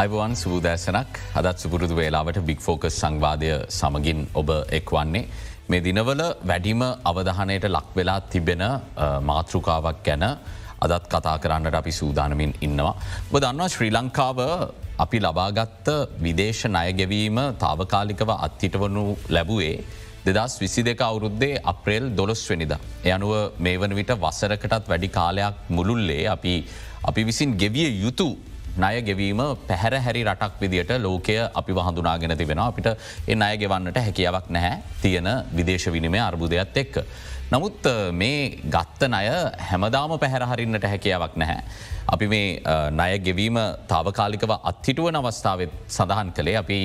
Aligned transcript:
Ivan 0.00 0.32
සූදෑසනක් 0.40 1.16
අදත් 1.38 1.58
සුපුරුදු 1.62 1.94
වේලාවට 1.98 2.38
බික් 2.48 2.60
focus 2.66 2.94
සංවාදය 3.00 3.48
සමගින් 3.78 4.20
ඔබ 4.40 4.50
එක්වන්නේ. 4.78 5.22
මේ 5.70 5.82
දිනවල 5.86 6.22
වැඩිම 6.50 6.82
අවධහනයට 7.10 7.66
ලක් 7.68 7.88
වෙලා 7.98 8.20
තිබෙන 8.32 8.62
මාතෘකාවක් 9.30 9.98
ගැන 10.06 10.24
අදත් 10.84 11.04
කතා 11.12 11.36
කරන්නට 11.44 11.76
අපි 11.80 11.92
සූදානමින් 12.00 12.52
ඉන්නවා. 12.66 12.94
ඔබ 13.28 13.36
දන්නවා 13.44 13.68
ශ්‍රී 13.74 13.92
ලංකාව 13.96 14.38
අපි 15.04 15.18
ලබාගත්ත 15.26 15.88
විදේශ 16.26 16.62
ණයගෙවීම 16.68 17.40
තාවකාලිකව 17.64 18.30
අත්හිටවනු 18.38 19.04
ලැබුවේ 19.36 19.74
දෙදස් 20.26 20.54
විසි 20.62 20.84
දෙක 20.88 21.02
අවුරුද්දේ 21.08 21.60
අප්‍රේල් 21.72 22.06
දොළොස් 22.20 22.44
වනිද. 22.50 22.72
යනුව 23.06 23.34
මේ 23.58 23.80
වන 23.82 23.98
විට 24.00 24.14
වසරකටත් 24.24 24.88
වැඩි 24.92 25.10
කාලයක් 25.18 25.66
මුළුල්ලේ 25.76 26.24
අපි 26.36 26.54
අපි 27.10 27.24
විසින් 27.24 27.52
ගෙවිය 27.62 27.90
යුතු 28.04 28.30
ණය 28.80 29.00
ගෙවීම 29.08 29.40
පැහැර 29.68 29.94
හැරි 30.06 30.22
රටක් 30.24 30.60
විදිට 30.62 30.92
ලෝකය 31.06 31.38
අපි 31.60 31.78
වහඳුනාගෙන 31.78 32.36
තිබෙන 32.42 32.62
අපිට 32.66 32.88
එ 33.26 33.40
අය 33.48 33.56
ගෙවන්නට 33.64 33.98
හැකියාවක් 34.06 34.48
නැහැ 34.56 34.78
තියෙන 35.02 35.28
විදේශ 35.58 35.88
විනිමය 35.96 36.20
අර්බුදයක්ත් 36.28 36.80
එක්ක. 36.84 36.96
නමුත් 37.52 37.86
මේ 38.12 38.42
ගත්ත 38.74 39.08
අය 39.18 39.28
හැමදාම 39.70 40.12
පැහැරහරින්නට 40.22 40.84
හැකියාවක් 40.92 41.34
නැහැ. 41.42 41.62
අපි 42.14 42.26
මේ 42.32 42.44
ණය 42.98 43.18
ගෙවීම 43.26 43.56
තාවකාලිකව 43.90 44.52
අත්හිටුවන 44.70 45.18
අවස්ථාවත් 45.20 45.72
සඳහන් 45.96 46.30
කළේ 46.36 46.56
අපි 46.62 46.78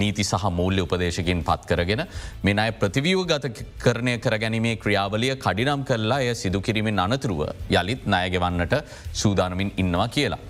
නීති 0.00 0.24
සහ 0.24 0.50
මූල්‍ය 0.58 0.82
උපදේශකින් 0.86 1.44
පත් 1.48 1.70
කරගෙන 1.70 2.02
මේ 2.46 2.56
අය 2.64 2.72
ප්‍රතිවියූ 2.80 3.24
ගත 3.32 3.52
කරණය 3.84 4.16
කරගැනීමේ 4.24 4.74
ක්‍රියාවලිය 4.84 5.36
කඩිනම් 5.46 5.84
කරලා 5.90 6.20
එය 6.26 6.34
සිදුකිරීමෙන් 6.42 7.04
අනතුරුව 7.06 7.42
යළිත් 7.80 8.02
ණයගෙවන්නට 8.06 8.76
සූදානමින් 9.22 9.72
ඉන්නවා 9.84 10.08
කියලා. 10.16 10.42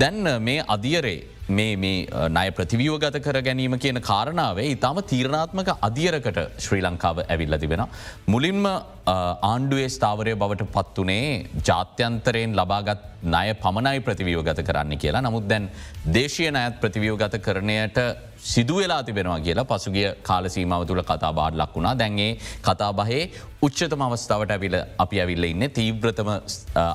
දැන් 0.00 0.26
මේ 0.40 0.62
අදියරේ 0.68 1.18
මේ 1.48 1.76
මේ 1.76 2.28
නය 2.28 2.50
ප්‍රතිවියෝ 2.50 2.98
ගත 3.02 3.20
කර 3.24 3.38
ගැනීම 3.46 3.74
කියන 3.78 3.98
කාරණාවේ 4.00 4.66
ඉතාම 4.74 4.98
තීරණාත්මක 5.02 5.70
අධියරකට 5.88 6.38
ශ්‍රී 6.64 6.82
ලංකාව 6.82 7.22
ඇවිල්ල 7.24 7.58
තිබෙන. 7.58 7.82
මුලින්ම 8.26 8.66
ආණ්ඩුවේ 9.06 9.88
ස්ථාවරය 9.88 10.34
බවට 10.42 10.68
පත්වනේ 10.76 11.46
ජාත්‍යන්තරයෙන් 11.68 12.56
ලබාගත් 12.60 13.02
ණය 13.24 13.54
පමණයි 13.64 14.04
ප්‍රතිවියෝ 14.08 14.44
ගත 14.48 14.66
කරන්න 14.68 15.02
කියලා 15.04 15.24
නමුත් 15.26 15.48
දැන් 15.52 15.70
දේශය 16.14 16.50
නයත් 16.50 16.80
ප්‍රතිවියෝ 16.82 17.16
ගත 17.16 17.40
කරණයට 17.40 17.98
සිදුවෙලා 18.38 19.02
තිබෙනවා 19.02 19.40
කියලා 19.40 19.64
පසුගිය 19.64 20.06
කාලසීමාව 20.22 20.86
තුළ 20.86 21.02
කතා 21.02 21.32
බාඩ 21.32 21.58
ලක් 21.58 21.74
වුණා 21.74 21.94
දැන්ගේ 21.98 22.30
කතා 22.62 22.92
බහේ 22.92 23.22
උච්චතම 23.62 24.02
අවස්ථාවට 24.02 24.50
ඇවිල 24.50 24.76
අපි 24.98 25.20
ඇවිල්ල 25.20 25.44
ඉන්න 25.44 25.66
තීව්‍රතම 25.70 26.30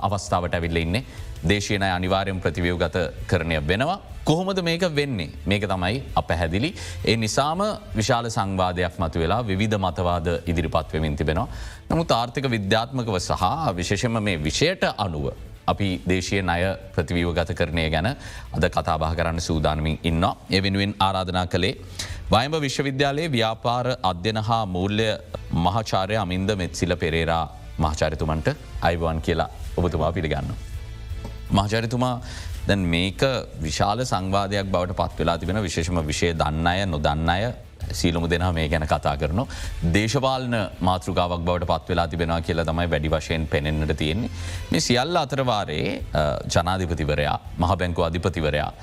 අවස්ථාවට 0.08 0.56
ඇවිල්ල 0.56 0.78
ඉන්න 0.78 0.98
දේශයනය 1.46 1.88
අනිවාරයෙන් 1.90 2.40
ප්‍රතිවියෝ 2.40 2.78
ගත 2.78 3.06
කරණය 3.28 3.60
වෙනවා. 3.68 4.00
කොහොමද 4.26 4.60
මේක 4.62 4.84
වෙන්නේ 4.96 5.30
මේක 5.46 5.64
තමයි 5.66 6.04
අප 6.16 6.30
හැදිලි. 6.32 6.74
ඒ 7.06 7.16
නිසාම 7.18 7.64
විශාල 7.96 8.30
සංවාධයක් 8.30 9.00
මතු 9.00 9.20
වෙලා 9.20 9.42
විධ 9.44 9.78
මතවාද 9.78 10.28
ඉදිරිපත් 10.48 10.94
වෙමින් 10.94 11.16
තිබෙනවා. 11.16 11.48
නමුත් 11.90 12.12
ආර්ථික 12.12 12.48
විද්‍යාත්මකව 12.50 13.18
සහ 13.20 13.44
විශේෂම 13.76 14.22
මේ 14.22 14.38
විෂයට 14.40 14.86
අනුව 14.98 15.34
අපි 15.68 15.88
දේශය 16.08 16.40
අය 16.48 16.64
ප්‍රතිවීව 16.96 17.34
ගත 17.34 17.56
කරණය 17.56 17.90
ගැන 17.90 18.08
අද 18.08 18.66
කතාබා 18.70 19.14
කරන්න 19.16 19.40
සූදානමින් 19.40 20.00
ඉන්න. 20.04 20.24
ඒ 20.52 20.62
වෙනුවෙන් 20.64 20.96
ආරාධනා 21.00 21.48
කළේ. 21.48 21.78
වයඹ 22.32 22.56
විශ්වවිද්‍යාලයේ 22.62 23.32
ව්‍යාපාර 23.32 23.88
අධ්‍යන 24.04 24.38
හා 24.40 24.66
මූල්‍ය 24.68 25.08
මහාචාරය 25.66 26.16
අමින්ද 26.16 26.50
මෙත්සිල 26.56 26.96
පෙරේරා 26.96 27.46
මහචාරිතුමන්ට 27.78 28.48
අයිවන් 28.82 29.22
කියලා 29.22 29.50
ඔබතුමා 29.78 30.12
පිළිගන්න. 30.12 30.50
මහචරිතුමා 31.52 32.16
දැන් 32.68 32.80
මේක 32.86 33.22
විශාල 33.62 34.00
සංවාධයක් 34.06 34.68
බවට 34.68 34.96
පත් 34.96 35.20
වෙලා 35.20 35.38
තිබෙන 35.38 35.62
විශේෂම 35.64 36.00
විෂය 36.08 36.34
දන්න 36.34 36.68
අය 36.68 36.86
නොදන්න 36.86 37.30
අය 37.30 37.44
සීලමු 37.92 38.30
දෙනා 38.30 38.52
මේ 38.54 38.68
ගැන 38.70 38.88
කතා 38.88 39.16
කරන. 39.18 39.44
දේශපාලන 39.94 40.56
මාතෘකාවක් 40.80 41.46
බවට 41.48 41.70
පත් 41.72 41.90
වෙලා 41.90 42.08
තිබෙනවා 42.08 42.42
කියලා 42.42 42.66
තමයි 42.66 42.90
වැඩි 42.90 43.14
වශයෙන් 43.16 43.48
පෙනෙන්න්නට 43.48 43.98
තියෙන්නේ. 43.98 44.34
මේ 44.72 44.80
සියල්ල 44.80 45.24
අතරවාරයේ 45.24 46.04
ජනාධිපතිවරයා 46.56 47.40
මහබැංකු 47.58 48.10
අධිපතිවරයා 48.10 48.74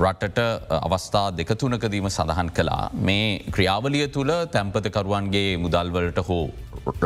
රටට 0.00 0.38
අවස්ථා 0.86 1.26
දෙකතුනකදීම 1.38 2.06
සඳහන් 2.08 2.50
කළා 2.58 2.84
මේ 3.08 3.26
ක්‍රියාවලිය 3.54 4.06
තුළ 4.08 4.32
තැම්පතකරුවන්ගේ 4.54 5.58
මුදල්වලට 5.64 6.20
හෝ 6.28 6.44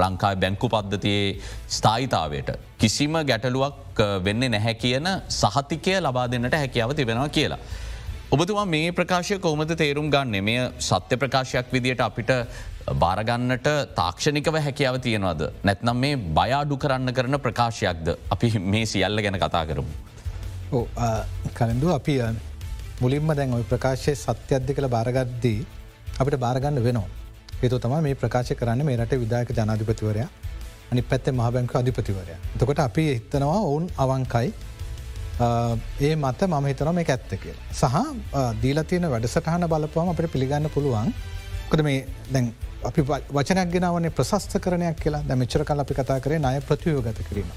ලංකායි 0.02 0.38
බැංකු 0.42 0.68
පද්ධතියේ 0.74 1.32
ස්ථායිතාවයට 1.76 2.50
කිසිම 2.82 3.16
ගැටලුවක් 3.30 4.02
වෙන්න 4.26 4.46
නැහැ 4.54 4.74
කියන 4.84 5.08
සහතිකය 5.40 5.96
ලබා 6.06 6.26
දෙන්නට 6.30 6.56
හැකියාව 6.60 6.94
තිබෙනවා 7.00 7.28
කියලා. 7.38 7.58
ඔබතුමා 8.32 8.64
මේ 8.66 8.92
ප්‍රකාශය 8.98 9.36
කොමද 9.38 9.72
තේරුම් 9.80 10.06
ගන්න 10.14 10.44
මේ 10.44 10.62
සත්‍ය 10.86 11.16
ප්‍රකාශයක් 11.22 11.66
විදියට 11.74 12.00
අපිට 12.06 12.30
බාරගන්නට 13.02 13.68
තාක්ෂණිකව 13.98 14.56
හැකියාව 14.66 14.96
තියෙනවද. 15.06 15.42
නැත්නම් 15.64 16.00
මේ 16.04 16.16
බයාඩු 16.38 16.76
කරන්න 16.84 17.14
කරන 17.18 17.38
ප්‍රකාශයක්ද 17.46 18.08
අපි 18.34 18.48
මේ 18.58 18.86
සියල්ල 18.92 19.22
ගැන 19.26 19.38
කතා 19.44 19.64
කරමු. 19.70 19.92
කලඳු 21.58 21.92
අපි 21.98 22.16
මුලින්ම 23.02 23.34
දැන් 23.36 23.54
ඔයි 23.58 23.66
ප්‍රකාශය 23.72 24.16
සත්‍යද්දි 24.24 24.74
කළ 24.74 24.88
බාරගද්දී 24.96 25.60
අපිට 26.20 26.40
බාරගන්න 26.46 26.84
වෙනවා. 26.88 27.08
ඒතු 27.62 27.78
තම 27.78 27.96
මේ 28.08 28.14
ප්‍රකාශ 28.24 28.54
කරන්න 28.60 28.86
මේ 28.90 28.96
රට 28.96 29.20
විදායක 29.24 29.56
ජනාධිපතිවරයා 29.58 30.28
අනි 30.92 31.02
පැත්තේ 31.02 31.32
මහබැංක 31.40 31.74
අධිපතිවරයා. 31.80 32.38
තකොට 32.58 32.80
අපි 32.88 33.04
හිතනවා 33.14 33.60
ඔවුන් 33.68 33.90
අවංකයි 34.04 34.48
ඒ 35.40 36.14
මත 36.14 36.42
මම 36.48 36.66
හිතන 36.70 36.90
මේ 36.94 37.06
ඇත්ත 37.14 37.32
කියල. 37.42 37.56
සහ 37.72 37.96
දීලතියන 38.62 39.06
වැඩසටහන 39.14 39.66
බලපුවම 39.72 40.10
අපට 40.12 40.30
පිළිගන්න 40.34 40.68
පුළුවන් 40.74 41.10
කොද 41.70 41.82
මේ 41.86 42.06
දැන් 42.32 42.52
අපි 42.90 43.02
වචනයක් 43.36 43.74
ගෙනවනේ 43.74 44.14
ප්‍රශස්ත 44.18 44.56
කරනයක් 44.64 45.02
කියලා 45.04 45.22
දැ 45.28 45.36
මෙච්චර 45.42 45.64
කල 45.70 45.84
අපි 45.84 45.94
කතා 46.00 46.18
කරේ 46.26 46.40
නය 46.46 46.60
ප්‍රතියෝගත 46.68 47.20
කිරීම. 47.28 47.50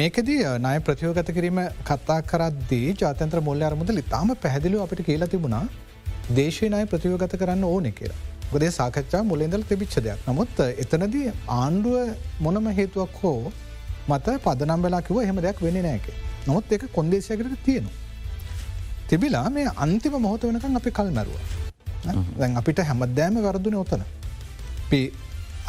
මේකදී 0.00 0.38
නය 0.66 0.76
ප්‍රතියෝගත 0.86 1.32
කිරීම 1.38 1.60
කතා 1.90 2.20
කරද්දී 2.30 2.94
ජාතන්ත්‍ර 3.02 3.42
මුල්ල 3.48 3.66
අරමුද 3.70 3.90
ලිතාම 3.98 4.36
පැහැදිලි 4.44 4.80
අපිට 4.84 5.02
කියලා 5.08 5.32
තිබුණා 5.34 5.64
දේශය 6.38 6.70
නය 6.76 6.86
ප්‍රතියෝගත 6.92 7.36
කරන්න 7.42 7.66
ඕනෙ 7.72 7.92
කියලා. 7.98 8.22
ගොදේ 8.52 8.72
සාකච්ඡා 8.78 9.22
මුලෙන්දල 9.32 9.62
තිබිච්ච 9.68 9.94
දෙයක් 10.06 10.26
නමුත් 10.30 10.64
එතනදී 10.84 11.28
ආණ්ඩුව 11.58 11.96
මොනම 12.46 12.66
හේතුවක් 12.80 13.20
හෝ 13.22 13.52
මත 14.12 14.26
පදනම් 14.46 14.80
වෙලා 14.86 15.02
කිව 15.08 15.20
එහෙම 15.24 15.38
දෙයක් 15.46 15.60
වෙන 15.66 15.78
නෑක 15.88 16.06
නොත් 16.46 16.72
එක 16.76 16.82
කොන්දේශයකට 16.96 17.54
තියෙනවා. 17.66 17.94
තිබිලා 19.08 19.46
මේ 19.56 19.68
අන්තිම 19.84 20.16
මොහොත 20.24 20.42
වෙනකන් 20.48 20.80
අපි 20.80 20.90
කල් 20.98 21.10
මැරුව. 21.18 21.38
දැන් 22.40 22.56
අපිට 22.60 22.82
හැමදෑම 22.90 23.38
වරදුන 23.46 23.76
ඔතන. 23.82 24.02
පි 24.90 25.00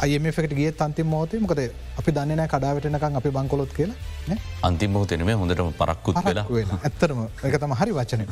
අයමකට 0.04 0.52
ගේ 0.58 0.72
අන්ති 0.86 1.02
මෝතේ 1.14 1.40
මොකද 1.44 1.60
අපි 2.00 2.10
දන්නන 2.16 2.42
කඩාවටනකං 2.52 3.16
අපි 3.20 3.30
බංකොලොත් 3.36 3.72
කියලා 3.78 4.36
අන්තිම 4.68 4.90
මෝතනම 4.96 5.30
හොඳටම 5.42 5.72
පරක්කුත් 5.80 6.16
වෙලා 6.26 6.78
ඇත්තරම 6.88 7.22
එක 7.48 7.56
තම 7.62 7.74
හරි 7.80 7.92
වචනය. 7.98 8.26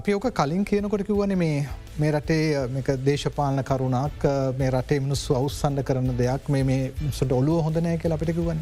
අපි 0.00 0.14
ඕක 0.16 0.26
කලින් 0.40 0.64
කියනකොට 0.68 1.04
කිවන 1.08 1.32
මේ 1.44 1.56
මේ 2.02 2.10
රටේ 2.16 2.92
දේශපාලන 3.08 3.64
කරුණක් 3.70 4.28
මේ 4.60 4.70
රටේ 4.74 5.00
මිනිස්සු 5.06 5.34
අවස්සන්න 5.40 5.82
කරන 5.88 6.12
දෙයක් 6.20 6.52
මේ 6.54 6.78
සට 7.16 7.32
ඔලුව 7.40 7.64
හොඳනය 7.66 7.96
කියලා 8.04 8.18
අපිට 8.20 8.34
කිවන 8.38 8.60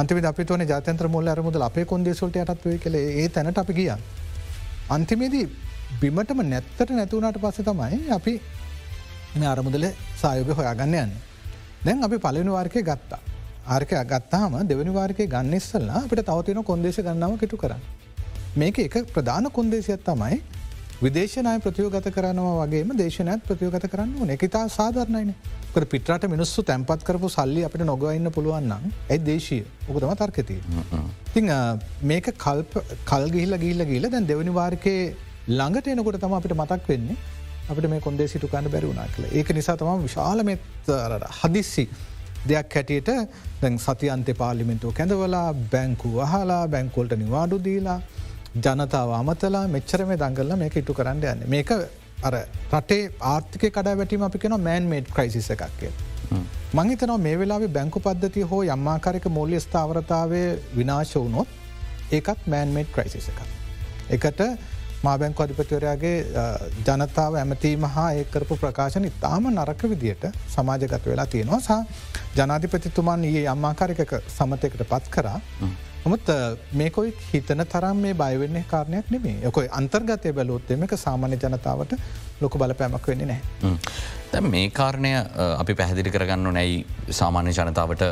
අන්තිම 0.00 0.24
අපි 0.24 0.44
තන 0.44 0.64
ජාතන්ත්‍ර 0.70 1.06
මුල්ල 1.14 1.28
අරමුදල 1.28 1.62
අපේ 1.68 1.84
කොන්දේසොල්ට 1.84 2.36
යටත්ව 2.36 2.76
කළ 2.82 2.96
ඒ 2.98 3.28
තැනට 3.28 3.58
අපි 3.62 3.72
ගිය. 3.78 3.90
අන්තිමේදී 4.90 5.44
බිමටම 6.00 6.40
නැත්තට 6.52 6.92
නැතුවනට 6.98 7.38
පස්ස 7.42 7.66
තමයි 7.68 7.98
අපි 8.16 8.34
මේ 9.40 9.50
අරමුදල 9.54 9.84
සායෝග 10.22 10.52
හොයාගන්න 10.60 10.96
යන්න. 11.02 11.12
දැන් 11.84 12.04
අපි 12.08 12.18
පලනු 12.24 12.56
වාර්කය 12.56 12.82
ගත්තා. 12.82 13.20
ආර්කය 13.66 14.00
ගත්තාම 14.12 14.56
දෙවනි 14.70 14.94
වාර්කය 14.98 15.26
ගන්නස්සල්ලා 15.26 16.00
අපිට 16.04 16.24
තවතින 16.30 16.62
කොන්දේශ 16.70 17.00
ගන්නාව 17.08 17.36
කිටු 17.42 17.60
කරන්න. 17.62 17.82
මේක 18.56 18.78
එක 18.78 18.96
ප්‍රධාන 19.14 19.50
කොන්දේසියත් 19.58 20.04
තමයි 20.08 20.40
විදේශනය 21.04 21.52
ප්‍රතියෝගත 21.62 22.08
කරනවා 22.16 22.66
වගේ 22.66 22.96
දේශනයත් 23.00 23.40
ප්‍රතියෝගත 23.46 23.86
කරන්න 23.92 24.12
ඕන. 24.20 24.28
එකතා 24.34 24.62
සාධරණයන. 24.76 25.32
කට 25.74 25.88
පිටට 25.94 26.26
මිනිස්සු 26.34 26.62
තැන්පත් 26.68 27.02
කරපු 27.08 27.30
සල්ලි 27.36 27.64
අපිට 27.68 27.84
නොගවන්න 27.88 28.30
පුළුවන්නම් 28.36 28.84
ඇයි 29.10 29.24
දේශය. 29.30 29.58
ඕකතම 29.88 30.12
තර්කති. 30.20 30.58
ති 31.34 31.40
මේක 32.12 32.30
කල්ප 32.44 32.78
කල්ගිහිල්ල 33.10 33.58
ගිල්ල 33.64 33.86
ගීල 33.90 34.08
දැන් 34.14 34.30
දෙවනි 34.30 34.54
වාර්කය 34.60 34.94
ළඟට 35.58 35.92
එනකොට 35.94 36.20
තම 36.24 36.38
අපිට 36.38 36.56
මතක් 36.60 36.88
වෙන්නේ 36.92 37.18
අපිට 37.70 37.90
මේ 37.94 38.06
කොන්දේ 38.08 38.30
සිටු 38.34 38.52
කන්න 38.54 38.72
බැරිවුණනා 38.76 39.10
කළ 39.16 39.36
ඒක 39.40 39.54
නිසා 39.58 39.76
තම 39.82 40.06
විශාලමත් 40.06 40.92
හදිස්සි 41.40 41.86
දෙයක් 42.50 42.76
හැටියට 42.78 43.14
දැන් 43.62 43.84
සතියන්තය 43.86 44.38
පාලිමින්තුව 44.42 44.98
කැඳවලා 44.98 45.46
බැංකු 45.74 46.18
අහලා 46.26 46.64
බැංකුවල්ට 46.74 47.22
නිවාඩු 47.24 47.64
දීලා 47.68 48.00
ජනතාව 48.54 49.10
අමතලා 49.18 49.66
මෙච්චර 49.68 50.04
මේ 50.06 50.16
දංගල්ල 50.22 50.56
මේක 50.62 50.74
ඉටු 50.76 50.94
කරන්න 50.94 51.22
යන්න. 51.32 51.44
මේක 51.48 51.70
අර 52.22 52.34
රටේ 52.72 53.10
ආර්ථික 53.20 53.64
කඩා 53.76 53.96
වැටීම 54.00 54.24
අපි 54.28 54.38
කෙන 54.38 54.56
මෑන් 54.60 54.88
මේඩ් 54.92 55.08
ක්‍රයිසිස 55.14 55.48
එකක්ය. 55.50 55.88
මංහිතනව 56.74 57.16
මේ 57.20 57.38
වෙලාවේ 57.40 57.72
බැංකු 57.78 58.00
පද්ධති 58.00 58.42
හෝ 58.50 58.62
යම්මාකාරක 58.74 59.26
මූල්‍ය 59.36 59.60
ස්ථාවරතාවය 59.66 60.42
විනාශ 60.76 61.14
වුණොත් 61.16 61.48
ඒකත් 62.18 62.46
මෑන් 62.46 62.76
මේඩ් 62.76 62.92
ක්‍රයිසිස 62.96 63.28
එකක්. 63.32 63.40
එකට 64.16 64.40
මාබැංක 65.06 65.40
අධිපතිවරයාගේ 65.44 66.16
ජනතාව 66.88 67.38
ඇමතීම 67.42 67.86
හා 67.94 68.10
ඒකරපු 68.18 68.58
ප්‍රකාශන 68.64 69.08
ඉතාම 69.10 69.48
නරක 69.50 69.82
විදියට 69.92 70.26
සමාජගත 70.54 71.06
වෙලා 71.06 71.26
තියෙනවා. 71.26 71.60
සහ 71.60 71.72
ජනාධිපතිතුමන් 72.36 73.24
ඒ 73.30 73.46
අම්මාකාරිකක 73.54 74.14
සමතයකට 74.36 74.84
පත් 74.92 75.10
කරා 75.16 75.40
නමුත් 76.04 76.30
මේකොයි 76.78 77.12
හිතන 77.32 77.62
තරම් 77.72 77.98
මේ 78.04 78.14
බයවෙන්නේ 78.22 78.64
කාරණයක් 78.70 79.10
නෙමේ 79.14 79.36
යකොයි 79.48 79.68
අන්තර්ගතය 79.80 80.32
බැලොත් 80.38 80.70
එම 80.74 80.82
එක 80.86 80.94
සාමාන්‍ය 81.02 81.36
ජනතාවට 81.44 81.92
ලොක 82.42 82.56
බලපෑමක් 82.62 83.06
වෙන්නේ 83.10 83.28
නෑ. 83.30 84.40
මේ 84.54 84.70
කාරණය 84.78 85.12
අපි 85.62 85.76
පැහදිලි 85.80 86.10
කරගන්න 86.16 86.48
නැයි 86.56 86.80
සාමාන්‍ය 87.18 87.52
ජනතාවට 87.58 88.02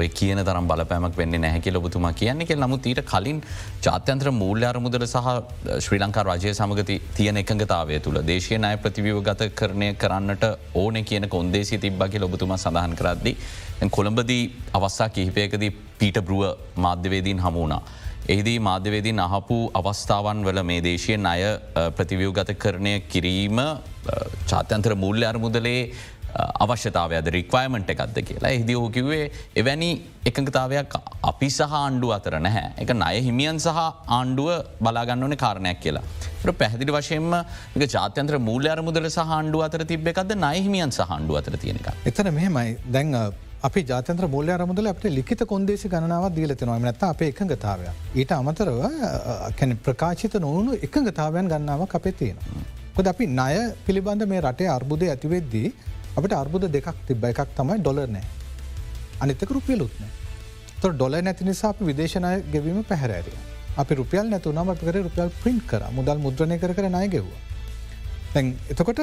ඔය 0.00 0.08
කියන 0.20 0.40
තරම් 0.48 0.70
බලපෑමක් 0.70 1.18
වෙන්න 1.20 1.36
නැහැකි 1.44 1.74
ලොබතුමා 1.76 2.14
කියන්නේ 2.20 2.48
කෙල් 2.50 2.62
නමුත් 2.64 2.88
ඊට 2.92 3.02
කලින් 3.12 3.42
ජාත්‍යන්ත්‍ර 3.86 4.32
මූල්‍ය 4.40 4.68
අරමුදල 4.70 5.06
සහ 5.06 5.28
ශ්‍රී 5.86 6.00
ලංකා 6.04 6.24
රජය 6.30 6.54
සමගති 6.54 6.96
තියෙන 7.18 7.42
එකඟතාවය 7.42 8.00
තුළ 8.06 8.20
දේශය 8.30 8.62
නය 8.64 8.72
ප්‍රතිවිව 8.86 9.20
ගත 9.28 9.50
කරණය 9.60 9.90
කරන්නට 10.04 10.46
ඕන 10.84 11.04
කියන 11.04 11.28
කොන්දේසි 11.36 11.82
තිබ්බගේ 11.84 12.24
ලොබතුමා 12.24 12.62
සඳහන් 12.64 12.96
කරද්දි. 13.02 13.36
කොළඹදී 13.90 14.44
අවස්සා 14.72 15.08
කිහිපයකදී 15.08 15.70
පීට 16.00 16.18
බරුව 16.26 16.42
මාධ්‍යවේදීන් 16.86 17.40
හමුණා. 17.46 17.82
එහිදී 18.32 18.58
මාධ්‍යවේදීන් 18.68 19.20
අහපු 19.28 19.56
අවස්ථාවන් 19.80 20.42
වල 20.48 20.60
මේ 20.70 20.82
දේශයෙන් 20.88 21.26
අය 21.32 21.42
ප්‍රතිවියවගත 21.98 22.50
කරණය 22.64 22.94
කිරීම 23.12 23.58
චාත්‍යන්තර 24.50 24.94
මුල්්‍ය 25.04 25.26
අරමුදලේ 25.30 25.80
අවශ්‍යතාවයද 26.64 27.28
රික්වයමට 27.36 27.90
එකක්ද 27.94 28.18
කියලා 28.28 28.50
එහිදි 28.56 28.74
හෝකිවේ 28.80 29.22
එවැනි 29.60 29.90
එකඟතාවයක් 30.30 30.96
අපි 31.30 31.48
සහ 31.56 31.76
ආණ්ඩුව 31.80 32.12
අතර 32.18 32.34
නැහැ 32.46 32.66
එක 32.84 32.90
නය 33.02 33.22
හිමියන් 33.28 33.62
සහ 33.64 33.78
ආණ්ඩුව 34.18 34.50
බලාගන්නවන 34.84 35.36
කාරණයක් 35.44 35.80
කියලා. 35.84 36.04
පැහදිලි 36.60 36.92
වශයෙන්ම 36.96 37.32
එක 37.76 37.88
ජාත්‍යන්ත්‍ර 37.94 38.38
මූල්‍ය 38.48 38.68
අරමුදල 38.74 39.08
සහ 39.14 39.34
ආණ්ඩුව 39.38 39.66
අතර 39.68 39.86
තිබ්බෙකක්ද 39.92 40.36
නයහිමියන් 40.44 40.92
සහ 40.98 41.16
ආණ්ඩුව 41.16 41.40
අතර 41.40 41.56
තියෙනක. 41.64 41.88
එතන 42.10 42.30
මෙහෙමයි 42.38 42.76
දැන් 42.96 43.16
අපි 43.64 43.80
ජාතන්ත්‍ර 43.90 44.26
මුල්‍ය 44.28 44.50
අරමුදල 44.52 44.88
අපට 44.92 45.04
ලිත 45.16 45.42
කොන්දේසි 45.52 45.88
ගණනාව 45.88 46.24
දීලතිනවා 46.36 46.78
නැත 46.78 47.02
අප 47.02 47.20
එකඟතාවය. 47.22 47.88
ඊට 48.14 48.32
අමතරව 48.32 48.80
කැන 49.58 49.76
ප්‍රකාශිත 49.86 50.34
නොවුණු 50.44 50.72
එකඟතාවයන් 50.86 51.48
ගන්නාව 51.48 51.88
අපේ 51.98 52.12
තියෙන. 52.12 52.36
කොද 52.96 53.06
අපි 53.06 53.26
ණය 53.26 53.54
පිළිබඳ 53.86 54.22
මේ 54.32 54.40
රටේ 54.40 54.68
අර්බුදය 54.76 55.08
ඇතිවෙද්දී 55.14 55.72
අපට 56.18 56.32
අර්බුද 56.42 56.68
දෙකක් 56.76 56.88
තිබ්බ 57.08 57.24
එකක් 57.24 57.40
තමයි 57.56 57.78
ඩොලර් 57.80 58.08
නෑ. 58.16 58.26
අනිතක 59.22 59.50
රුපියලුත්නෑ. 59.56 60.12
තො 60.80 60.92
ඩොල 60.92 61.16
නැති 61.28 61.44
නිසා 61.50 61.70
අපි 61.74 61.84
විදේශනය 61.90 62.32
ගෙවීම 62.52 62.84
පැහැරෑරිය. 62.90 63.38
අපි 63.80 63.92
රුපියල් 64.00 64.28
නැතුනම 64.34 64.68
අපි 64.74 64.84
කර 64.88 64.96
රුපියල් 65.08 65.32
ප්‍රින්් 65.42 65.58
කර 65.70 65.82
මුදල් 65.98 66.18
මුද්‍රණය 66.26 66.58
කර 66.58 66.74
කර 66.76 66.92
නය 66.96 67.08
ගෙව්වා. 67.08 67.40
තැන් 68.34 68.52
එතකොට 68.72 69.00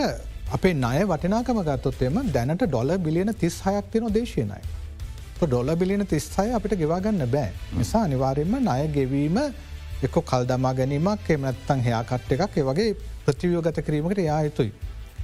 අපේ 0.52 0.74
ණය 0.74 1.04
වටිනාකම 1.12 1.60
ගත්තොත්තේම 1.64 2.22
දැනට 2.34 2.64
ඩොල 2.68 2.98
බිලියන 2.98 3.34
තිස් 3.34 3.62
හයක් 3.66 3.92
තින 3.92 4.08
දේශයනයි. 4.14 4.62
ඩොල 5.42 5.76
බිලියන 5.76 6.06
තිස්හය 6.08 6.52
අපිට 6.54 6.78
ගෙවාගන්න 6.78 7.28
බෑ. 7.28 7.52
නිසා 7.78 8.04
අනිවාරෙන්ම 8.04 8.56
ණය 8.60 8.88
ගෙවීම 8.96 9.38
එක 10.04 10.16
කල් 10.30 10.46
දමා 10.46 10.74
ගැනීමක් 10.74 11.30
එමනත්තං 11.30 11.84
හයාකට් 11.88 12.32
එකක් 12.36 12.56
වගේ 12.70 12.96
ප්‍රතිවියෝගත 13.26 13.80
කිරීමකට 13.86 14.24
යා 14.26 14.42
යුතුයි. 14.44 14.74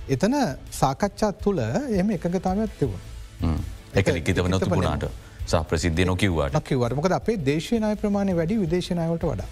එතන 0.10 0.36
සාකච්ඡාත් 0.72 1.42
තුළ 1.44 1.60
එම 2.00 2.12
එකගතාවයක් 2.18 2.72
තිබුණ. 2.80 3.60
එක 3.94 4.08
ලිකිතව 4.08 4.48
නොතිබුණාට. 4.48 5.10
සහ 5.52 5.62
ප්‍රසිද්ධ 5.70 6.02
නොකිව්වාට 6.10 6.58
කිවට 6.70 6.96
මොකද 7.00 7.16
අපේ 7.20 7.38
දේශනය 7.50 7.94
ප්‍රමාණය 8.02 8.36
වැඩි 8.40 8.58
විදේශනයවට 8.64 9.26
වඩා. 9.30 9.48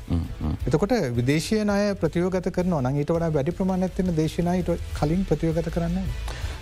එතකොට 0.67 0.93
විදේශයනය 1.19 1.77
ප්‍රතියෝගත 2.01 2.49
කරන 2.57 2.75
නං 2.81 2.99
ඊට 3.01 3.13
වඩා 3.15 3.31
වැඩි 3.37 3.55
ප්‍රමාණයත්තින 3.59 4.13
දේශනයට 4.19 4.69
කලින් 4.99 5.23
ප්‍රතියෝගත 5.31 5.69
කරන්න. 5.75 5.97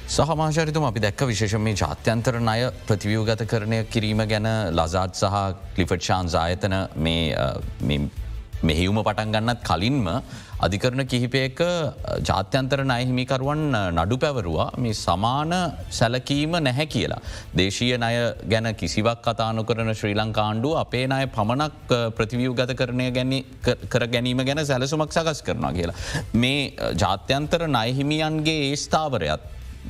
සහමාශරිතුම 0.07 0.83
අපි 0.89 1.03
දැක්ක 1.05 1.21
විශේෂ 1.31 1.57
මේ 1.67 1.75
ජාත්‍යන්තර 1.81 2.35
අය 2.53 2.65
ප්‍රතිවියෝගත 2.89 3.45
කරණය 3.51 3.79
කිරීම 3.93 4.21
ගැන 4.31 4.47
ලසාත් 4.79 5.21
සහ 5.21 5.39
කලිෆට් 5.75 6.07
ශාන්ස් 6.09 6.35
ආයතන 6.41 6.75
මෙහෙවුම 8.69 8.99
පටන් 9.07 9.33
ගන්නත් 9.35 9.63
කලින්ම 9.69 10.05
අධිකරන 10.63 11.03
කිහිපයක 11.11 11.59
ජාත්‍යන්තර 12.29 12.79
නයහිමිකරුවන් 12.91 13.63
නඩු 13.99 14.17
පැවරවා 14.23 14.67
මේ 14.77 14.93
සමාන 14.93 15.53
සැලකීම 15.89 16.55
නැහැ 16.67 16.85
කියලා. 16.85 17.21
දේශීය 17.59 17.97
නය 17.97 18.11
ගැන 18.53 18.69
කිසිවක් 18.81 19.19
කතානු 19.27 19.65
කරන 19.69 19.91
ශ්‍රී 19.93 20.15
ලංකාණ්ඩු 20.21 20.71
අපේ 20.83 21.05
අය 21.17 21.27
පමණක් 21.27 21.91
ප්‍රතිවියූ 22.17 22.55
ගත 22.55 22.77
කරණය 22.81 23.41
කර 23.93 24.07
ගැනීම 24.07 24.45
ගැන 24.49 24.65
සැලසුමක් 24.65 25.11
සකස් 25.11 25.41
කරනවා 25.41 25.73
කියලා. 25.73 25.97
මේ 26.33 26.73
ජාත්‍යන්තර 27.03 27.67
නයහිමියන්ගේ 27.67 28.57
ඒ 28.69 28.75
ස්ථාවරයත් 28.75 29.43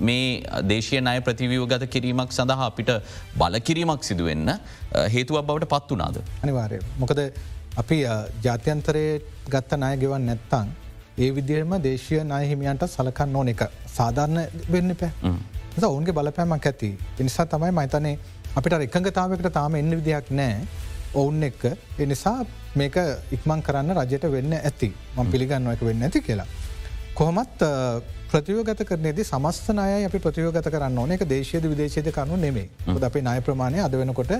මේ 0.08 0.44
දේශය 0.72 1.02
නය 1.02 1.22
ප්‍රතිවියූ 1.22 1.68
ගත 1.68 1.90
කිරීමක් 1.90 2.34
සඳහා 2.40 2.70
අපිට 2.72 2.92
බලකිරීමක් 3.42 4.04
සිදුවෙන්න 4.04 4.50
හේතුවක් 5.16 5.46
බවට 5.46 5.70
පත් 5.76 5.98
වනාද. 5.98 6.18
අනිවාරය. 6.44 6.80
මොකද 7.00 7.22
අපි 7.78 7.98
ජාත්‍යන්තරයේ 8.44 9.35
ගත්ත 9.54 9.78
ණය 9.78 9.96
ගෙවන් 10.02 10.26
නැත්තං 10.30 10.70
ඒ 11.18 11.30
විදිහම 11.36 11.74
දේශය 11.84 12.18
නායහිමියන්ට 12.32 12.84
සලකන්න 12.88 13.36
ඕන 13.40 13.52
එක. 13.54 13.62
සාධාරණ 13.98 14.40
වෙන්න 14.74 14.96
පෑ 15.02 15.12
ඔවුන්ගේ 15.90 16.16
බලපෑමක් 16.18 16.68
ඇති. 16.72 16.90
එනිසා 17.20 17.46
තමයි 17.54 17.72
මයිතනේ 17.80 18.18
අපිට 18.58 18.76
එකඟතාවකට 18.88 19.50
තාම 19.58 19.76
එන්න 19.82 19.96
විදියක් 20.00 20.32
නෑ 20.40 20.68
ඔවුන් 21.14 21.44
එක්ක. 21.50 21.64
එනිසා 22.00 22.38
මේක 22.76 22.98
ඉක්මං 23.38 23.62
කරන්න 23.68 23.96
රජයට 24.02 24.28
වෙන්න 24.36 24.54
ඇති. 24.60 24.92
මං 25.18 25.32
පිළිගන්න 25.34 25.72
එක 25.74 25.84
වෙන්න 25.90 26.08
ඇති 26.08 26.22
කියලා. 26.28 26.48
කොහොමත් 27.16 27.64
ප්‍රතියෝගත 28.32 28.82
කරනේද 28.90 29.20
සමස්ථනය 29.24 30.06
අපි 30.10 30.20
ප්‍රතියෝගත 30.26 30.70
කරන්න 30.74 30.98
ඕන. 30.98 31.12
එක 31.16 31.24
දේශයද 31.34 31.68
විදේශයද 31.74 32.12
කරනු 32.18 32.36
නෙමේ 32.46 32.68
ද 32.88 33.04
අපි 33.10 33.22
නාය 33.28 33.42
ප්‍රමාණය 33.48 33.80
අද 33.88 33.96
වෙනකොට 34.02 34.34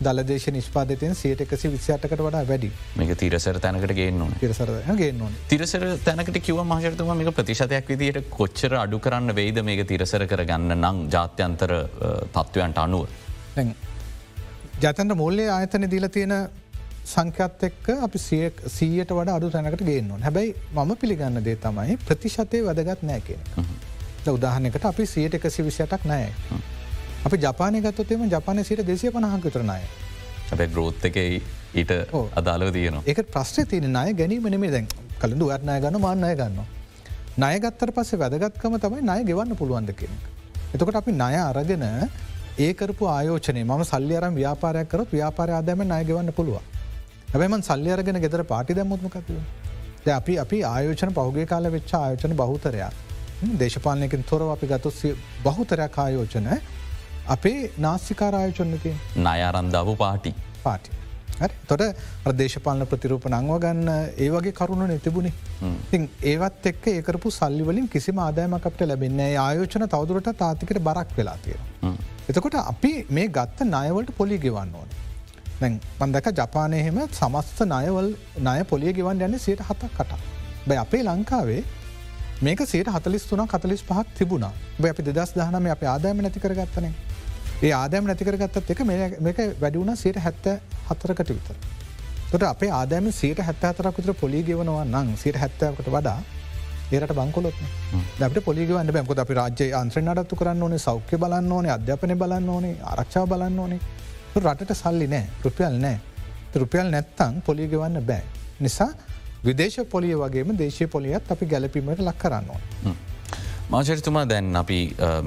දලදේශ 0.00 0.46
නිෂ්පාදතයෙන් 0.50 1.14
සියට 1.14 1.40
එකසි 1.44 1.70
විසිටකට 1.70 2.12
වඩා 2.18 2.42
වැඩි 2.44 2.70
මේක 2.96 3.12
තිරසර 3.16 3.58
තැනකට 3.58 3.94
ගේන්න 3.94 4.22
තිරසර 4.38 4.70
ගේන්න 4.96 5.24
තිරසර 5.48 5.86
තැනකට 6.04 6.38
කිව 6.40 6.60
මහරතුම 6.64 7.10
මේක 7.14 7.32
ප්‍රතිශතයක් 7.34 7.90
විදියට 7.92 8.30
කොච්චර 8.30 8.76
අඩු 8.78 9.00
කරන්න 9.00 9.34
වෙයිද 9.34 9.58
මේක 9.62 9.82
තිරසර 9.86 10.26
කරගන්න 10.26 10.76
නම් 10.76 11.02
ජාත්‍යන්තර 11.08 11.74
තත්ත්වයන්ට 12.30 12.78
අනුව. 12.78 13.04
ජතන්ට 14.78 15.16
මුල්ලේ 15.16 15.50
ආයතන 15.50 15.90
දීල 15.90 16.08
තියෙන 16.10 16.38
සංකත් 17.06 17.62
එක්ක 17.64 17.92
අපි 17.98 18.18
සීයට 18.22 19.10
වඩ 19.10 19.30
අඩු 19.30 19.50
තැනකට 19.50 19.84
ගේන්නවා 19.84 20.22
හැබැයි 20.22 20.56
මම 20.72 20.96
පිළිගන්න 20.96 21.44
දේ 21.44 21.58
තමයි 21.58 22.00
ප්‍රතිශතය 22.06 22.64
වැදගත් 22.64 23.02
නෑ 23.02 23.20
කියෙන. 23.22 23.40
උදාහනකට 24.30 24.84
අපි 24.86 25.06
සියට 25.08 25.34
එකසි 25.34 25.64
විසියටක් 25.64 26.04
නෑ. 26.06 26.32
අපි 27.26 27.36
ජපානය 27.44 27.80
ගත්තොතේම 27.86 28.28
ජපානය 28.34 28.64
සිට 28.64 28.82
දෙසිය 28.90 29.10
පනහක් 29.10 29.44
විතරනය. 29.44 29.78
ඇැ 30.52 30.68
ග්‍රෝත් 30.74 31.04
එක 31.08 31.16
ඊට 31.74 31.92
අදාලව 32.40 32.72
තියනවා. 32.76 33.02
ඒක 33.10 33.20
ප්‍රශ්ය 33.34 33.64
තියෙන 33.72 33.96
අය 33.96 34.14
ගැනීම 34.20 34.48
නෙමේ 34.54 34.70
දැන් 34.74 34.86
කළඳු 35.22 35.50
වත්නය 35.52 35.78
ගන්න 35.84 36.00
මාන්නය 36.06 36.32
ගන්න. 36.40 36.58
නයගත්තර 37.42 37.90
පස්සේ 37.96 38.20
වැදගත්කම 38.22 38.78
තමයි 38.84 39.02
නය 39.10 39.20
ගෙවන්න 39.30 39.58
පුළුවන්ද 39.60 39.92
කෙනෙක්. 40.00 40.22
එතකොට 40.74 40.98
අපි 41.02 41.12
නය 41.22 41.34
අරගෙන 41.42 41.84
ඒකරපු 42.66 43.10
ආයෝචනය 43.16 43.62
ම 43.64 43.84
සල්ලි 43.90 44.16
අරම් 44.20 44.34
ව්‍යාපාරයක් 44.40 44.88
කරත් 44.94 45.14
ව්‍යාපාර 45.18 45.50
ආදෑම 45.58 45.84
නය 45.92 46.00
ගෙවන්න 46.10 46.32
පුළුව. 46.38 46.58
හැබැමන් 47.32 47.66
සල්ලි 47.70 47.90
අරගෙන 47.96 48.20
ගෙදර 48.24 48.42
පාටි 48.52 48.78
දැමුත්මකතිව. 48.78 49.38
අපි 50.20 50.34
අපි 50.44 50.58
ආයෝචන 50.72 51.14
පහුගේ 51.18 51.46
කාල 51.52 51.70
වෙච්ච 51.76 51.92
ආයෝචන 52.00 52.34
බහුතරයක්. 52.40 52.92
දේශපාලනයකින් 53.62 54.26
තොරව 54.30 54.50
අපි 54.56 54.66
ගතු 54.66 54.90
බහුතරයක් 55.46 55.98
ආයෝචන 56.04 56.48
අපේ 57.34 57.58
නාස්සිකාරායචොන්නති 57.84 58.92
නයාරන්දාව 59.26 59.88
පාටි. 60.02 60.30
පාටි. 60.62 60.90
තොට 61.70 61.82
ප්‍රදේශපාලන 62.24 62.84
ප්‍රතිරූප 62.92 63.26
නංව 63.30 63.58
ගන්න 63.64 63.90
ඒ 64.24 64.28
වගේ 64.34 64.54
කරුණු 64.60 64.86
නැතිබුණේ 64.90 65.34
ති 65.90 65.98
ඒවත් 66.32 66.68
එක්ක 66.70 66.86
ඒකරපු 66.94 67.32
සල්ලිවලින් 67.38 67.88
කිසි 67.94 68.14
ආදායමකට 68.26 68.80
ලැබෙන්නේ 68.90 69.30
ආයෝචන 69.46 69.84
තවදුරට 69.94 70.30
තාතිකට 70.42 70.80
බරක් 70.88 71.12
වෙලා 71.18 71.36
තියෙන. 71.44 71.98
එතකොට 72.30 72.58
අපි 72.62 72.92
මේ 73.18 73.28
ගත්ත 73.38 73.68
නයවලට 73.74 74.12
පොලි 74.20 74.38
ගෙවන්න 74.46 74.72
ඕන. 74.80 74.88
දැන් 75.60 75.80
මන්දක 76.00 76.32
ජපානයහෙම 76.40 77.02
සමස්ත 77.20 77.60
නයවල් 77.74 78.08
නය 78.48 78.60
පොලිය 78.72 78.94
ගෙවන් 79.00 79.26
යන්න 79.28 79.38
සයට 79.46 79.66
හතක් 79.68 79.92
කට. 79.98 80.22
බැ 80.68 80.78
අපේ 80.84 81.02
ලංකාවේ 81.10 81.62
මේක 82.46 82.64
සේට 82.72 82.90
හතලිස් 82.96 83.28
තුන 83.28 83.44
කතලිස් 83.54 83.84
පහක් 83.90 84.06
තිබුණා. 84.18 84.52
බ 84.80 84.90
අපි 84.94 85.06
දෙදස් 85.10 85.36
දානම 85.36 85.70
අප 85.76 85.84
ආදායම 85.94 86.24
නැති 86.24 86.44
කරගත්තනේ 86.46 86.92
ඒ 87.60 87.72
ආදෑම 87.72 88.06
නැතිකරගත්තත් 88.06 88.70
එක 88.72 88.80
මේක 88.86 89.38
වැඩිවුණ 89.60 89.96
සයට 89.96 90.18
හැත්ත 90.24 90.46
හතරකට 90.88 91.30
විතර. 91.36 91.56
තොට 92.30 92.42
අපේ 92.48 92.70
ආදෑම 92.70 93.12
සයට 93.12 93.40
හැත්ත 93.42 93.64
අතරක් 93.64 93.96
විතර 93.98 94.14
පොලි 94.14 94.42
ගෙවනවා 94.48 94.84
නං 94.84 95.16
සයට 95.16 95.38
හැත්තකට 95.42 95.88
වඩා 95.94 96.18
ඒට 96.92 97.14
බංකොලොත් 97.18 97.58
ලට 98.20 98.44
පොලිගවන්න 98.44 98.92
බැකොද 98.96 99.18
අපි 99.24 99.34
රාජ්‍ය 99.40 99.66
අන්ත්‍ර 99.80 100.00
නඩත්තු 100.02 100.38
කරන්න 100.40 100.62
ඕනේ 100.62 100.78
සෞඛ්‍ය 100.78 101.18
බලන්න 101.24 101.52
ඕනේ 101.52 101.72
අධ්‍යාපනය 101.74 102.14
බලන්න 102.22 102.48
ඕනේ 102.48 102.76
ආරක්ෂාව 102.92 103.28
බලන්න 103.32 103.58
ඕනේ. 103.58 103.80
රටට 104.36 104.78
සල්ලි 104.82 105.10
නෑ 105.14 105.26
රුපියල් 105.44 105.82
නෑ. 105.84 105.98
රුපියල් 106.54 106.88
නැත්තං 106.94 107.42
පොලිගෙවන්න 107.46 108.00
බෑ. 108.06 108.22
නිසා 108.60 108.90
විදේශ 109.44 109.82
පොලිය 109.90 110.14
වගේම 110.22 110.56
දේශය 110.62 110.86
පොලියත් 110.86 111.30
අපි 111.32 111.46
ගැලපීමට 111.46 112.00
ලක් 112.00 112.18
කරන්නවා. 112.22 112.60
මාචරිතුමා 113.70 114.24
දැන් 114.28 114.56
අපි 114.56 114.78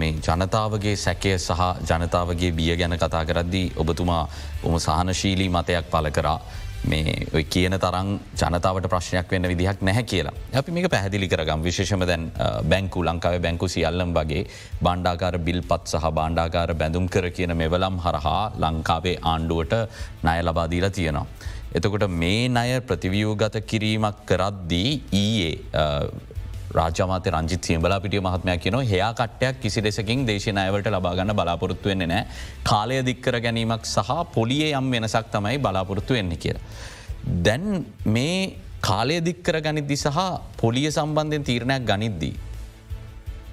මේ 0.01 0.13
ජනතාවගේ 0.27 0.95
සැකය 0.95 1.33
සහ 1.37 1.65
ජනතාවගේ 1.89 2.51
බිය 2.59 2.75
ගැන 2.79 2.95
කතා 3.01 3.21
කරද්දී 3.29 3.67
ඔබතුමා 3.83 4.23
උම 4.67 4.77
සහනශීලී 4.85 5.49
මතයක් 5.55 5.91
පල 5.91 6.09
කරා 6.15 6.39
මේ 6.91 7.13
ඔය 7.35 7.43
කියන 7.55 7.75
තරම් 7.83 8.09
ජනතාවට 8.41 8.87
ප්‍රශ්නයක් 8.93 9.29
වෙන්න 9.33 9.45
විදිහක් 9.51 9.83
නැහැ 9.89 10.03
කියලා. 10.03 10.33
අපි 10.61 10.75
මේක 10.77 10.87
පැහදිලි 10.93 11.29
කරගම් 11.33 11.67
විශේෂම 11.67 12.05
දැන් 12.11 12.25
බැංකු 12.71 13.05
ලංකාව 13.09 13.37
බැංකු 13.45 13.69
සියල්ලම් 13.75 14.15
වගේ 14.17 14.43
බණ්ඩාකාර 14.81 15.37
බිල් 15.49 15.61
පත් 15.69 15.93
සහ 15.93 16.11
බණ්ඩාකාර 16.19 16.73
බැඳුම් 16.81 17.11
කර 17.15 17.29
කියන 17.37 17.55
මෙවලම් 17.61 18.01
හරහා 18.07 18.43
ලංකාවේ 18.65 19.15
ආණ්ඩුවට 19.33 19.77
නය 20.23 20.37
ලබාදීලා 20.47 20.93
තියෙනවා. 20.97 21.27
එතකොට 21.77 22.09
මේ 22.23 22.49
අය 22.63 22.73
ප්‍රතිවියූගත 22.89 23.61
කිරීමක් 23.69 24.25
කරද්දී 24.25 24.89
ඊයේ 25.23 25.53
රාජමාත 26.71 27.27
රංජිත් 27.27 27.63
සියඹලා 27.63 27.99
පිටිය 27.99 28.21
මහත්මයක් 28.21 28.61
කියන 28.63 28.77
හයා 28.83 29.11
කට්ටයක් 29.13 29.61
කිසි 29.61 29.81
දෙසකින් 29.81 30.25
දේශනයවට 30.25 30.87
ලබාගන්න 30.87 31.33
බලාපොරොත්තු 31.33 31.91
වෙන්නේ 31.91 32.07
නෑ 32.07 32.23
කාලය 32.63 32.99
දික්කර 33.03 33.39
ගැනීමක් 33.39 33.85
සහ 33.85 34.11
පොලිය 34.33 34.71
යම් 34.71 34.91
වෙනසක් 34.91 35.31
තමයි 35.31 35.57
බලාපොරොත්තු 35.59 36.13
වෙන්න 36.13 36.37
කිය. 36.37 36.55
දැන් 37.43 37.85
මේ 38.07 38.37
කාලය 38.81 39.19
දික්කර 39.21 39.59
ගනිද්දි 39.59 39.97
සහ 39.97 40.17
පොලිය 40.57 40.87
සම්බන්ධයෙන් 40.91 41.43
තීරණයක් 41.43 41.85
ගනිද්දී. 41.91 42.33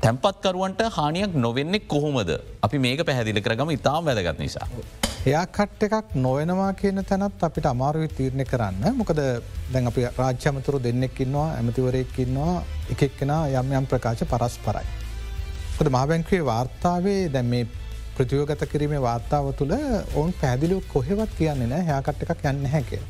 තැන්පත්කරුවන්ට 0.00 0.82
හානියක් 0.90 1.34
නොවෙන්නේ 1.36 1.86
කොහොමද 1.86 2.32
අපි 2.62 2.78
මේක 2.78 3.04
පැහැදිලි 3.04 3.42
කරගම 3.42 3.70
ඉතාම් 3.70 4.04
වැදගත් 4.04 4.38
නිසා. 4.38 4.68
එයා 5.26 5.46
කට් 5.46 5.82
එකක් 5.86 6.14
නොවෙනවා 6.14 6.72
කියන 6.80 7.02
තැනත් 7.04 7.42
අපිට 7.46 7.66
අමාරුවි 7.66 8.08
තීරණය 8.18 8.44
කරන්න 8.44 8.94
මොකද 8.98 9.20
දැන් 9.72 9.90
අපි 9.90 10.04
රාජ්‍යමතුරු 10.18 10.78
දෙන්නෙක් 10.84 11.18
ඉන්නවා 11.24 11.46
ඇමතිවරයෙක් 11.56 12.18
ඉන්නවා 12.24 12.62
එකෙක්කෙන 12.94 13.32
යම් 13.60 13.72
යම් 13.78 13.86
ප්‍රකාශ 13.90 14.22
පරස් 14.32 14.58
පරයි. 14.66 14.86
ොද 15.80 15.90
මහබැංකවේ 15.96 16.42
වාර්තාවේ 16.50 17.32
දැන් 17.34 17.50
මේ 17.52 17.66
ප්‍රතියෝගත 18.16 18.62
කිරීමේ 18.72 19.02
වාර්තාව 19.08 19.50
තුළ 19.58 19.74
ඔවුන් 20.14 20.32
පැදිලිව 20.42 20.86
කොහෙවත් 20.94 21.34
කියන්නේ 21.40 21.72
නෑ 21.72 21.82
හයාකට 21.90 22.22
එකක් 22.24 22.46
යන්න 22.52 22.70
හැකිය. 22.74 23.02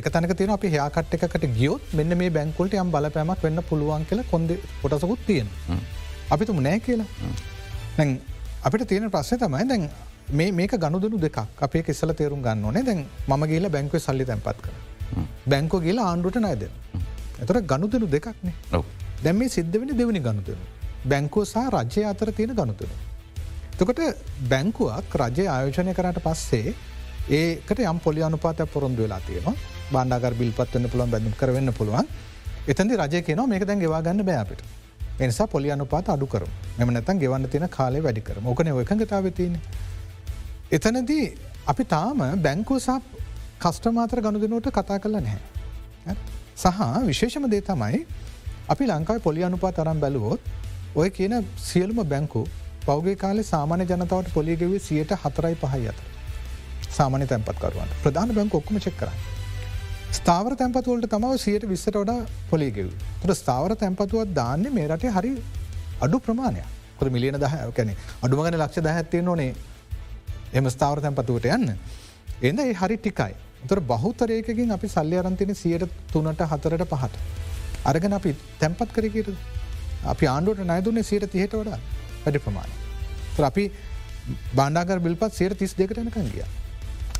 එක 0.00 0.10
තනක 0.10 0.36
තියෙන 0.40 0.54
අපි 0.56 0.74
හයාකට 0.74 1.14
එකට 1.18 1.46
ගියොත් 1.60 1.94
මෙන්න 2.00 2.18
මේ 2.18 2.34
බැංකුලට 2.38 2.74
යම් 2.82 2.90
බලපෑමක් 2.96 3.46
වෙන්න 3.46 3.62
පුළුවන් 3.70 4.08
කියල 4.10 4.24
කොඳ 4.32 4.58
කොටසකුත් 4.82 5.22
තියෙන. 5.30 5.48
අපිතුම 6.30 6.60
නෑ 6.66 6.82
කියලා. 6.88 7.06
අපිට 8.66 8.88
තියෙන 8.90 9.10
ප්‍රශ්ය 9.16 9.38
තමයි 9.38 9.64
දැන් 9.72 9.88
මේක 10.30 10.72
ගණුදනු 10.84 11.18
දෙක් 11.18 11.38
අපේ 11.60 11.82
කෙසල 11.82 12.12
තේරුම් 12.12 12.42
ගන්න 12.42 12.64
ඕනේ. 12.64 12.82
දැන් 12.84 13.06
ම 13.28 13.46
ගේල 13.46 13.68
බැංකුව 13.68 14.00
සල්ලි 14.00 14.24
තැන්පත් 14.24 14.60
කර. 14.64 14.72
බැංකෝ 15.46 15.80
ගේලා 15.80 16.08
ආණ්ඩුට 16.10 16.36
නයිද 16.46 16.64
ඇතර 17.40 17.60
ගණුදනු 17.62 18.06
දෙකක්නේ. 18.06 18.54
දැම් 19.24 19.36
මේ 19.36 19.48
සිද්ධ 19.48 19.78
වෙන 19.80 19.96
දෙවනි 19.96 20.20
ගණුදනු 20.20 20.56
බැංකෝ 21.04 21.44
සහ 21.44 21.56
රජ්‍ය 21.74 22.04
අතර 22.04 22.32
තියෙන 22.32 22.54
ගණුතුන. 22.60 22.92
තකොට 23.78 24.00
බැංකුවක් 24.52 25.18
රජය 25.22 25.46
ආයෝජනය 25.48 25.94
කරට 25.98 26.20
පස්සේ 26.26 26.74
ඒකට 27.30 27.80
යම් 27.80 28.00
පොලි 28.06 28.22
අනුපාත 28.22 28.60
පොරොන්දු 28.74 29.02
වෙලා 29.02 29.20
තියෙනවා. 29.26 29.56
බාණ්ඩාගර 29.92 30.34
බිල්පත්වන්න 30.40 30.90
පුළුවන් 30.92 31.10
බැඳම් 31.10 31.38
කරවෙන්න 31.40 31.72
පුළුවන්. 31.72 32.06
එතන්දි 32.68 33.00
රජය 33.02 33.22
කියනවා 33.26 33.50
මේක 33.52 33.64
දැන් 33.68 33.80
ගෙවා 33.80 34.02
ගන්න 34.06 34.24
බෑපිට 34.30 34.62
එනිසා 35.24 35.46
පොලි 35.46 35.70
අනුපාත 35.74 36.08
අඩු 36.14 36.26
කර 36.32 36.44
මෙම 36.78 36.90
නැතන් 36.96 37.20
ගෙවන්න 37.22 37.48
තියෙන 37.52 37.68
කාලේ 37.76 38.02
වැඩි 38.06 38.22
කර 38.26 38.40
ඕකන 38.44 38.68
ඔයකගතාව 38.80 39.28
තියෙන 39.38 39.54
එතනදී 40.76 41.26
අපි 41.66 41.84
තාම 41.84 42.18
බැංකෝ 42.46 42.78
සහ 42.78 42.96
කස්ටමාතර 43.62 44.20
ගණුදනුවට 44.24 44.66
කතා 44.78 44.98
කරලා 45.04 45.22
නැහැ. 45.26 46.16
සහ 46.56 46.80
විශේෂම 47.06 47.46
දේ 47.54 47.60
තමයි 47.68 48.00
අපි 48.68 48.88
ලංකායි 48.90 49.22
පොලි 49.26 49.44
අනුපා 49.48 49.70
තරම් 49.78 50.02
බැලුවොත් 50.02 50.40
ඔය 50.94 51.08
කියන 51.10 51.34
සියලුම 51.68 52.00
බැංකු 52.12 52.42
පෞගේ 52.86 53.16
කාලේ 53.22 53.46
සාමාන්‍ය 53.52 53.86
ජනතාවට 53.92 54.28
පොලිගෙවේ 54.34 54.80
සියයට 54.88 55.14
හතරයි 55.24 55.56
පහයි 55.62 55.88
අත. 55.92 56.02
සාමාන්‍ය 56.98 57.30
තැන්පත්කරුවන්ට 57.32 57.96
ප්‍රධාන 58.04 58.34
බැංක 58.38 58.58
ඔක්කම 58.60 58.78
චෙක් 58.86 58.98
කර. 59.00 59.10
ස්ථාවර 60.18 60.58
තැන්පතුවලට 60.60 61.08
තමාව 61.14 61.38
සියයට 61.46 61.66
විස්සට 61.72 61.96
වඩා 61.96 62.18
පොලිගෙව. 62.50 62.92
තුට 63.22 63.34
ස්ථාවර 63.40 63.76
තැන්පතුවත් 63.84 64.36
දාන්නේ 64.40 64.74
මේ 64.76 64.86
රටේ 64.90 65.14
හරි 65.16 65.32
අඩු 66.02 66.20
ප්‍රමාණය 66.28 66.62
ො 67.00 67.10
මිලියන 67.16 67.40
දහ 67.40 67.58
කැනෙ 67.76 67.98
අඩුමගන 68.22 68.60
ලක්ෂ 68.60 68.86
දහැත්තිය 68.86 69.22
නොනේ 69.22 69.50
එම 70.52 70.64
ස්ථාවර 70.66 71.00
තැන්පතුවට 71.00 71.50
යන්න. 71.56 71.76
එඳ 72.42 72.58
ඒ 72.60 72.72
හරි 72.72 72.96
ටිකයි. 72.96 73.34
තොර 73.68 73.80
බහුතරයකින් 73.80 74.70
අපි 74.70 74.88
සල්ලි 74.88 75.16
අරන්තින 75.18 75.54
සියයට 75.54 75.88
තුනට 76.12 76.42
හතරට 76.52 76.88
පහට. 76.92 77.14
අරගෙන 77.84 78.12
අපි 78.12 78.34
තැන්පත් 78.60 78.92
කරකට 78.92 79.30
අපි 80.04 80.26
ආණ්ඩුවට 80.26 80.66
නයදුන්නේ 80.72 81.02
සීට 81.02 81.30
තිහට 81.32 81.54
වඩා 81.54 81.78
වැඩි 82.24 82.38
ප්‍රමාණ. 82.38 82.70
අපි 83.50 83.64
බාණ්ඩාගර 84.54 85.00
බිල්පත් 85.00 85.32
සේර 85.32 85.54
තිස් 85.54 85.74
දෙකටනකන් 85.74 86.30
ගිය. 86.34 86.44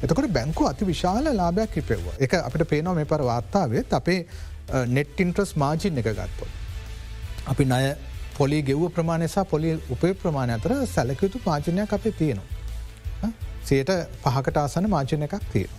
එතකොට 0.02 0.30
බැංකු 0.32 0.68
අති 0.70 0.84
විශාල 0.84 1.24
ලාභයක් 1.40 1.72
කිපෙව්ව 1.74 2.06
එක 2.18 2.34
අපිට 2.40 2.68
පේනවා 2.72 2.94
මේ 2.94 3.10
පර 3.12 3.22
වාර්තාවත් 3.30 3.96
අපේ 4.00 4.20
නෙට් 4.86 5.20
ඉන්ට්‍රස් 5.24 5.56
මාජින් 5.56 5.98
එක 5.98 6.12
ගත්පො. 6.20 6.46
අපි 7.46 7.64
නය 7.64 7.96
පොලි 8.38 8.62
ගෙව්ව 8.62 8.92
ප්‍රමාණයසා 8.96 9.44
පොලි 9.44 9.74
උපේ 9.90 10.14
ප්‍රමාණ 10.22 10.54
අතර 10.56 10.74
සැලකයුතු 10.94 11.42
පාචනයක් 11.46 11.92
අපේ 11.98 12.12
තියෙනවා. 12.12 12.57
සයට 13.68 13.92
පහකට 14.24 14.58
ආසන 14.62 14.88
මාජන 14.94 15.26
එකක් 15.26 15.36
තියෙන. 15.52 15.72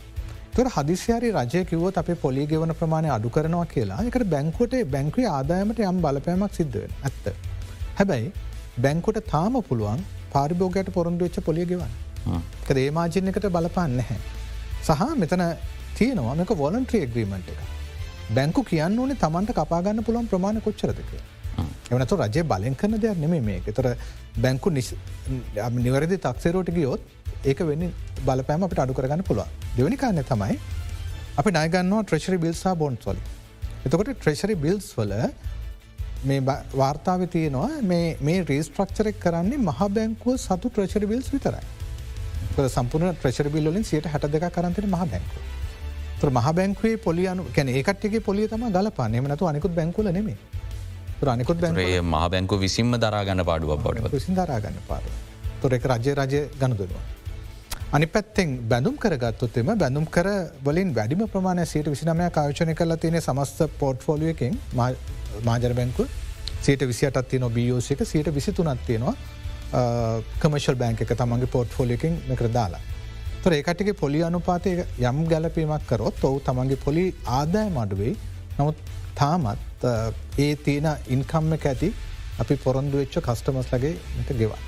තුර 0.56 0.66
හදිසියාරි 0.76 1.30
රජය 1.38 1.62
කිවොත් 1.72 1.98
අප 2.02 2.10
පොලි 2.24 2.46
ගෙවන 2.52 2.74
ප්‍රමාණය 2.82 3.10
අඩු 3.16 3.30
කරනවා 3.36 3.66
කියලා 3.74 4.00
එකට 4.10 4.28
බැංකුවට 4.34 4.76
බැංකුව 4.96 5.32
ආදායමට 5.38 5.82
යම් 5.90 6.00
බලපෑමක් 6.06 6.60
සිද්ධුවෙන් 6.60 6.94
ඇත්ත. 7.08 7.26
හැබැයි 8.00 8.30
බැංකුට 8.86 9.20
තාම 9.34 9.56
පුළුවන් 9.70 10.06
පාරිභෝගයට 10.36 10.94
පොරොන්දු 10.98 11.28
වෙච්ච 11.28 11.40
පොලිය 11.50 11.66
ගෙවන්න. 11.72 11.94
ඒ 12.78 12.90
මාජනකට 12.98 13.50
බලපාන්න 13.58 13.98
නැහැ. 14.00 14.20
සහ 14.88 15.04
මෙතන 15.24 15.44
තියෙනවා 15.98 16.38
මේක 16.40 16.54
වොලන්ට්‍රිය 16.64 17.06
ග්‍රීමට 17.14 17.52
එක. 17.54 17.60
බැංකු 18.38 18.64
කියන්න 18.72 19.00
ඕනේ 19.04 19.22
තමන්ට 19.24 19.60
කපාගන්න 19.60 20.06
පුළුවන් 20.08 20.32
ප්‍රමාණ 20.34 20.62
කොච්චරදක. 20.66 21.12
එවනතු 21.92 22.20
රජය 22.24 22.44
බලෙන් 22.52 22.76
කරන 22.82 22.96
දෙයක් 23.06 23.22
නෙමේ 23.24 23.42
මේ 23.48 23.78
තොර 23.78 23.88
බැංකු 24.46 24.76
නිවැරදි 25.86 26.18
තක්සේරෝට 26.28 26.72
ගියොත් 26.78 27.02
ඒක 27.46 27.60
වෙන්න 27.72 27.92
බලපෑම 28.26 28.64
අපට 28.64 28.80
අඩු 28.80 28.94
කරගන්න 28.94 29.24
පුළුව 29.24 29.48
දෙවනි 29.78 29.98
කාරණය 29.98 30.24
තමයි 30.24 30.58
අපි 31.38 31.50
නයගන්නවා 31.52 32.04
ට්‍රෙශරි 32.04 32.38
බිල්සා 32.38 32.76
බොන්් 32.76 32.98
සොලි 33.04 33.22
එතකොට 33.86 34.10
ට්‍රෙශරි 34.14 34.56
බිල්ස් 34.56 34.88
වල 34.98 35.14
මේ 36.24 36.42
වාර්තාව 36.74 37.28
තියෙනවා 37.28 37.70
මේ 37.82 38.40
රීස්ට්‍රක්චරෙක් 38.44 39.20
කරන්නේ 39.20 39.58
මහ 39.60 39.80
බැංකුව 39.90 40.36
සතු 40.38 40.70
ට්‍රෙශරි 40.70 41.08
බිල්ස් 41.08 41.30
විතරයි. 41.34 41.64
සම්පූර්ණ 42.68 43.16
ට්‍රෙශරි 43.16 43.50
බිල්ලින් 43.50 43.84
සියට 43.84 44.06
හැට 44.06 44.28
දෙක 44.34 44.46
කරන්තන 44.52 44.88
මහ 44.88 45.06
බැංකුව. 45.06 45.42
මහ 46.30 46.54
බැංකුවේ 46.54 46.98
පොලියනු 46.98 47.46
කැන 47.56 47.70
ඒකටගේ 47.70 48.20
පොලිය 48.20 48.48
තම 48.48 48.66
ගලපා 48.70 49.08
නෙමනතු 49.08 49.48
අනිකුත් 49.48 49.76
බැංකුල 49.76 50.12
නෙමේ 50.12 50.38
රනිකුත් 51.22 51.62
බැේ 51.62 52.02
මහ 52.02 52.26
බැංකු 52.30 52.60
විසින්ම 52.60 52.92
දරාගන්න 52.98 53.46
පාඩුවක් 53.46 53.80
බඩ 53.86 54.12
විසින් 54.12 54.36
දරාගන්න 54.36 54.82
පාඩු 54.90 55.10
තොරෙක 55.62 55.86
රජය 55.86 56.12
රජය 56.16 56.42
ගණදුවා. 56.60 57.19
අනි 57.92 58.06
පැත්තෙන් 58.06 58.50
බැඳුම් 58.72 58.96
කරගත්තුත්තෙම 59.04 59.70
බැඳුම් 59.76 60.06
කර 60.08 60.28
වලින් 60.66 60.90
වැඩිම 60.94 61.22
ප්‍රමාණය 61.28 61.64
සීට 61.66 61.88
විසිනමය 61.88 62.28
කායචනය 62.36 62.76
කල 62.76 62.94
තියෙන 62.96 63.18
සමස්ත 63.20 63.64
පෝට්ෆෝලියකින් 63.80 64.60
මාජර 65.48 65.74
බැංකු 65.80 66.06
සීට 66.62 66.84
විසියටත් 66.92 67.30
තියන 67.32 67.48
බියෝසික 67.58 68.04
සීට 68.06 68.30
විසි 68.38 68.54
තුනත් 68.54 68.86
තියෙනවා 68.86 69.16
කමර්ශල් 70.44 70.78
බෑන්ක 70.84 71.02
එක 71.08 71.16
තමන්ගේ 71.16 71.52
පෝට්ෆෝලියකින් 71.56 72.22
මෙකර 72.30 72.52
දාලා. 72.60 72.84
තොර 73.44 73.58
ඒකටිගේ 73.58 73.98
පොලි 74.04 74.24
අනුපාතය 74.30 74.78
යම් 75.10 75.26
ගැලපීමක් 75.34 75.90
කරොත් 75.90 76.24
ඔවු 76.24 76.46
තමන්ගේ 76.48 76.84
පොලි 76.86 77.10
ආදාය 77.40 77.76
මඩුවෙයි 77.80 78.16
නමුත් 78.60 78.78
තාමත් 79.16 79.90
ඒ 80.38 80.54
තියෙන 80.66 80.90
ඉන්කම්ම 81.10 81.54
ඇති 81.60 81.94
අපි 82.40 82.64
පොරොන්දු 82.66 83.02
වෙච්ච 83.02 83.22
කස්ටමස් 83.28 83.76
ලගේ 83.76 83.96
එක 84.22 84.36
ගෙවා. 84.38 84.64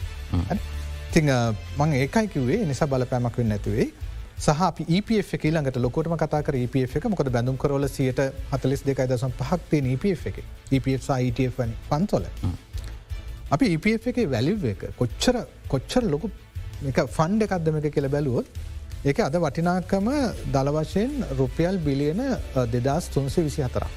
ති 1.13 1.21
මං 1.21 1.93
ඒකයි 1.95 2.27
කිවේ 2.33 2.65
නිසා 2.65 2.87
බලපෑමක් 2.87 3.37
වෙන්න 3.37 3.53
ඇතුවේ 3.53 3.87
සහ 4.37 4.61
EPF 4.89 5.33
එක 5.35 5.43
ළඟට 5.45 5.77
ලොකොටම 5.77 6.13
කතා 6.17 6.41
කර 6.41 6.55
EPF 6.57 6.93
එක. 6.97 7.05
මොකද 7.05 7.29
බැඳුම් 7.29 7.57
කරවල 7.57 7.87
සියට 7.87 8.19
හතලිස් 8.51 8.83
දෙකයි 8.85 9.07
දසම් 9.09 9.33
පහක්තේ 9.39 9.81
EPF 9.93 10.21
එක. 10.29 10.37
EPF 10.71 11.09
ITF 11.19 11.57
පන්තොල 11.89 12.25
අපි 13.49 13.73
EPF 13.75 14.07
එක 14.11 14.19
වැලිව් 14.31 14.63
එක 14.65 14.85
කොච්චර 14.95 15.35
කොච්චර 15.67 16.07
ලොකු 16.13 16.29
ෆන්ඩ 17.09 17.47
එකක්දම 17.47 17.79
එක 17.79 17.93
කියල 17.93 18.07
බැලුවොත් 18.07 18.47
ඒක 19.03 19.19
අද 19.19 19.35
වටිනාකම 19.37 20.07
දළවශයෙන් 20.53 21.11
රුපියල් 21.37 21.79
බිලියන 21.79 22.21
දෙදස් 22.75 23.09
තුන්සේ 23.09 23.43
විසි 23.43 23.61
හතරක්. 23.61 23.91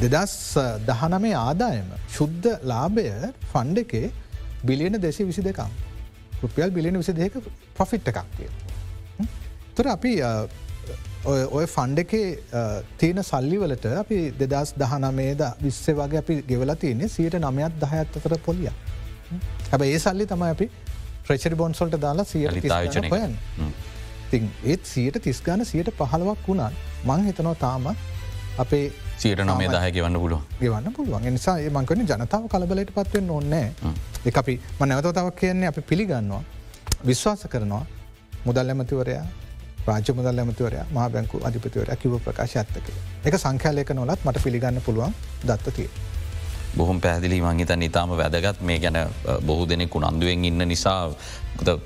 දෙදස් 0.00 0.34
දහනමේ 0.88 1.36
ආදායම 1.36 1.92
ශුද්ධ 2.16 2.48
ලාභය 2.64 3.06
ෆන්ඩ 3.52 3.84
එකේ 3.84 4.10
බිලියන 4.64 5.00
දෙසේ 5.00 5.26
විසි 5.26 5.42
දෙකම් 5.42 5.70
රුපියල් 6.42 6.70
බිලියන 6.70 6.96
විසි 6.96 7.12
දෙක 7.14 7.36
පොෆිට් 7.74 8.08
එකක් 8.08 8.24
කිය. 8.36 8.48
තුර 9.74 9.86
අපි 9.88 10.14
ඔය 11.26 11.66
ෆන්ඩ 11.66 11.98
එකේ 11.98 12.26
තියෙන 12.98 13.22
සල්ලිවලට 13.22 13.86
අපි 13.94 14.18
දෙදස් 14.40 14.74
දහනමේද 14.74 15.42
විස්සේ 15.62 15.94
වගේ 15.94 16.18
අපි 16.18 16.36
ගෙවල 16.48 16.74
තියන්නේ 16.76 17.08
සියට 17.08 17.38
නමයත් 17.40 17.80
දහයත් 17.80 18.18
අතර 18.20 18.36
පොලිය 18.40 18.70
හැබ 19.70 19.82
ඒ 19.82 19.98
සල්ලි 19.98 20.26
තමයි 20.26 20.50
අපි 20.50 20.68
ප්‍රචරි 21.24 21.56
බොන්සොල්ට 21.56 21.98
දාලා 22.00 22.24
සියට 22.24 23.10
හොයන් 23.10 23.34
ති 24.30 24.42
ඒත් 24.64 24.86
සියට 24.86 25.18
තිස්ගාන 25.22 25.64
සියට 25.64 25.90
පහලවක් 25.98 26.46
වුණත් 26.48 27.04
මං 27.04 27.26
හිතනෝ 27.26 27.54
තාම 27.56 27.90
අපේ 28.62 28.84
සියට 29.18 29.42
නමේ 29.44 29.68
දාහ 29.74 29.84
ගවන්න 29.94 30.20
පුලුව 30.24 30.40
ගවන්න 30.60 30.92
පුළුවන්. 30.96 31.28
නිසා 31.36 31.56
මංකන 31.76 32.06
ජනතාව 32.10 32.48
කලබලට 32.52 32.90
පත්වෙන් 32.96 33.30
ඕන්නෑ 33.30 33.68
එක 34.26 34.38
අපි 34.42 34.54
මනවතතාවක් 34.80 35.36
කියන්නේ 35.40 35.68
අපි 35.72 35.82
පිළිගන්නවා 35.90 36.42
විශ්වාස 37.10 37.44
කරනවා 37.52 37.84
මුදල් 38.46 38.74
ඇමතිවරයා 38.74 39.24
රාජ 39.86 40.12
මුදල් 40.18 40.42
ඇමතිවරයා 40.42 40.86
මහ 40.94 41.08
බැංකු 41.14 41.42
අධිපතිවරයා 41.48 41.98
කිව 42.02 42.18
ප්‍රකාශ 42.26 42.56
ඇත්තක 42.62 42.86
එක 43.24 43.34
සංඛ්‍යාලයක 43.44 43.90
නොලත් 44.00 44.24
මට 44.26 44.44
පිළිගන්න 44.46 44.80
පුළුවන් 44.86 45.14
දත්තතිය. 45.48 45.88
බොහොම 46.76 47.00
පැදිලි 47.00 47.40
මංහිත 47.40 47.72
නිතාම 47.76 48.10
වැදගත් 48.12 48.60
මේ 48.60 48.78
ගැන 48.78 48.98
බොහෝ 49.46 49.68
දෙනෙක් 49.68 49.94
උනන්දුවෙන් 49.94 50.44
ඉන්න 50.44 50.68
නිසා 50.68 51.00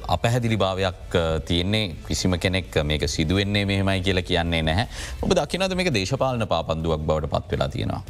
අපැහැදිලි 0.09 0.57
භාවයක් 0.57 1.17
තියන්නේ 1.47 1.85
කිසිම 2.09 2.39
කෙනෙක් 2.39 2.75
මේක 2.85 3.09
සිදුවෙන්නේ 3.09 3.65
මෙහෙමයි 3.65 4.01
කියලා 4.01 4.23
කියන්නේ 4.23 4.62
නැහැ 4.62 4.87
ඔබ 5.23 5.35
දකිනද 5.35 5.75
මේක 5.75 5.93
දේශපාලන 5.95 6.47
පාපන්දුවක් 6.49 7.01
බවට 7.01 7.31
පත් 7.31 7.51
වෙලා 7.53 7.69
තියෙනවා. 7.69 8.03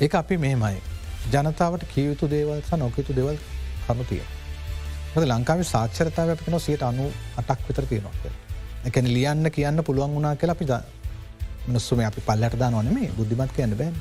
ඒ 0.00 0.10
අපි 0.14 0.38
මෙහෙමයි 0.38 0.82
ජනතාවට 1.32 1.84
කියයුතු 1.94 2.30
දේවල් 2.30 2.60
සහ 2.60 2.78
නොකයුතු 2.78 3.16
දෙවල් 3.16 3.36
කනුතිය. 3.86 4.22
ලංකාව 5.16 5.62
සාක්ෂරතාව 5.64 6.30
අපින 6.30 6.60
සියට 6.60 6.82
අනු 6.82 7.10
අටක් 7.36 7.68
විතර 7.68 7.86
තියෙනවා. 7.86 8.32
එකන 8.86 9.06
ලියන්න 9.08 9.50
කියන්න 9.50 9.84
පුළුවන් 9.84 10.14
වුණනා 10.14 10.36
කියලා 10.36 10.56
අපි 10.58 10.66
මනස්සුම 11.68 12.00
අපි 12.00 12.20
පල්ලට 12.20 12.58
දා 12.58 12.70
නොනේ 12.70 13.10
බුද්ධිමත් 13.16 13.52
කියන්න 13.52 13.76
බැන්. 13.76 13.94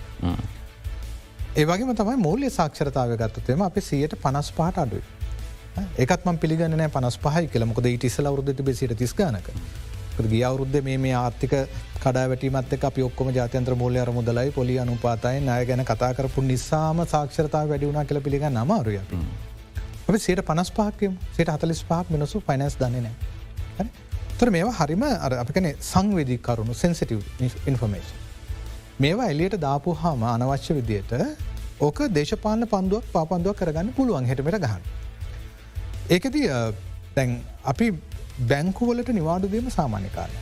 ඒවගේ 1.56 1.94
තමයි 1.96 2.18
මූල්‍ය 2.18 2.50
සාක්ෂරතාව 2.50 3.16
ගත්තතේම 3.18 3.62
අපි 3.62 3.82
සියයට 3.82 4.16
පනස් 4.22 4.52
පහට 4.52 4.78
අඩුයි. 4.78 5.04
එකත් 5.98 6.26
ම 6.26 6.38
පිළිගන්න 6.38 6.90
පනස් 6.90 7.18
පහයි 7.18 7.48
කියලමොද 7.48 7.86
ඉටිසල 7.86 8.28
අවරුද්ධ 8.28 8.62
බෙසිට 8.64 8.98
තිස්ගානක. 8.98 9.50
ගිය 10.28 10.44
අවරුද්ධ 10.44 10.84
මේ 10.84 11.14
ආර්ථික 11.14 11.56
කඩාවැටීමත් 12.04 12.74
අප 12.84 12.98
ඔක්කොම 13.00 13.32
ජාතන්ත්‍ර 13.32 13.76
මූලය 13.76 14.00
අර 14.00 14.12
මුදලයි 14.12 14.52
පොලි 14.52 14.78
අනුපාතයි 14.80 15.42
නය 15.42 15.66
ගැන 15.66 15.86
කතා 15.86 16.14
කරපු 16.14 16.42
නිසාම 16.42 17.02
සාක්ෂරතාව 17.08 17.70
වැඩිුණනා 17.70 18.06
කළ 18.06 18.22
පිළිගන්න 18.22 18.58
අමාරුය. 18.58 19.00
අප 20.08 20.16
සේට 20.18 20.46
පනස් 20.46 20.72
පාකම 20.72 21.18
සේට 21.36 21.50
හතලිස් 21.50 21.84
පාක් 21.84 22.10
මිනිසු 22.10 22.42
ෆයිනස් 22.42 22.78
දන්නේ 22.78 23.02
නෑ. 23.02 23.90
තොර 24.40 24.52
මේවා 24.52 24.78
හරිම 24.80 25.04
අර 25.04 25.34
අපිකන 25.44 25.74
සංවේදී 25.82 26.40
කරුණු 26.40 26.74
සෙන්සිටව් 26.74 27.22
ඉන්ෆර්මේෂන්. 27.68 28.19
මේවා 29.04 29.28
එලියට 29.34 29.56
දාපු 29.66 29.92
හාම 30.02 30.24
අනවශ්‍ය 30.30 30.74
විදියට 30.78 31.12
ඕක 31.88 32.00
දේශපාලන 32.18 32.66
පන්දුවක් 32.74 33.06
පාපන්දුවක් 33.14 33.60
කරගන්න 33.62 33.92
පුළුවන් 33.98 34.26
හෙටමට 34.32 34.58
ගහන්න. 34.66 34.84
ඒකද 36.16 36.36
දැන් 37.16 37.32
අපි 37.74 37.88
බැංකුවලට 38.52 39.12
නිවාඩුදීම 39.20 39.72
සාමාන්‍යකාල 39.78 40.36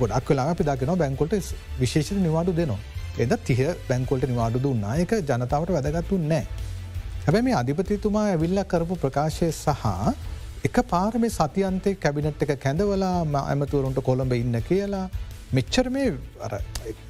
ගොඩක් 0.00 0.32
වෙලා 0.32 0.48
අපි 0.54 0.68
දකින 0.70 0.94
බැංකොල්ට 1.04 1.52
විශේෂ 1.82 2.10
නිවාඩු 2.26 2.56
දෙනවා. 2.60 2.80
එද 3.22 3.32
තිහ 3.48 3.60
බැංකොල්ට 3.88 4.28
නිවාඩු 4.32 4.64
දුන්නා 4.66 4.96
එක 5.04 5.14
ජනතාවට 5.30 5.76
වැදගත්තු 5.76 6.24
නෑ. 6.24 6.44
හැබැ 7.24 7.46
මේ 7.46 7.56
අධිපතිතුමා 7.62 8.26
ඇවිල්ල 8.32 8.66
කරපු 8.72 9.02
ප්‍රකාශය 9.04 9.48
සහ 9.54 9.84
එක 10.68 10.76
පාර 10.92 11.12
මේ 11.22 11.36
සතියන්තේ 11.38 11.98
කැබිනට් 12.04 12.46
එක 12.46 12.52
කැඳවලා 12.64 13.16
ඇමතුවරුන්ට 13.42 14.00
කොළඹ 14.08 14.32
ඉන්න 14.42 14.62
කියලා 14.70 15.08
මෙච්චර 15.52 15.86
මේ 15.90 16.08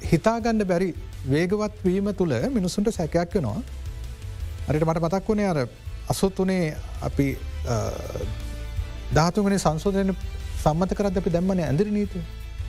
හිතාගන්න 0.03 0.65
බැරි 0.65 0.89
වේගවත් 1.25 1.83
වීම 1.83 2.07
තුළ 2.13 2.33
මිනිසුන්ට 2.49 2.89
සැකයක් 2.91 3.35
වෙනවා. 3.35 3.61
අරට 4.67 4.83
මට 4.83 4.99
පතක් 4.99 5.27
වුණේ 5.27 5.47
අර 5.47 5.59
අසොත් 6.07 6.39
වනේ 6.39 6.75
අපි 7.01 7.27
ධාතුවනේ 9.11 9.59
සංසෝධන 9.59 10.15
සම්මත 10.57 10.97
කරත් 10.97 11.17
අපි 11.17 11.29
දැම්මන 11.29 11.61
ඇඳරි 11.61 11.91
නීති. 11.91 12.23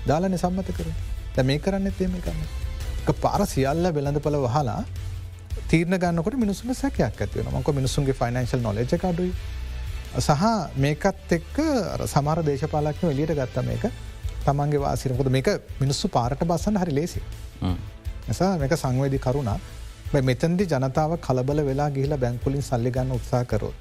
දාලන 0.06 0.36
සම්මත 0.36 0.68
කර. 0.72 0.92
ද 1.34 1.42
මේ 1.42 1.58
කරන්න 1.58 1.90
තේම 1.92 2.20
කරන්න. 2.20 2.44
පාර 3.16 3.46
සියල්ල 3.46 3.88
වෙළඳ 3.90 4.20
පල 4.20 4.38
වහලා 4.44 4.78
තීරණ 5.68 5.98
ගන්නකොට 5.98 6.36
මිනිසුම 6.36 6.74
සැකයක් 6.74 7.20
ඇතිවෙන 7.20 7.52
මක 7.54 7.68
මිනිසුන්ගේ 7.72 8.14
ෆයිනන්ශල් 8.14 8.60
නොලජ 8.60 8.96
අඩුයි. 9.02 9.32
සහ 10.18 10.42
මේකත් 10.76 11.32
එක්ක 11.32 11.58
සමර 12.06 12.44
දේශපාලක්ම 12.44 13.08
එලියට 13.08 13.34
ගත්ත 13.34 13.64
මේක. 13.64 13.92
තමන්ගේ 14.46 14.82
වාසිරකොද 14.86 15.30
මේක 15.36 15.48
මිනිස්සු 15.80 16.08
පාරට 16.08 16.44
බස්සන්න 16.44 16.80
හරි 16.82 16.94
ලේසි. 16.94 17.22
නිසා 18.28 18.52
මේක 18.58 18.74
සංවේදි 18.76 19.18
කරුණා. 19.18 19.58
මෙතන්දි 20.22 20.64
ජනතාව 20.66 21.16
කලබල 21.26 21.60
වෙලා 21.66 21.90
ගිහිලා 21.90 22.22
බැංකුලින් 22.24 22.62
සල්ලිගන්න 22.62 23.12
උත්සා 23.18 23.44
කරොත්. 23.44 23.76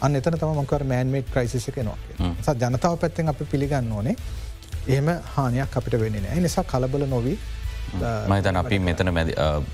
අන්න 0.00 0.16
එතන 0.16 0.38
තම 0.38 0.60
මකර 0.62 0.84
මෑන්මේට් 0.84 1.28
ක්‍රයිසික 1.34 1.76
නවා 1.78 1.98
ස 2.44 2.48
ජනතාව 2.62 2.96
පැත්තෙන් 3.02 3.28
අප 3.28 3.42
පිළිගන්න 3.50 3.92
ඕනේ. 3.92 4.16
එහෙම 4.88 5.08
හානියක් 5.34 5.76
අපිට 5.78 6.00
වෙන්නේ 6.00 6.22
නෑ 6.22 6.40
නිසා 6.46 6.64
කලබල 6.64 7.04
නොවී 7.08 7.36
මහිතන 8.28 8.56
අපි 8.56 8.78
මෙතන 8.80 9.12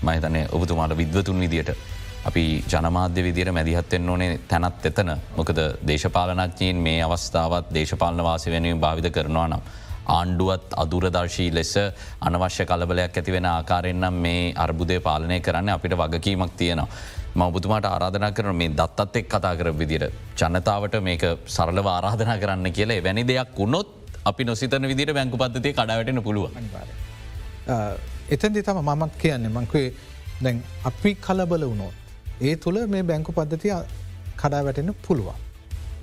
මහිතනය 0.02 0.42
ඔබතුමාට 0.52 0.96
විද්වතුන් 0.96 1.40
විදියට 1.40 1.70
අපි 2.24 2.44
ජනමාධ්‍ය 2.72 3.22
විදිර 3.22 3.52
මැදිහත්වෙන් 3.52 4.08
ඕනේ 4.10 4.40
තැනත් 4.48 4.86
එතන. 4.86 5.10
මොකද 5.36 5.58
දේශපාලනඥයෙන් 5.88 6.76
මේ 6.76 7.02
අවස්ථාවත් 7.02 7.74
දේශපාලන 7.74 8.24
වාසි 8.24 8.50
වෙනුවෙන් 8.50 8.80
භාවිත 8.80 9.12
කරනවා 9.12 9.48
නම්. 9.48 9.62
ආණ්ඩුවත් 10.16 10.74
අදුරදර්ශී 10.82 11.50
ලෙස 11.58 11.72
අනවශ්‍ය 12.28 12.64
කලබලයක් 12.70 13.18
ඇතිවෙන 13.20 13.46
ආකාරෙන්න්නම් 13.52 14.18
මේ 14.24 14.42
අර්බුදය 14.64 14.98
පාලනය 15.06 15.38
කරන්න 15.46 15.70
අපිට 15.76 15.94
වගකීමක් 16.02 16.52
තියෙනවා. 16.60 16.88
මවබතුමාට 17.38 17.86
ආරාධනා 17.86 18.32
කරන 18.36 18.56
මේ 18.60 18.74
දත්තත් 18.80 19.16
එක් 19.20 19.28
කතා 19.34 19.54
කර 19.58 19.70
විදිර 19.80 20.04
ජනතාවට 20.40 20.94
මේක 21.08 21.24
සරල 21.56 21.80
ආරාධනා 21.94 22.38
කරන්න 22.42 22.72
කියලා 22.78 23.00
වැනි 23.06 23.24
දෙයක් 23.30 23.52
වුණොත් 23.58 23.88
අපි 24.24 24.44
නොසිතන 24.44 24.88
විදිර 24.92 25.12
බැංකු 25.18 25.36
පද්ධතිය 25.42 25.74
කඩාවටන 25.78 26.22
පුළුව. 26.28 26.46
එතන්දි 28.34 28.62
තම 28.62 28.80
මමත් 28.88 29.12
කියන්නේ 29.22 29.54
මංකවේ 29.56 29.86
දැන් 30.44 30.62
අපි 30.90 31.12
කලබල 31.26 31.64
වුණොත් 31.70 31.94
ඒ 32.40 32.56
තුළ 32.64 32.78
මේ 32.94 33.02
බැංකු 33.02 33.32
පද්ධතිය 33.32 33.74
කඩා 34.40 34.64
වැටෙන 34.64 34.94
පුළුවන්. 35.06 35.38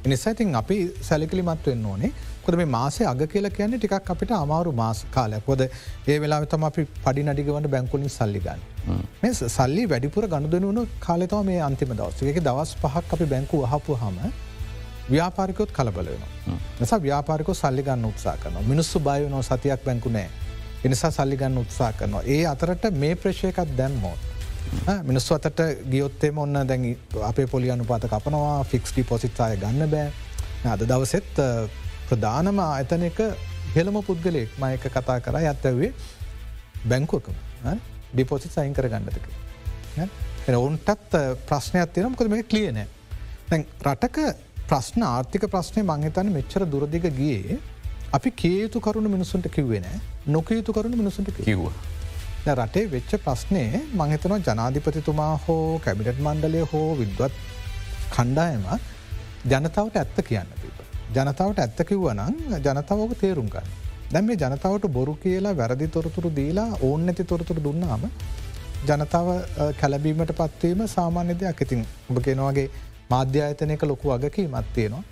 එනිසාඉතින් 0.06 0.56
අපි 0.62 0.78
සැලිකලි 1.02 1.44
මත්වෙන්න 1.44 1.86
ඕනේ 1.86 2.12
කොද 2.48 2.58
මේ 2.62 2.70
මාසේ 2.78 3.08
අග 3.12 3.22
කියලා 3.34 3.54
කියන්නේ 3.58 3.80
ටිකක් 3.82 4.12
අපිට 4.14 4.32
අමාරු 4.38 4.74
මාස 4.82 5.02
කාලයක් 5.16 5.50
ොද 5.54 5.62
ඒ 5.66 6.18
වෙලාතම 6.24 6.66
අපි 6.70 6.88
පඩි 7.06 7.26
නඩිගවන්න 7.28 7.70
බැංකුලින් 7.76 8.12
සල්ලිගන්න. 8.18 8.62
මේ 9.22 9.34
සල්ලි 9.58 9.86
වැඩිපුර 9.94 10.28
ගණුදනුවන 10.34 10.82
කාලතව 11.08 11.42
මේ 11.50 11.62
අන්තිම 11.70 11.94
දවසක 12.00 12.44
දවස් 12.48 12.76
පහක් 12.84 13.18
අපි 13.18 13.28
බැංකු 13.34 13.64
අහපු 13.70 13.98
හම 14.04 14.20
ව්‍යාපාරිකොත් 15.10 15.72
කලබලයන. 15.72 16.24
නිසා 16.80 17.02
ව්‍යාපාරික 17.02 17.50
සල්ලිගන්න 17.56 18.06
උත්සා 18.12 18.38
කරන 18.38 18.62
මිනිස්සු 18.72 19.00
බයනෝ 19.00 19.44
සතියක් 19.44 19.82
බැංකු 19.88 20.10
නෑ. 20.10 20.30
එනිසා 20.86 21.12
සල්ලිගන්න 21.12 21.58
උත්සා 21.58 21.92
කරනවා. 21.94 22.24
ඒ 22.28 22.46
අතරට 22.54 22.90
මේ 23.04 23.16
ප්‍රශයකත් 23.16 23.78
දැන්මෝත්. 23.78 24.22
මිනිස්සු 25.04 25.36
අතට 25.36 25.62
ගියොත්තේම 25.92 26.38
ඔන්න 26.38 26.68
දැන් 26.68 26.86
අපේ 27.24 27.48
පොලි 27.48 27.72
අනුපාත 27.72 28.06
කපනවා 28.06 28.64
ෆික්ස් 28.66 28.94
ඩිපොසිට්සාය 28.94 29.58
ගන්න 29.58 29.90
බෑ 29.90 30.12
අද 30.74 30.82
දවසෙත් 30.84 31.42
ප්‍රධානම 32.10 32.60
එක 33.10 33.20
හෙළම 33.76 33.98
පුද්ගලෙක් 34.08 34.50
මයක 34.60 34.88
කතා 34.96 35.20
කර. 35.20 35.36
ඇත්තවේ 35.42 35.92
බැංකුවකම. 36.86 37.36
ඩිපොසිට 38.14 38.54
සයින් 38.58 38.74
කර 38.74 38.88
ගන්නදක 38.88 39.26
ඔවුන්ටත් 40.56 41.16
ප්‍රශ්නයක් 41.48 41.94
තියෙන 41.94 42.16
කොද 42.16 42.30
මේ 42.30 42.44
කලියනෑ 42.44 42.88
තැන් 43.50 43.66
රටක 43.88 44.18
ප්‍රශ්න 44.70 45.04
ආර්ථික 45.08 45.48
ප්‍රශ්නය 45.54 45.82
මංහිතන්න 45.84 46.30
මෙච්චර 46.38 46.66
දුරදිග 46.74 47.08
ගියේ 47.18 47.58
අපි 48.12 48.30
කේයුතු 48.42 48.80
කරුණු 48.80 49.10
මිනිසුන්ට 49.16 49.50
කිව්වෙන 49.56 49.86
නොකයුතු 50.28 50.72
කරුණු 50.74 50.98
මිනිසුන්ට 51.02 51.30
කිව්වා. 51.40 51.74
රටේ 52.56 52.86
වෙච්ච 52.88 53.12
ප්‍රශ්නය 53.26 53.64
මංහිතනවා 53.94 54.40
ජනාධිපතිතුමා 54.48 55.34
හෝ 55.46 55.80
කැබිටත් 55.86 56.20
මණ්ඩලය 56.20 56.62
හෝ 56.72 56.88
විද්වත් 57.02 57.34
කණ්ඩායම 58.16 58.66
ජනතාවට 59.52 60.02
ඇත්ත 60.02 60.18
කියන්න 60.30 60.52
තිබ. 60.62 60.65
ජනතාවට 61.16 61.60
ඇත්ත 61.64 61.82
කිව්වනං 61.90 62.34
ජනතාවක 62.66 63.12
තේරුම් 63.22 63.50
ගන්න. 63.54 63.68
දැම් 64.14 64.26
මේ 64.30 64.38
ජනතාවට 64.42 64.88
බොරු 64.96 65.14
කියලා 65.24 65.54
වැරදි 65.60 65.88
තොරතුරු 65.96 66.30
දීලා 66.40 66.70
ඕන්න 66.88 67.12
ඇති 67.12 67.24
තොරතුරු 67.32 67.62
දුන්නාම 67.68 68.04
ජනතාව 68.90 69.30
කැලබීමට 69.82 70.34
පත්වීම 70.40 70.82
සාමාන්‍ය 70.96 71.36
දෙයක් 71.42 71.62
ඉතින් 71.66 71.86
ඔබ 72.10 72.18
කෙනවාගේ 72.26 72.68
මාධ්‍යායතනයක 73.14 73.86
ලොකු 73.92 74.12
වගකී 74.14 74.48
මත්තියනවා. 74.56 75.04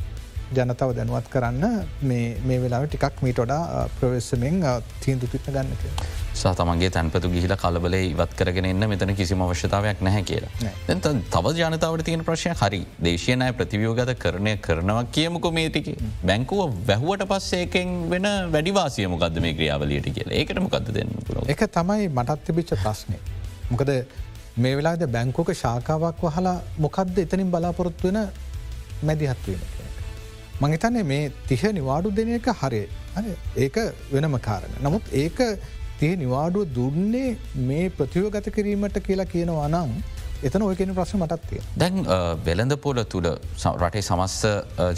ජනතාව 0.57 0.91
දැනුවත් 0.97 1.27
කරන්න 1.33 1.63
මේ 2.09 2.59
වෙලාව 2.65 2.85
ටිකක් 2.89 3.21
මීට 3.25 3.39
වඩා 3.43 3.87
ප්‍රවේශමෙන් 3.99 4.59
තීන්දු 5.03 5.29
තිත්න 5.33 5.53
ගන්න 5.55 5.79
කිය. 5.81 5.91
සාතමගේ 6.41 6.89
තැන්පතු 6.95 7.29
ගිහිල 7.33 7.53
කලබල 7.63 7.95
ඉවත් 7.99 8.33
කරගෙන 8.39 8.67
එන්න 8.71 8.87
මෙතන 8.91 9.13
කිසිම 9.19 9.43
අවශ්‍යතාවයක් 9.45 10.01
නැහැ 10.07 10.23
කියලා. 10.29 10.73
දැත 10.87 11.07
තව 11.35 11.53
ජනතාවට 11.59 12.05
තියෙන 12.09 12.25
ප්‍රශ්ය 12.29 12.55
හරි 12.61 12.81
දේශයනය 13.07 13.49
ප්‍රතිවියෝගත 13.59 14.13
කරණය 14.23 14.55
කරනවා 14.67 15.05
කියමුක 15.17 15.47
මේටික 15.59 15.89
බැංකුව 16.31 16.61
වැැහුවට 16.89 17.27
පස්සේකෙන් 17.31 17.95
වෙන 18.13 18.27
වැඩිවාසියමකක්ද 18.55 19.41
මේ 19.45 19.55
ක්‍රියාවලියට 19.59 20.11
කියලා 20.17 20.39
ඒකට 20.41 20.61
මොකක්ද 20.67 20.93
දෙන්න 20.99 21.15
එක 21.55 21.65
තමයි 21.77 22.09
මටත් 22.17 22.45
තිබිච්ච 22.49 22.75
ප්‍රශ්නය. 22.83 23.17
මොකද 23.71 23.91
මේ 24.63 24.75
වෙලාද 24.77 25.05
බැංකෝක 25.17 25.53
ශාකාවක් 25.63 26.25
වහලා 26.27 26.57
මොකක්ද 26.85 27.23
එතනින් 27.25 27.53
බලාපොරොත්තු 27.53 28.09
වෙන 28.09 28.19
මැදිහත්වීම. 29.07 29.82
මංහිතන්නේ 30.61 31.03
මේ 31.03 31.31
තිහ 31.47 31.63
නිවාඩු 31.71 32.11
දෙන 32.11 32.29
එක 32.29 32.49
හරේ 32.61 32.87
ඒක 33.57 33.77
වෙනම 34.13 34.37
කාරණ. 34.39 34.75
නමුත් 34.83 35.03
ඒක 35.13 35.39
තිය 35.99 36.15
නිවාඩුව 36.15 36.73
දුන්නේ 36.75 37.37
මේ 37.55 37.85
ප්‍රතිවගත 37.89 38.49
කිරීමට 38.49 38.97
කියලා 38.99 39.25
කියනවා 39.25 39.67
නම් 39.67 39.91
එතන 40.47 40.63
ඔය 40.67 40.75
කියෙන 40.79 40.93
ප්‍රශ්න 40.97 41.19
මටත්තිය. 41.23 41.61
දැන් 41.81 41.95
වෙළඳ 42.47 42.75
පොල 42.85 42.99
තුළ 43.13 43.27
රටේ 43.83 44.03
සමස්ස 44.07 44.39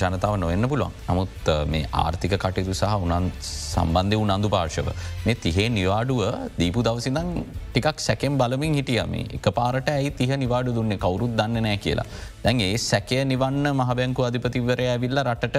ජනතාව 0.02 0.36
නොවෙන්න 0.44 0.68
පුලොන් 0.72 0.94
නමුත් 1.10 1.52
මේ 1.74 1.90
ආර්ථික 2.04 2.36
කටයුතු 2.44 2.76
සහ 2.80 2.96
උනන් 3.06 3.28
සම්බන්ධය 3.50 4.20
උනන්දු 4.24 4.50
පාර්ශව. 4.56 4.90
මේ 5.26 5.38
තිහේ 5.46 5.68
නිවාඩුව 5.78 6.22
දීපු 6.60 6.86
දවසිදන් 6.88 7.30
ටිකක් 7.74 8.00
සැකෙන් 8.08 8.40
බලමින් 8.42 8.78
හිටියම 8.80 9.14
එක 9.38 9.50
පාරට 9.60 9.92
ඇයි 9.96 10.16
තිහ 10.22 10.32
නිවාඩු 10.44 10.78
දුන්නේ 10.80 11.02
කවුරුත් 11.06 11.36
දන්න 11.42 11.66
නෑ 11.68 11.78
කියලා. 11.86 12.08
දැන් 12.46 12.64
ඒ 12.70 12.78
සැකය 12.90 13.22
නිවන්න 13.34 13.68
මහබැංකු 13.82 14.28
අධිපතිවරය 14.30 14.88
ඇවිල්ල 14.94 15.22
රටට 15.28 15.58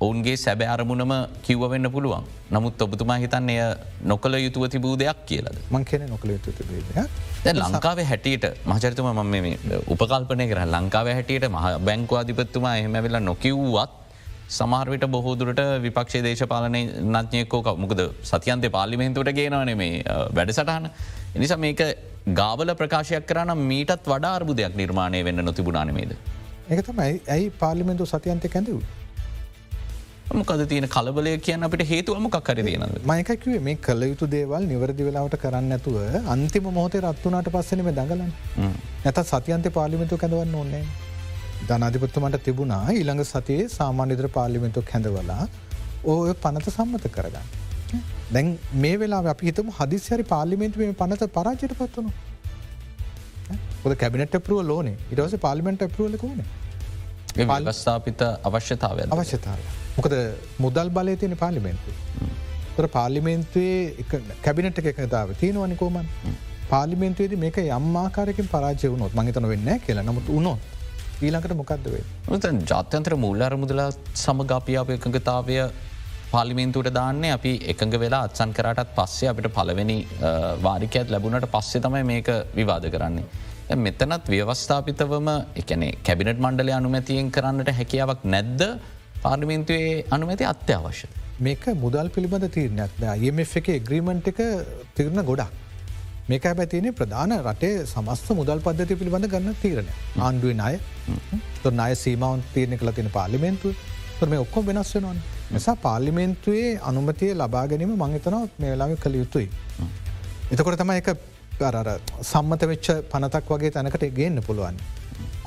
ඔවුන්ගේ 0.00 0.36
සැබෑ 0.36 0.68
අරමුණම 0.68 1.12
කිව්වවෙන්න 1.42 1.90
පුළුවන් 1.90 2.24
නමුත් 2.50 2.82
ඔබතුමා 2.82 3.18
හිතන්න 3.18 3.50
එය 3.50 3.60
නොකළ 4.04 4.36
යුතුව 4.36 4.64
තිබූ 4.68 4.94
දෙයක් 4.96 5.20
කියලද 5.26 5.60
මං 5.70 5.84
කියන 5.84 6.06
නොකළ 6.06 6.32
යුතු 6.36 6.52
තිබේ 6.52 7.06
ලංකාව 7.54 8.00
හැටියට 8.04 8.48
මහචරිතුම 8.64 9.12
මම 9.12 9.36
මේ 9.36 9.78
උපකල්පනය 9.88 10.48
කර 10.52 10.60
ලංකාව 10.66 11.08
හැටියට 11.10 11.46
මහ 11.48 11.64
බැංකු 11.80 12.20
අධිපත්තුමා 12.22 12.74
එහෙමැවෙලා 12.80 13.22
නොකිව්වත් 13.22 14.02
සමහරවිට 14.48 15.06
බොහෝදුරට 15.10 15.60
විපක්ෂේ 15.82 16.22
දේශපාලනය 16.22 16.82
නඥයකෝක 17.06 17.68
මොකද 17.76 18.02
සතියන්තය 18.24 18.68
පාලිමෙන්තුවට 18.70 19.32
ගේනවන 19.32 19.72
මේ 19.76 20.04
වැඩසටහන. 20.32 20.86
එනිසා 21.34 21.58
මේක 21.58 21.80
ගාවල 22.32 22.70
ප්‍රකාශයක් 22.74 23.26
කරන 23.26 23.52
මීටත් 23.64 24.06
වඩා 24.06 24.34
අර්බුදයක් 24.34 24.76
නිර්මාණය 24.76 25.24
වෙන්න 25.24 25.44
නොතිබුණනමේද. 25.44 26.12
ඒක 26.70 26.84
තමයි 26.84 27.20
ඇයි 27.28 27.50
පාලිමෙන්තු 27.58 28.06
සතියන්තය 28.06 28.48
කැඳවූ. 28.48 28.82
මොකද 30.34 30.62
තියෙන 30.70 30.86
කලබලය 30.88 31.32
කියන්න 31.38 31.64
අපට 31.66 31.82
හේතුවම 31.90 32.24
කර 32.36 32.56
දයනද 32.58 32.96
මයකැවේ 33.10 33.60
මේ 33.66 33.76
කල 33.76 34.02
යුතු 34.08 34.26
දේවල් 34.26 34.64
නිවරදි 34.70 35.06
වෙලාවට 35.08 35.36
කරන්න 35.42 35.74
ඇතුව 35.76 35.98
අන්තිම 36.34 36.66
මොහොතේ 36.78 37.02
රත්වනාට 37.02 37.50
පස්සනම 37.54 37.90
දඟලන් 37.98 38.32
නැත 39.04 39.20
සතියන්ත 39.30 39.68
පාලිමිතු 39.78 40.18
කැඳවන්න 40.22 40.56
ඕන්නේ 40.62 40.82
ධනාධිපත්තුමට 41.68 42.40
තිබුණා 42.48 42.82
ඊළඟ 42.96 43.22
සතියේ 43.30 43.68
සාමාන්‍යදර 43.78 44.28
පාලිමිතු 44.38 44.82
කැඳවලා 44.90 45.44
ඕය 46.04 46.34
පනත 46.44 46.74
සම්මත 46.74 47.06
කරගන්න. 47.16 47.46
දැන් 48.34 48.52
මේ 48.82 48.96
වෙලා 49.02 49.24
අපි 49.34 49.50
හිතම 49.50 49.72
හදිසිරි 49.78 50.30
පාලිමෙන්ටුවේ 50.34 50.92
පනත 51.02 51.32
පරාජයට 51.38 51.78
පත්වනු. 51.80 52.10
ොද 53.86 53.92
කැබිනට 54.02 54.38
පරුව 54.46 54.62
ලෝනේ 54.70 54.96
ඉටවස 55.12 55.42
පාලිමෙන්ට 55.46 55.90
පරුවලකෝනේ 55.96 56.46
පල්ස්ථාපිත 57.36 58.22
අවශ්‍යතාව 58.48 58.98
අවශ්‍යතාව. 59.16 59.58
මොකද 59.98 60.14
මුදල් 60.64 60.88
බලය 60.98 61.16
තියෙන 61.22 61.36
පාලිමෙන්තු. 61.44 61.96
තර 62.76 62.86
පාලිමෙන්තුවේ 62.98 64.04
කැබිනට 64.44 64.78
එකතාව 64.92 65.34
තියෙනවනිකෝමන් 65.42 66.06
පාලිමෙන්තුවේද 66.72 67.34
මේක 67.44 67.58
යම්මාකාරකින් 67.64 68.48
පරාජය 68.54 68.92
වුණොත් 68.92 69.14
මහිතන 69.18 69.48
වෙන්න 69.52 69.70
කියලා. 69.86 70.06
නමුත් 70.10 70.28
උනොත් 70.38 70.60
ඊලකට 71.26 71.52
මොකක්ද 71.60 71.86
වේ 71.94 72.04
ජාත්‍යන්ත්‍ර 72.72 73.16
මුල්ලර 73.24 73.52
මුදලා 73.64 73.90
සමගාපියාව 74.24 74.94
එකඟතාවය 74.96 75.58
පාලිමෙන්තුවට 76.32 76.94
දාන්නේ. 76.98 77.32
අපි 77.38 77.52
එකඟ 77.72 77.96
වෙලා 78.04 78.22
අත්සන් 78.28 78.52
කරටත් 78.58 78.94
පස්සේ 78.96 79.28
අපිට 79.32 79.48
පලවෙනි 79.58 79.98
වාරිකයත් 80.66 81.12
ලැබුණට 81.14 81.48
පස්සේ 81.54 81.84
තමයි 81.86 82.04
මේක 82.12 82.28
විවාද 82.58 82.88
කරන්නේ. 82.94 83.26
මෙතනත් 83.74 84.28
ව්‍යවස්ථාපිතවම 84.30 85.28
එකනේ 85.56 85.98
කැබිනට 86.06 86.38
මණ්ඩලය 86.38 86.72
අනුමැතියෙන් 86.72 87.30
කරන්නට 87.30 87.70
හැකියාවක් 87.78 88.22
නැද්ද? 88.24 88.60
පාර්මින්තුවේ 89.22 90.04
අනුමැති 90.10 90.44
අත්‍යවශ්‍ය. 90.44 91.08
මේක 91.40 91.66
මුදල් 91.74 92.08
පිළිබඳ 92.08 92.46
තීරණයක්. 92.48 92.92
IMF 93.22 93.56
එක 93.56 93.68
ග්‍රීමන්ට් 93.88 94.28
එක 94.28 94.40
තිරණ 94.94 95.24
ගොඩක්. 95.24 95.50
මේක 96.28 96.42
පැතිනේ 96.42 96.92
ප්‍රධාන 96.92 97.34
රටේ 97.42 97.84
සමස්ත 97.86 98.30
මුදල් 98.40 98.62
පද්ධති 98.62 98.94
පිළිබඳ 98.94 99.26
ගන්න 99.34 99.58
තීරණ 99.62 99.90
ආණ්ඩුවෙන් 100.20 100.60
අය 100.60 100.78
තො 101.62 101.74
අය 101.86 101.94
සීමවන් 102.04 102.42
තීරණ 102.54 102.78
කළ 102.78 102.94
තින 102.94 103.10
පාලිමෙන්තුව 103.10 103.74
තොර 104.20 104.28
මේ 104.28 104.44
ඔක්කො 104.46 104.62
වෙනස් 104.62 104.94
වෙනවන්. 104.94 105.18
නිසා 105.52 105.74
පාලිමෙන්තුවේ 105.86 106.78
අනුමතිය 106.90 107.34
ලබා 107.34 107.66
ගැනීම 107.66 107.98
මංහිතනව 108.02 108.60
මේ 108.60 108.70
වෙලාම 108.74 108.94
කළ 108.96 109.22
යුතුයි. 109.22 109.48
එතකොට 110.52 110.78
තමයි 110.78 111.02
එක 111.02 111.34
අර 111.62 111.98
සම්මත 112.22 112.62
වෙච්ච 112.72 112.88
පනතක් 113.12 113.50
වගේ 113.54 113.70
තැනකට 113.70 114.06
ගේන්න 114.18 114.42
පුළුවන්. 114.46 114.78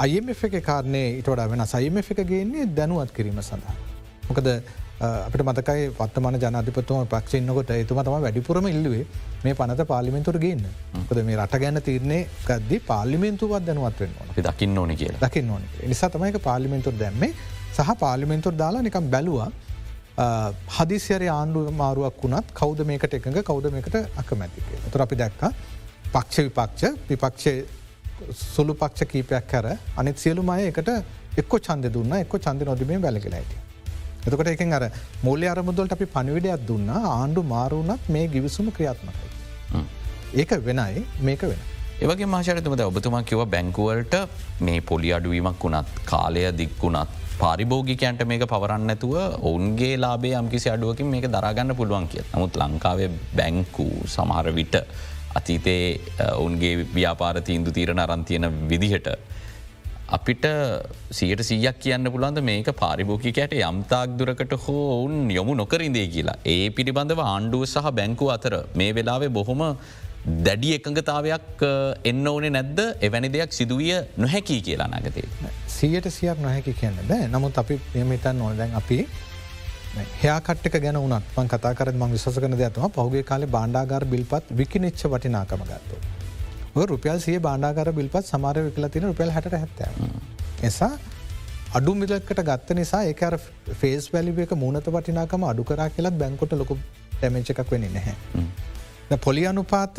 IMF 0.08 0.44
එක 0.48 0.60
කාරණය 0.66 1.04
ඉටට 1.22 1.48
වෙන 1.54 1.66
සයිම 1.74 1.98
එක 1.98 2.22
ගේන්නේ 2.34 2.70
දැනුවත් 2.78 3.12
කිරීම 3.18 3.42
සඳහා. 3.42 3.76
මොකද 4.30 4.48
අපට 5.02 5.42
මතකයි 5.48 5.84
පත්තමන 5.98 6.38
ජනධිපතුම 6.42 7.06
පක්ෂන්නකොට 7.14 7.70
එතුම 7.76 8.02
තම 8.04 8.16
වැඩිපුරම 8.26 8.66
ඉල්ලුවේ 8.72 9.06
මේ 9.44 9.56
පනත 9.60 9.86
පාලිමෙන්තුර 9.92 10.38
ගන්න 10.44 10.66
ොද 11.12 11.22
මේ 11.30 11.38
රට 11.40 11.62
ගැන්න 11.64 11.82
තිරන්නේ 11.88 12.20
ගද්දි 12.50 12.80
පාලිමෙන්තුවත් 12.90 13.64
දැනුවත් 13.70 14.04
වෙන්න 14.04 14.20
අපි 14.26 14.46
දකින්න 14.50 14.82
ඕන 14.82 14.94
කිය 15.02 15.16
දකින්න 15.24 15.56
ඕන 15.56 15.64
නිසා 15.94 16.12
තමයික 16.16 16.42
පාලිමෙන්තුර 16.50 17.00
දැම්මේ 17.02 17.32
සහ 17.78 17.96
පාලිමෙන්තුර 18.04 18.54
දාලා 18.62 18.84
නිකම් 18.88 19.10
බැලවා 19.16 19.50
හදිසිරය 20.78 21.28
ආණ්ඩුව 21.32 21.72
මාරුවක් 21.82 22.24
වුණත් 22.24 22.54
කෞද 22.62 22.80
මේකට 22.90 23.14
එකඟ 23.20 23.42
කෞද 23.50 23.72
මේකට 23.72 23.96
අකමැතිකේ. 24.22 24.80
තුර 24.92 25.02
අපි 25.02 25.16
දැක්කා 25.22 25.52
පක්ෂ 26.14 26.46
විපක්ෂ 26.48 26.84
විපක්ෂය 27.10 27.54
සුළු 28.34 28.74
පක්ෂ 28.76 29.10
කීපයක් 29.12 29.48
කර 29.48 29.66
අනිත් 29.98 30.18
සියලු 30.18 30.44
මය 30.44 30.62
එකට 30.68 30.90
එක්ක 31.38 31.54
චන්ද 31.60 31.92
දුන්න 31.94 32.16
එක්ක 32.18 32.36
චන්ද 32.38 32.66
නොදීමේ 32.66 33.02
වැලකලයිට. 33.02 33.52
එතකොට 34.22 34.50
එකින් 34.50 34.74
අර 34.74 34.86
මුල්ල 35.24 35.44
අරමුදොලට 35.46 35.94
අපි 35.94 36.08
පනිවිඩයක් 36.16 36.68
දුන්න 36.68 36.90
ආණ්ඩු 36.92 37.44
මාරුණත් 37.46 38.10
මේ 38.10 38.28
ගිවිසුම 38.28 38.72
ක්‍රියාත්මකයි. 38.72 39.84
ඒක 40.34 40.52
වෙනයි 40.62 41.06
මේක 41.22 41.42
වෙන. 41.44 41.62
ඒවගේ 42.00 42.28
මාශරතමද 42.28 42.82
ඔබතුමා 42.82 43.24
කිව 43.24 43.46
බැංකුවලට 43.48 44.16
මේ 44.62 44.82
පොලි 44.82 45.10
අඩුවීමක් 45.12 45.64
වුණත් 45.64 46.02
කාලය 46.06 46.44
දික්වුණත් 46.54 47.16
පාරිභෝගිකයන්ට 47.40 48.26
මේක 48.26 48.44
පවරන්න 48.48 48.94
ඇතුව 48.94 49.16
ඔවුන්ගේ 49.42 49.94
ලාබේ 49.98 50.34
යම්කිසි 50.40 50.74
අඩුවකින් 50.74 51.08
මේක 51.08 51.28
දරගන්න 51.28 51.78
පුළුවන් 51.80 52.08
කිය 52.08 52.26
නමුත් 52.26 52.60
ලංකාවේ 52.62 53.10
බැංකු 53.36 53.88
සමහර 54.08 54.52
විට 54.58 54.76
අතීතයේ 55.36 56.00
ඔවුන්ගේ 56.38 56.74
ව්‍යාපාර 56.96 57.36
තීන්දු 57.42 57.72
තීරණ 57.72 58.02
අරන්තියන 58.06 58.48
විදිහට. 58.72 59.10
අපිට 60.18 60.46
සියට 61.12 61.42
සීයක් 61.50 61.80
කියන්න 61.86 62.12
පුළන්ද 62.14 62.42
මේක 62.50 62.70
පාරිභෝකිකයට 62.84 63.54
යම්තාක් 63.60 64.18
දුරකට 64.20 64.54
හෝ 64.66 64.84
ඔවුන් 64.98 65.30
යොමු 65.30 65.56
නොකරින්දේ 65.62 66.08
කියලා. 66.16 66.38
ඒ 66.46 66.70
පිළිබඳව 66.70 67.22
ආණ්ඩුව 67.26 67.66
සහ 67.66 67.90
බැංකු 68.00 68.32
අතර 68.36 68.56
මේ 68.76 68.92
වෙලාවේ 69.00 69.30
බොහොම 69.40 69.64
දැඩි 70.46 70.74
එකඟතාවයක් 70.78 71.62
එන්න 72.12 72.28
ඕනේ 72.28 72.54
නැද්ද 72.58 72.80
එවැනි 73.08 73.30
දෙයක් 73.36 73.54
සිදුවිය 73.60 73.94
නොහැකි 74.18 74.62
කියලා 74.68 74.90
නගතේ. 74.92 75.28
සියට 75.78 76.10
සියක් 76.18 76.42
නොහැකි 76.46 76.74
කියන්න 76.82 77.00
බෑ 77.12 77.28
නමුත් 77.36 77.58
අපි 77.64 77.80
මෙමිතන් 77.96 78.42
නොදැන් 78.44 78.76
අපි 78.82 79.00
හයාකට්ක 79.98 80.76
ගැන 80.84 80.98
වනත් 80.98 81.38
මං 81.38 81.48
කතා 81.54 81.74
කර 81.74 81.92
ම 81.92 82.04
විශස 82.14 82.40
කන 82.44 82.56
ඇතම 82.58 82.90
පහුගේ 82.98 83.24
කාල 83.24 83.46
බාණ්ඩාගර 83.58 84.04
බිල්පත් 84.06 84.52
විකිනිච්ච 84.52 85.04
වටිනාකම 85.14 85.64
ගත්තු. 85.70 85.96
රුපියල් 86.92 87.20
සිය 87.20 87.40
බාණ්ඩාගර 87.40 87.92
බිල්පත් 87.92 88.26
සමාර 88.26 88.56
විකල 88.68 88.88
තින 88.90 89.04
රුපියල් 89.04 89.32
හට 89.32 89.54
හැත්ත. 89.54 89.80
එසා 90.64 90.92
අඩු 91.74 91.96
මිලකට 91.96 92.42
ගත්ත 92.50 92.78
නිසා 92.80 93.04
ඒකර 93.12 93.38
ෆේස් 93.82 94.10
වැලිව 94.14 94.40
එක 94.46 94.54
මුණත 94.64 94.90
වටිනාකම 94.96 95.44
අඩු 95.52 95.64
කරා 95.64 95.90
කියලත් 95.90 96.18
බැංකොට 96.22 96.54
ලොකු 96.54 96.78
ටැමච 97.14 97.50
එකක් 97.54 97.72
වෙන 97.72 97.88
නැහැ. 97.98 98.16
පොලි 99.18 99.46
අනුපාත 99.46 99.98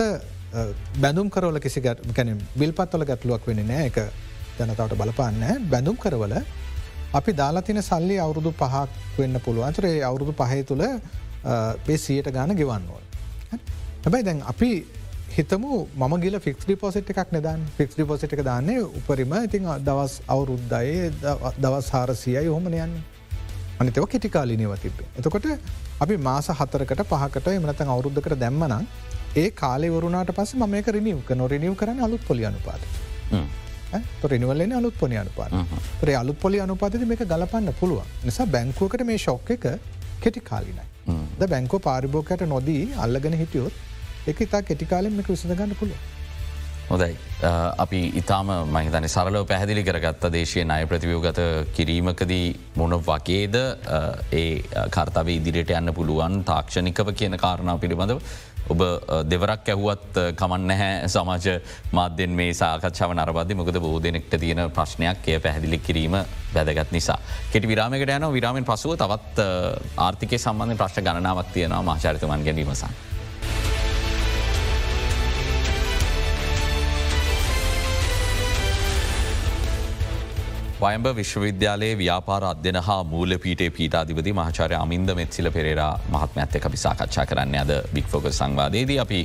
බැඳුම් 1.02 1.28
කරවල 1.30 1.58
කිසි 1.58 1.80
ගැන 1.80 2.38
බිල්පත්වල 2.60 3.04
ගැටලුවක් 3.10 3.46
වෙන 3.50 3.66
නෑ 3.66 3.86
එක 3.90 3.98
ජනතාවට 4.58 4.98
බලපාන්න 5.02 5.68
බැඳුම් 5.72 5.96
කරවල 5.96 6.34
අපි 7.18 7.32
දාලා 7.40 7.66
තින 7.68 7.82
සල්ලි 7.90 8.16
අවුරුදු 8.24 8.50
පහක් 8.60 9.18
වෙන්න 9.20 9.36
පුළුව 9.46 9.68
අතරේ 9.68 9.98
අවුරුදු 10.08 10.32
පහය 10.40 10.62
තුළ 10.70 10.84
පේසියට 11.86 12.28
ගාන 12.38 12.56
ගෙවන්නවා. 12.60 13.02
හැබැයි 14.04 14.26
දැන් 14.28 14.42
අපි 14.52 14.70
හිතමු 15.36 15.70
මම 16.00 16.14
ගිල 16.24 16.36
ෆික්ස් 16.46 16.64
ඩිපොසිට් 16.66 17.10
එකක් 17.12 17.32
නදන් 17.36 17.60
ෆික්ස් 17.78 17.94
ඩිපොසිට 17.96 18.32
එක 18.36 18.42
දාන්නේ 18.50 18.80
උපරිම 18.98 19.34
ඉතින් 19.46 19.66
දවස් 19.88 20.14
අවුරුද්දයේ 20.34 21.06
දවස් 21.64 21.88
හාරසියයි 21.94 22.48
හොමන 22.54 22.66
යන්නේ. 22.72 23.02
අනිතව 23.80 24.06
කෙටිකාලිනව 24.12 24.74
තිබේ. 24.84 25.08
එතකොට 25.18 25.46
අපි 26.04 26.16
මාස 26.28 26.48
හතරකට 26.58 27.02
පහකට 27.12 27.46
එමනතන් 27.58 27.92
අවුරුද්ධකට 27.94 28.36
දැම්මනම් 28.44 28.84
ඒ 29.42 29.48
කාලෙවරුණට 29.62 30.32
පස 30.38 30.52
මක 30.60 30.86
රිනිියවක 30.96 31.30
නොරිනිියව 31.42 31.74
කරන 31.80 32.00
අලුත් 32.06 32.22
පොලි 32.28 32.46
අනුපාත. 32.50 32.82
රනිවල්ලන 34.30 34.72
අලුත් 34.80 34.94
පොනි 35.00 35.16
අනුපාත. 35.22 35.52
රේ 36.08 36.16
අලුත් 36.22 36.38
පොලි 36.44 36.60
අනුපාතද 36.66 37.02
මේක 37.12 37.24
ගලපන්න 37.32 37.74
පුළුවන්. 37.80 38.08
නිසා 38.28 38.46
බැංකුවකට 38.54 39.04
මේ 39.10 39.18
ශොක්ක 39.26 39.50
එක 39.56 39.66
කෙටි 40.22 40.40
කාලිනයි. 40.50 40.86
ද 41.40 41.50
බැංකෝ 41.54 41.80
පාරිභෝකට 41.88 42.42
නොදී 42.54 42.82
අල්ලගෙන 43.04 43.36
හිටියොත් 43.42 43.72
එක 44.30 44.40
ඉතා 44.46 44.62
කෙටිකාලෙන් 44.70 45.12
මේක 45.18 45.28
විසඳගන්න 45.34 45.74
පුළුව. 45.80 46.00
හොදයි. 46.90 47.14
අපි 47.78 48.00
ඉතාම 48.14 48.48
මහිතන 48.66 49.06
සරලව 49.06 49.46
පැහැදිලි 49.46 49.82
කරගත්ත 49.82 50.24
දේශය 50.28 50.64
අය 50.68 50.86
ප්‍රතිවියෝගත 50.86 51.40
කිරීමකදී 51.72 52.46
මොන 52.76 52.96
වගේද 53.00 53.56
ඒ 54.32 54.46
කර්තාව 54.90 55.28
ඉදිරියට 55.30 55.70
යන්න 55.72 55.94
පුළුවන් 55.94 56.42
තාක්ෂණිකව 56.44 57.12
කියන 57.14 57.36
කාරණාව 57.38 57.78
පිළිබඳව 57.78 58.18
ඔබ 58.68 58.82
දෙවරක් 59.26 59.68
ඇහුවත් 59.68 60.18
කමන්න 60.36 60.66
නැහැ 60.66 61.08
සමාජ 61.08 61.46
මාධ්‍යෙන් 61.92 62.34
මේ 62.34 62.52
සාකච්ඡාව 62.52 63.14
නරබද 63.14 63.54
මොකද 63.54 63.78
බෝධනෙක්ට 63.78 64.34
තියෙන 64.36 64.62
ප්‍රශ්නයක් 64.70 65.28
එය 65.28 65.38
පැහැදිලි 65.38 65.78
කිරීම 65.80 66.18
වැදගත් 66.54 66.90
නිසා. 66.90 67.18
කෙටි 67.52 67.68
විරාමකට 67.68 68.16
යන 68.16 68.26
විරාමෙන් 68.32 68.66
පසුව 68.66 68.96
තවත් 68.96 69.46
ආර්ථික 69.98 70.34
සම්බන්ධ 70.38 70.76
ප්‍රශ්න 70.76 71.06
ගණනාවක් 71.06 71.54
තියෙනවා 71.54 71.82
මාචරිතමන් 71.84 72.44
ගැනීමසන්. 72.44 73.09
වයම්බ 80.80 81.06
විශ්වවිද්‍යාලයේ 81.14 81.96
ව්‍යාපාර 81.96 82.42
අධ්‍යන 82.44 82.76
හා 82.78 83.02
මූල 83.04 83.32
පීටේ 83.38 83.70
පීටාධිපති 83.70 84.32
මහචාරය 84.32 84.76
අමින්ද 84.76 85.10
මෙත්සිල 85.14 85.48
පෙරේරා 85.50 85.92
මහත්මඇත්ත 86.08 86.54
අපි 86.60 86.78
සාකච්ඡා 86.78 87.24
කරන්න 87.26 87.56
අද 87.56 87.72
බික්‍ෆෝක 87.94 88.28
සංවාදයේදී 88.32 88.98
අපි 88.98 89.18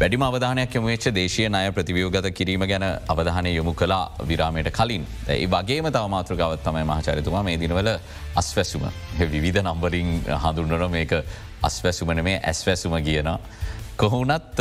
වැඩිම 0.00 0.22
අවධානයක් 0.22 0.74
යොමවෙච්ච 0.74 1.06
දේශය 1.10 1.46
අය 1.52 1.70
ප්‍රතිවියෝගත 1.72 2.28
කිරීම 2.32 2.64
ගැන 2.64 2.84
අවධානය 3.08 3.50
යොමු 3.50 3.74
කලා 3.74 4.04
විරාමයට 4.22 4.70
කලින්. 4.70 5.06
ඒ 5.28 5.46
වගේම 5.46 5.88
තවමාතෘගවත් 5.88 6.64
තමයි 6.64 6.84
මහචරිතුමා 6.84 7.42
මේ 7.42 7.56
දිනවල 7.56 7.90
අස්වැසුම 8.34 8.84
විවිධ 9.26 9.62
නම්බරින් 9.62 10.10
හඳුන්නන 10.36 10.90
මේක 10.90 11.12
අස්වැසුමන 11.62 12.22
මේ 12.22 12.36
ඇස්වැසුම 12.42 12.96
කියන. 13.00 13.30
කොහොනත් 13.96 14.60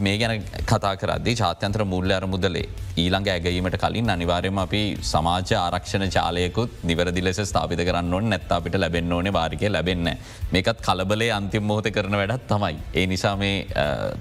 මේ 0.00 0.16
ගැන 0.18 0.44
කතා 0.66 0.96
කරදදි 0.96 1.32
ජාත්‍යන්ත්‍ර 1.36 1.84
මුල්ල 1.84 2.10
අර 2.10 2.24
මුදලේ 2.26 2.64
ඊළඟ 2.96 3.28
ඇගීමට 3.28 3.76
කලින් 3.82 4.08
අනිවාර්යම 4.14 4.58
අපි 4.58 4.80
සමාජ 5.02 5.52
ආරක්ෂණ 5.58 6.08
ජාලයකුත් 6.08 6.78
නිවරදි 6.82 7.24
ලෙස 7.24 7.40
ස්ථාපිත 7.50 7.82
කරන්න 7.88 8.14
ඕන 8.14 8.30
නැත්ත 8.30 8.52
අපිට 8.56 8.78
ලැබෙන්න්න 8.80 9.12
ඕන 9.12 9.28
වාරිකය 9.32 9.68
ලැබෙන්න 9.68 10.08
මේකත් 10.52 10.80
කලබලේ 10.86 11.30
අන්තිම 11.30 11.64
මොහත 11.64 11.90
කරන 11.92 12.16
වැඩත් 12.20 12.46
තමයි. 12.48 12.76
ඒ 12.94 13.06
නිසා 13.06 13.36
මේ 13.36 13.66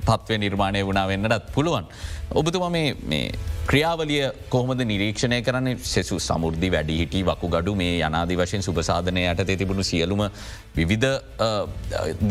තත්ත්ව 0.06 0.40
නිර්මාණය 0.40 0.84
වුණා 0.86 1.08
වෙන්නටත් 1.08 1.54
පුළුවන්. 1.56 1.88
ඔබතුම 2.40 2.66
මේ 2.72 3.24
ක්‍රියාවලිය 3.70 4.22
කොහොමද 4.50 4.82
නිරීක්ෂණය 4.92 5.40
කරන 5.48 5.68
සෙසු 5.94 6.18
සමුෘද්ධි 6.20 6.70
වැඩි 6.76 6.96
හිටි 7.02 7.22
වකු 7.30 7.48
ගඩු 7.56 7.74
මේ 7.82 7.94
යනාදි 8.00 8.38
වශයෙන් 8.42 8.64
සුපසාධනයට 8.68 9.42
තිබුණු 9.62 9.84
සියලුම 9.84 10.22
විවිධ 10.78 11.10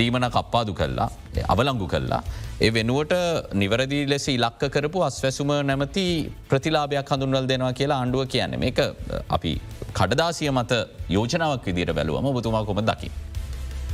දීමන 0.00 0.26
කප්පාදු 0.36 0.74
කල්ලා 0.74 1.10
අවලංගු 1.48 1.88
කල්ලා. 1.94 2.22
ඒ 2.60 2.70
වෙනුවට 2.70 3.14
නිවරදි 3.54 4.00
ලෙස 4.12 4.26
ඉලක්ක 4.28 4.62
කරපු 4.76 5.04
අස්වැසුම 5.08 5.52
නැමති 5.70 6.04
ප්‍රතිලාභයක් 6.50 7.12
හඳුන්වල් 7.14 7.48
දෙනවා 7.52 7.72
කියලා 7.72 8.00
ආණ්ඩුව 8.02 8.26
කියන්න 8.34 8.60
මේක 8.64 8.80
අපි 9.28 9.52
කඩදාසිය 9.94 10.50
මත 10.50 10.72
යෝජනාවක් 11.16 11.66
විදිට 11.70 11.96
බැලුවම 11.98 12.30
බතුමා 12.38 12.64
කොම 12.64 12.80
දකි. 12.90 13.10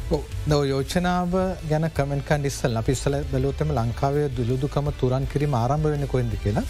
දව 0.08 0.58
යෝජනාව 0.64 1.32
ගැන 1.68 1.84
කමෙන්කන් 1.90 2.42
ඩිස්සල් 2.42 2.78
අපිස්සල 2.80 3.14
බැලෝතම 3.30 3.70
ලංකාවේ 3.72 4.28
දුළුදුකම 4.36 4.88
තුරන් 5.00 5.24
කිරීම 5.26 5.54
ආරම්භ 5.54 5.88
වෙන 5.92 6.06
කොයිද 6.06 6.34
කියලා 6.44 6.62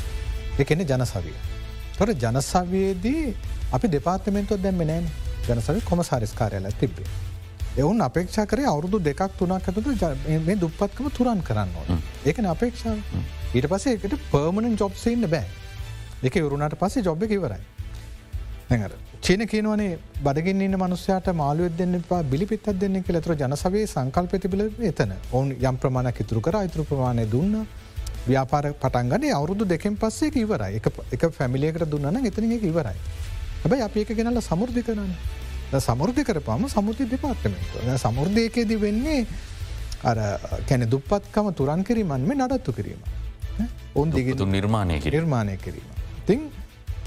එකන 0.58 0.80
ජනසවිය. 0.82 1.34
තොර 1.98 2.08
ජනසවයේදී 2.14 3.24
අපි 3.72 3.86
දෙපාර්තමෙන්තුව 3.88 4.62
දැම්ම 4.62 4.80
නෑන 4.82 5.10
ජනසවි 5.48 5.82
කොමසාරිස්කාරයල 5.82 6.68
තිබේ. 6.80 7.08
එවුන් 7.76 8.00
අපේක්ෂා 8.00 8.46
කරේ 8.46 8.68
අවුරුදු 8.72 9.00
දෙකක් 9.00 9.36
තුනක් 9.38 9.52
ඇතුතු 9.52 9.90
මේ 10.46 10.56
දුප්පත්කම 10.56 11.10
තුරන් 11.10 11.42
කරන්න 11.42 11.76
ඕන. 11.76 12.02
ඒකන 12.24 12.48
අපේක්ෂාව 12.54 12.98
ඊට 13.54 13.68
පසේ 13.68 13.98
එකට 13.98 14.16
පර්මණන් 14.32 14.80
ජොබ්සඉන්න 14.82 15.28
බෑ 15.28 15.46
එක 16.22 16.40
වරුණට 16.40 16.78
පස්සේ 16.80 17.04
ජොබ් 17.04 17.28
එක 17.28 17.36
ඉවරයි. 17.38 17.62
ඇඟර 18.70 18.96
චීන 19.22 19.46
කියනවනේ 19.46 19.98
බඩගින් 20.24 20.60
ඉන්න 20.60 20.76
මනුස්සයාට 20.76 21.28
මාලුවත් 21.34 21.76
දෙන්න 21.78 22.02
පා 22.08 22.22
බිලිපිත්තත් 22.24 22.68
දෙන්න 22.80 22.96
ලතුර 23.08 23.34
ජනසවේ 23.34 23.86
සංකල් 23.86 24.26
ප්‍රතිබල 24.26 24.62
එතන 24.90 25.12
ඔවුන් 25.32 25.52
යම් 25.52 25.76
ප්‍රමාණයක් 25.76 26.20
ඉතුරු 26.24 26.40
කර 26.40 26.56
අයිතුරු 26.56 26.84
ප්‍රමාණය 26.84 27.24
දුන්න 27.26 27.56
ව්‍යාපාර 28.28 28.66
පටන්ගනේ 28.74 29.32
අවුරුදු 29.32 29.64
දෙකෙන් 29.64 29.96
පස්සේ 29.96 30.30
ඉවරයි 30.42 30.80
එක 31.12 31.24
ෆැමිලියකට 31.38 31.88
දුන්නන 31.90 32.26
එතන 32.26 32.52
ඉවරයි. 32.52 32.96
හැබයි 33.62 33.82
අප 33.82 33.96
ඒක 33.96 34.14
ගෙනල්ල 34.14 34.40
සමුෘධි 34.42 34.82
කරන්න. 34.82 35.12
සමුෘධි 35.80 36.24
කරපාම 36.24 36.68
සමුෘධි 36.68 37.08
දෙපාර්තමෙන්ට 37.08 37.98
සමුෘධයකේදී 37.98 38.80
වෙන්නේ 38.80 39.26
අර 40.04 40.18
කැන 40.68 40.88
දුප්පත්කම 40.90 41.52
තුරන් 41.54 41.84
කිරීමන් 41.84 42.22
මේ 42.22 42.38
නඩත්තු 42.38 42.72
කිරීම. 42.72 43.02
ඔවන් 43.94 44.10
දිගතු 44.12 44.44
නිර්මාණය 44.46 45.00
නිර්මාණය 45.10 45.56
කිරීම. 45.58 45.92
තිං 46.26 46.50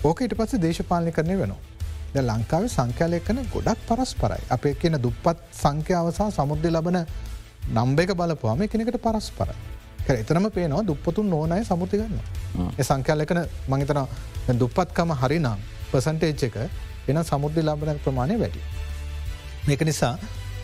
ඕකට 0.04 0.36
පස්ස 0.36 0.63
දේශපාලනය 0.67 1.12
කරනය 1.12 1.38
වෙනවා. 1.38 1.69
ද 2.13 2.17
ලංකාවේ 2.22 2.72
සංඛ්‍යාලය 2.76 3.19
කන 3.28 3.39
ගොඩක් 3.54 3.82
පරස් 3.88 4.12
පරයි. 4.22 4.41
අපේ 4.50 4.74
කියන 4.74 4.95
දුප්පත් 5.06 5.38
සංඛ්‍යාවසා 5.62 6.30
සමුද්‍ය 6.32 6.69
ලබන 6.69 6.98
නම්බේක 7.74 8.12
බලපුවාම 8.19 8.63
කෙනෙකට 8.67 8.98
පරස් 9.06 9.28
පරයි. 9.38 9.58
එතරම 10.15 10.45
පේනවා 10.50 10.84
දුප්පතුන් 10.84 11.30
නෝනය 11.30 11.62
සමුතිගන්න. 11.63 12.19
ඒ 12.80 12.84
සංඛ්‍යාලකන 12.84 13.41
මහිතන 13.72 14.02
දුප්පත්කම 14.62 15.12
හරිනම් 15.22 15.48
පසන්ටේච් 15.91 16.43
එක 16.43 16.58
එන 17.10 17.24
සමුද්‍ය 17.24 17.62
ලබන 17.62 18.00
ප්‍රමාණය 18.06 18.38
වැඩි. 18.43 18.62
මේක 19.67 19.82
නිසා 19.89 20.15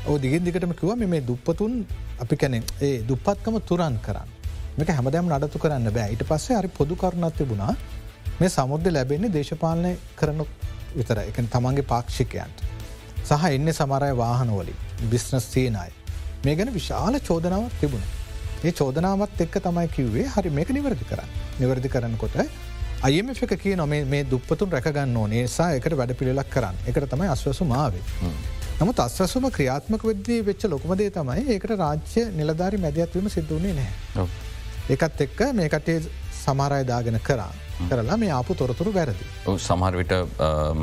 ඕ 0.08 0.18
දිගින් 0.18 0.44
දිගටම 0.48 0.74
කිව 0.74 0.92
මේ 1.06 1.22
දුප්පතුන් 1.22 1.74
අපි 2.20 2.36
කැනෙ 2.36 2.60
ඒ 2.82 2.96
දුප්පත්කම 3.10 3.56
තුරන් 3.70 3.98
කරන්න. 4.06 4.30
මේක 4.78 4.90
හැමදෑම් 4.90 5.30
නඩතු 5.32 5.62
කරන්න 5.64 5.94
බෑ 5.98 6.14
ඉට 6.14 6.24
පස්සේ 6.30 6.58
අරි 6.58 6.70
පොදු 6.78 6.96
කරුණත් 6.96 7.38
තිබුණා 7.38 7.74
මේ 8.40 8.50
සමුද්ද 8.50 8.88
ලැබෙන්නේ 8.96 9.34
දේශපාලනය 9.36 9.92
කරන 10.20 10.42
විතර 10.98 11.22
එක 11.22 11.40
තමන්ගේ 11.48 11.90
පාක්ෂිකයන්ට. 11.92 12.60
සහ 13.24 13.46
එන්න 13.50 13.74
සමරය 13.74 14.12
වාහනවලින් 14.22 14.78
බිස්නස් 15.12 15.48
සේනයි. 15.54 15.90
මේ 16.46 16.56
ගැන 16.56 16.74
විශාල 16.74 17.20
චෝදනාවක් 17.22 17.76
තිබුණ. 17.82 18.06
ඒ 18.64 18.72
චෝදනාවත් 18.74 19.42
එක්ක 19.46 19.58
තමයි 19.66 19.88
කිව්වේ 19.96 20.28
හරි 20.36 20.50
මේක 20.60 20.70
නිවැරදි 20.78 21.10
කරන්න. 21.12 21.32
නිවැරදි 21.60 21.90
කරනකොට 21.90 22.38
අයම 23.04 23.30
එක 23.30 23.56
කිය 23.62 23.76
නොම 23.76 23.96
මේ 24.14 24.24
දුප්පතුන් 24.26 24.72
රැකගන්න 24.72 25.18
ඕනේසා 25.18 25.72
එකට 25.80 25.98
වැඩ 26.00 26.14
පිළිලක් 26.20 26.50
කරන්න 26.50 26.78
එකට 26.88 27.10
තමයි 27.14 27.28
අස්වසු 27.36 27.66
මාවේ. 27.66 28.04
නමුත් 28.80 29.00
අස්වසුම 29.00 29.50
ක්‍රියාත්මක 29.58 30.04
වෙද්දී 30.10 30.40
වෙච්ච 30.48 30.66
ලොකමදේ 30.74 31.10
තමයි 31.18 31.44
ඒකට 31.54 31.76
රාජ්‍ය 31.82 32.26
නිලධාරි 32.40 32.82
මැදිහත්වීම 32.86 33.30
සිදුවනේ 33.30 33.74
නෑ. 33.80 34.28
ඒකත් 34.90 35.22
එක්ක 35.28 35.40
මේ 35.60 35.70
කටේ 36.46 36.54
සමාරයදාගෙන 36.54 37.20
කරා. 37.28 37.52
කරලා 37.90 38.18
මේ 38.18 38.32
ආපු 38.32 38.56
තොරතුරු 38.56 38.92
වැරදි. 38.94 39.26
සමහරවිට 39.68 40.14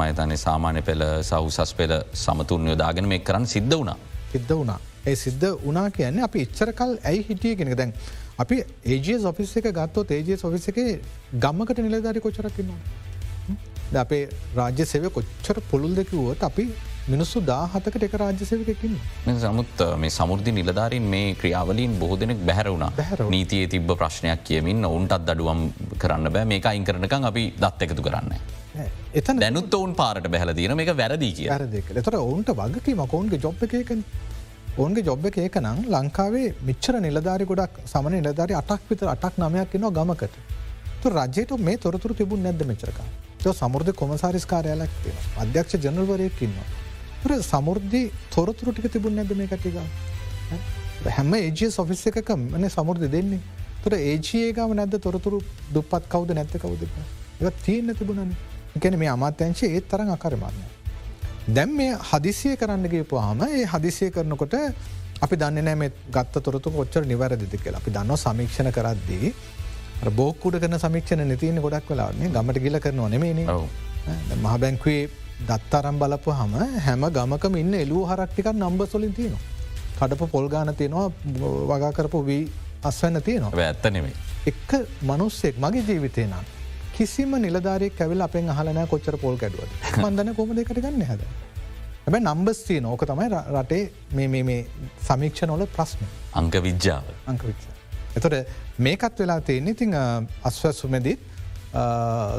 මයතනය 0.01 0.37
සාමාන්‍ය 0.37 0.83
පෙළ 0.83 1.05
සවසස් 1.23 1.73
පෙළ 1.81 1.95
සමතුන් 2.25 2.67
යොදාගෙන 2.73 3.09
මේ 3.13 3.19
කරන්න 3.19 3.47
සිද්ධ 3.47 3.77
වුණා. 3.77 3.97
සිද්ධ 4.33 4.53
වුණා. 4.59 4.79
ඒ 5.07 5.17
සිද්ධ 5.17 5.47
වනා 5.67 5.91
කියන්නේ 5.91 6.25
අපි 6.29 6.45
එච්චරකල් 6.47 6.93
ඇයි 7.11 7.25
හිටිය 7.29 7.55
කෙනෙක 7.57 7.77
දැන් 7.81 7.93
අපි 8.39 8.57
ඒජේ 8.95 9.19
ඔෆිස් 9.33 9.57
එක 9.57 9.69
ගත්තෝ 9.79 10.05
ඒජේ 10.11 10.39
ඔෆිස 10.51 10.69
එක 10.69 10.79
ගම්මකට 11.45 11.79
නිලධරි 11.79 12.21
කොචරකින්නවා. 12.21 12.81
අපේ 14.05 14.23
රාජ්‍ය 14.57 14.85
සෙව 14.93 15.05
කොච්චර 15.19 15.61
පුළුල් 15.71 15.95
දෙකිවුවත් 16.01 16.43
අපි 16.51 16.65
මිනිස්සු 17.09 17.41
දාහතකට 17.43 18.05
එක 18.07 18.15
රාජ්‍ය 18.23 18.47
සෙවකින් 18.51 18.97
සමුත් 19.45 19.83
මේ 20.03 20.11
සමුෘදි 20.17 20.53
නිලධාරින් 20.59 21.07
මේ 21.15 21.35
ක්‍රියාවලින් 21.41 21.95
බොහෝ 22.01 22.19
දෙනෙක් 22.23 22.43
බැහරුණ 22.49 22.85
නීතියේ 23.35 23.71
තිබ 23.75 23.91
ප්‍රශ්නයක් 24.01 24.45
කියමින් 24.49 24.85
ඔවුන්ටත් 24.91 25.17
දඩුවම් 25.29 25.63
කරන්න 26.03 26.33
බෑ. 26.35 26.45
මේක 26.53 26.67
අයින් 26.73 26.85
කරනකං 26.85 27.29
අපි 27.31 27.45
දත් 27.63 27.89
එකතු 27.89 28.03
කරන්න. 28.09 28.31
එත 29.15 29.31
දැනුත් 29.45 29.75
ඔවුන් 29.79 29.95
පාරට 29.95 30.29
බැහල 30.35 30.55
දීන 30.59 30.77
මේ 30.81 30.99
වැරදි 31.01 31.33
කිය 31.39 31.49
එතර 32.03 32.19
ඔවුන්ට 32.21 32.55
වගකීම 32.61 33.03
ඔවුන්ගේ 33.07 33.43
ජොබ් 33.47 33.67
එකකන 33.69 34.05
ඔවන්ගේ 34.79 35.05
ජොබ් 35.05 35.27
එක 35.27 35.37
ඒක 35.39 35.59
නම් 35.61 35.81
ලංකාවේ 35.95 36.47
මිච්චර 36.69 37.01
නිලධාරි 37.07 37.45
ගොඩක් 37.51 37.83
සමන 37.85 38.15
නිලධාරි 38.19 38.55
අටක් 38.61 38.87
විතර 38.91 39.11
අටක් 39.17 39.35
නමයක් 39.43 39.75
නවා 39.81 39.97
ගමකට. 39.99 40.37
තු 41.03 41.11
රජයට 41.11 41.53
මේ 41.59 41.77
තොරතුර 41.77 42.15
තිබුණ 42.15 42.43
නැද 42.47 42.63
මෙචරක 42.71 42.99
සමුෘධ 43.61 43.93
කොමසාරිස් 44.01 44.47
කාරයාලක් 44.47 44.93
තියෙන 45.03 45.19
අධ්‍යක්ෂ 45.43 45.75
ජනල්වරයකින්නවා 45.85 46.67
තුර 46.71 46.92
සමුෘද්ධි 47.51 48.03
තොරතුරු 48.35 48.73
ටික 48.73 48.93
තිබුණ 48.93 49.15
නැද 49.15 49.33
මේ 49.41 49.47
කටික 49.47 49.77
හැම 51.17 51.35
ඒජ 51.35 51.61
සොෆිස් 51.71 52.07
එකක 52.07 52.31
මන 52.37 52.69
සමුෘධ 52.77 53.07
දෙන්නේ. 53.17 53.41
තුර 53.85 53.93
ඒජයේගම 53.99 54.75
නැද 54.81 54.95
තොරතුරු 55.07 55.39
දුපත් 55.75 56.05
කවද 56.13 56.35
නැත්ත 56.39 56.57
කවුද? 56.65 56.83
ඒ 57.41 57.51
තියන්න 57.65 57.95
තිබුණන. 58.01 58.35
එකැන 58.77 58.99
මේ 58.99 59.11
අමාත්‍යංශය 59.17 59.67
ඒත් 59.77 59.89
තරන් 59.91 60.11
අකරමන්න 60.17 60.61
දැම් 61.57 61.71
මේ 61.79 61.97
හදිසිය 62.11 62.57
කරන්න 62.57 62.87
ගේපුහම 62.93 63.41
ඒ 63.49 63.65
හදිසිය 63.73 64.11
කරනකොට 64.17 64.55
අපි 65.25 65.37
දන්න 65.43 65.65
නෑ 65.69 65.91
ගත්ත 66.15 66.43
තොරතු 66.47 66.71
කොච්චර 66.77 67.03
නිවැරදිදි 67.13 67.59
කියලා. 67.65 67.81
අපි 67.83 67.91
දන්න 67.97 68.17
සමීක්ෂණ 68.25 68.71
කරද්දී 68.77 69.33
බෝකුඩ 70.19 70.59
කන 70.63 70.79
සමික්ෂණ 70.85 71.25
නතියන 71.33 71.59
ගොඩක් 71.67 71.91
වෙලාන්නේ 71.93 72.31
ගමට 72.37 72.63
ගිල 72.65 72.79
කරනවා 72.85 73.11
නෙමේන 73.15 73.43
මහ 74.43 74.55
බැංකවේ 74.63 75.03
දත්තරම් 75.49 75.97
බලපු 76.03 76.31
හම 76.39 76.55
හැම 76.87 77.05
ගමකම 77.17 77.55
ඉන්න 77.63 77.75
එලූ 77.85 78.03
හරක්ටිකක් 78.11 78.49
නම්බ 78.55 78.83
සොලින් 78.93 79.15
තියනවා. 79.19 79.43
කඩප 79.99 80.31
පොල්ගාන 80.35 80.75
තියෙනවා 80.81 81.07
වගා 81.71 81.93
කරපු 81.99 82.21
වී 82.29 82.43
අස්වන්න 82.91 83.23
තියෙනවා. 83.29 83.53
ඇත්ත 83.69 83.85
නෙමේ 83.97 84.15
එක්ක 84.51 84.71
මනුස්සෙක් 85.11 85.59
මගේ 85.65 85.85
ජීවිතය 85.89 86.27
නම් 86.27 86.45
කිසිම 86.97 87.35
නිලධාරයක් 87.45 88.01
ඇවිල් 88.05 88.27
අපෙන් 88.29 88.51
අහලනෑ 88.55 88.87
කොච්චර 88.93 89.17
පොල් 89.25 89.37
කැඩුවද. 89.43 89.71
මන්දන 90.05 90.35
කොම 90.39 90.55
දෙකට 90.59 90.81
ගන්න 90.85 91.05
හැද 91.11 91.23
හැබැ 92.07 92.23
නම්බස්තිය 92.23 92.81
නෝක 92.87 93.05
තමයි 93.11 93.29
රටේ 93.57 93.85
මේ 94.15 94.59
සමීක්ෂණොල 95.09 95.67
ප්‍රශ්න. 95.77 96.05
අංක 96.41 96.55
විද්‍යාව. 96.67 97.05
අංක 97.31 97.43
විච්චා 97.51 97.75
එතොට 98.17 98.35
මේකත් 98.87 99.21
වෙලා 99.23 99.41
තියෙන 99.41 99.69
ඉතිං 99.75 99.95
අස්වැසුමදිත් 100.49 101.21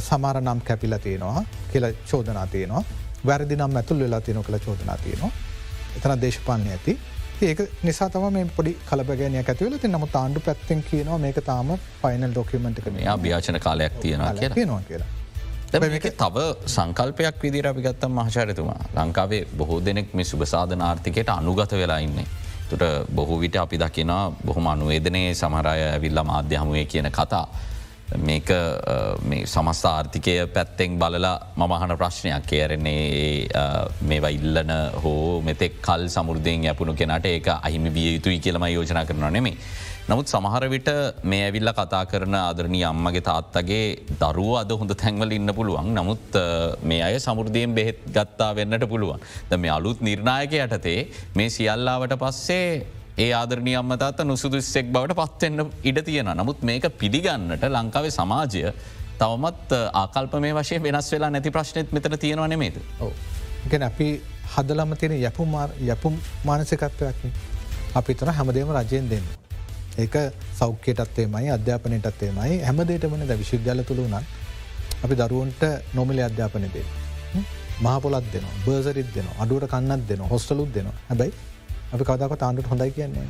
සමාර 0.10 0.42
නම් 0.42 0.62
කැපිල 0.68 0.98
තියෙනවා 1.06 1.46
කියල 1.72 1.86
චෝදනා 2.12 2.48
තියනවා. 2.48 2.84
වැරදි 3.26 3.56
නම් 3.56 3.82
ඇතුල් 3.82 4.00
වෙලා 4.00 4.22
තියන 4.22 4.44
කළ 4.44 4.60
චෝදනා 4.68 4.98
තියනවා. 4.98 5.32
එතන 5.98 6.22
දේශපාලනය 6.22 6.70
ඇති. 6.76 7.00
ඒක 7.42 7.60
නිසා 7.84 8.10
තම 8.10 8.30
මේ 8.34 8.46
පොඩි 8.58 8.78
කලබගනය 8.90 9.42
ඇතිවල 9.42 9.78
ති 9.78 9.88
නම 9.88 10.06
ආණ්ඩු 10.14 10.46
පැත්තෙන් 10.46 10.84
කියනවා 10.90 11.18
මේක 11.26 11.42
තාම 11.50 11.74
පයිනල් 12.04 12.32
ඩොකමෙන්ට් 12.32 12.86
මේ 12.92 13.10
අභ්‍යාචන 13.16 13.60
කාලයක් 13.60 14.00
තියෙනවා 14.06 14.34
කියනවා 14.56 14.82
කියලා. 14.88 15.10
මේක 15.96 16.08
තව 16.22 16.46
සංකල්පයක් 16.76 17.44
විදිර 17.44 17.68
අපි 17.68 17.82
ගත්තම් 17.82 18.16
මහචාරතුමා 18.20 18.80
ලංකාවේ 18.98 19.44
බොහෝ 19.58 19.82
දෙනෙක් 19.86 20.14
මේ 20.14 20.30
සුභසාධන 20.32 20.82
ආර්ථිකයට 20.82 21.30
අනුගත 21.30 21.72
වෙලා 21.82 22.00
ඉන්නේ. 22.08 22.28
තුට 22.70 22.84
බොහෝ 23.16 23.40
විට 23.40 23.56
අපි 23.56 23.78
දකිනවා 23.80 24.24
බොහොම 24.46 24.68
අනුවේදනයේ 24.68 25.34
සමහරය 25.34 25.80
ඇවිල්ල 25.86 26.24
මාධ්‍ය 26.24 26.56
හමුවේ 26.56 26.86
කියන 26.86 27.12
කතා. 27.12 27.48
මේක 28.30 28.50
සමස්ථ 29.46 29.88
ආර්ථිකය 29.90 30.36
පැත්තෙන් 30.56 30.98
බලලා 31.02 31.34
මමහන 31.58 31.96
ප්‍රශ්නයක් 32.02 32.46
කියරන්නේ 32.52 33.48
මේවා 34.10 34.34
ඉල්ලන 34.38 34.74
හෝ 35.04 35.42
මෙතෙක් 35.48 35.82
කල් 35.88 36.06
සමුෘදයෙන් 36.16 36.70
යපුණු 36.74 36.94
කෙනට 37.02 37.26
ඒක 37.32 37.50
අහිමි 37.56 37.94
විය 37.98 38.14
යුතුයි 38.18 38.40
කියලම 38.40 38.68
යෝජනා 38.76 39.06
කරන 39.10 39.26
නෙමේ. 39.38 39.58
නමුත් 40.10 40.28
සමහර 40.28 40.66
විට 40.74 40.90
මේ 41.32 41.44
ඇවිල්ල 41.48 41.70
කතා 41.78 42.04
කරන 42.12 42.36
ආදරණී 42.40 42.84
අම්මගේ 42.90 43.22
තාත්තගේ 43.28 43.86
දරුව 44.22 44.58
අද 44.62 44.74
හොඳ 44.80 44.92
තැන්වල 45.04 45.32
ඉන්න 45.38 45.54
පුළුවන් 45.60 45.94
නමුත් 45.98 46.36
මේ 46.92 47.04
අය 47.08 47.20
සමුෘදයෙන් 47.26 47.76
බෙහෙත් 47.78 48.02
ගත්තා 48.18 48.52
වෙන්නට 48.58 48.84
පුළුවන්. 48.94 49.24
ද 49.50 49.62
මේ 49.64 49.72
අලුත් 49.78 50.02
නිර්ණයක 50.08 50.60
යටතේ 50.60 51.00
මේ 51.40 51.54
සියල්ලාවට 51.56 52.20
පස්සේ 52.24 52.68
ඒ 53.18 53.30
ආදරණී 53.32 53.76
අම්මතාත 53.76 54.22
නුසුදුස්සෙක් 54.24 54.88
බවට 54.88 55.16
පත්වෙන්න 55.16 55.72
ඉඩ 55.84 56.00
තියෙන 56.06 56.30
නමුත් 56.34 56.62
මේක 56.62 56.86
පිළිගන්නට 56.98 57.66
ලංකාවේ 57.68 58.12
සමාජය 58.12 58.72
තවමත් 59.20 59.72
ආකල්ප 59.94 60.34
මේ 60.40 60.54
වශය 60.54 60.80
වෙනස් 60.82 61.12
වෙලා 61.14 61.30
නැති 61.30 61.52
ප්‍රශ්නයත් 61.52 61.92
මෙතන 61.92 62.18
තියෙනවා 62.18 62.48
නෙමේද. 62.48 62.80
ගැන 63.70 63.84
අපි 63.84 64.10
හදලම 64.56 64.98
තියෙන 64.98 65.16
යපුම් 65.20 65.54
යපුම් 65.88 66.18
මානසිකත්වයක්න 66.44 67.38
අපි 67.96 68.16
තන 68.16 68.34
හැමදේම 68.34 68.74
රජයෙන් 68.74 69.10
දෙන්න. 69.10 69.30
ඒක 69.98 70.16
සෞඛ්‍යයටත්තේමයි 70.56 71.52
අධ්‍යාපනයටත්තේමයි 71.52 72.62
හැමදේට 72.64 73.08
වන 73.08 73.28
ද 73.28 73.38
විශවිද්‍යාල 73.38 73.86
තුළ 73.86 74.02
වනන් 74.02 74.26
අපි 75.04 75.16
දරුවන්ට 75.16 75.64
නොමිලි 75.94 76.24
අධ්‍යාපනය 76.24 76.74
දෙ. 76.74 76.84
මහපොලත් 77.80 78.26
දෙන 78.34 78.54
බර්සරිත් 78.66 79.10
දෙන 79.16 79.34
අඩුවට 79.38 79.70
කන්නත් 79.70 80.08
දෙන 80.08 80.30
හොස්ටලුත් 80.30 80.74
දෙන 80.74 80.96
හැබයි 81.08 81.53
අපි 81.94 82.04
කවදක 82.04 82.38
තාන්ඩට 82.44 82.70
හොඳයි 82.72 82.92
කියන්නේ. 82.98 83.28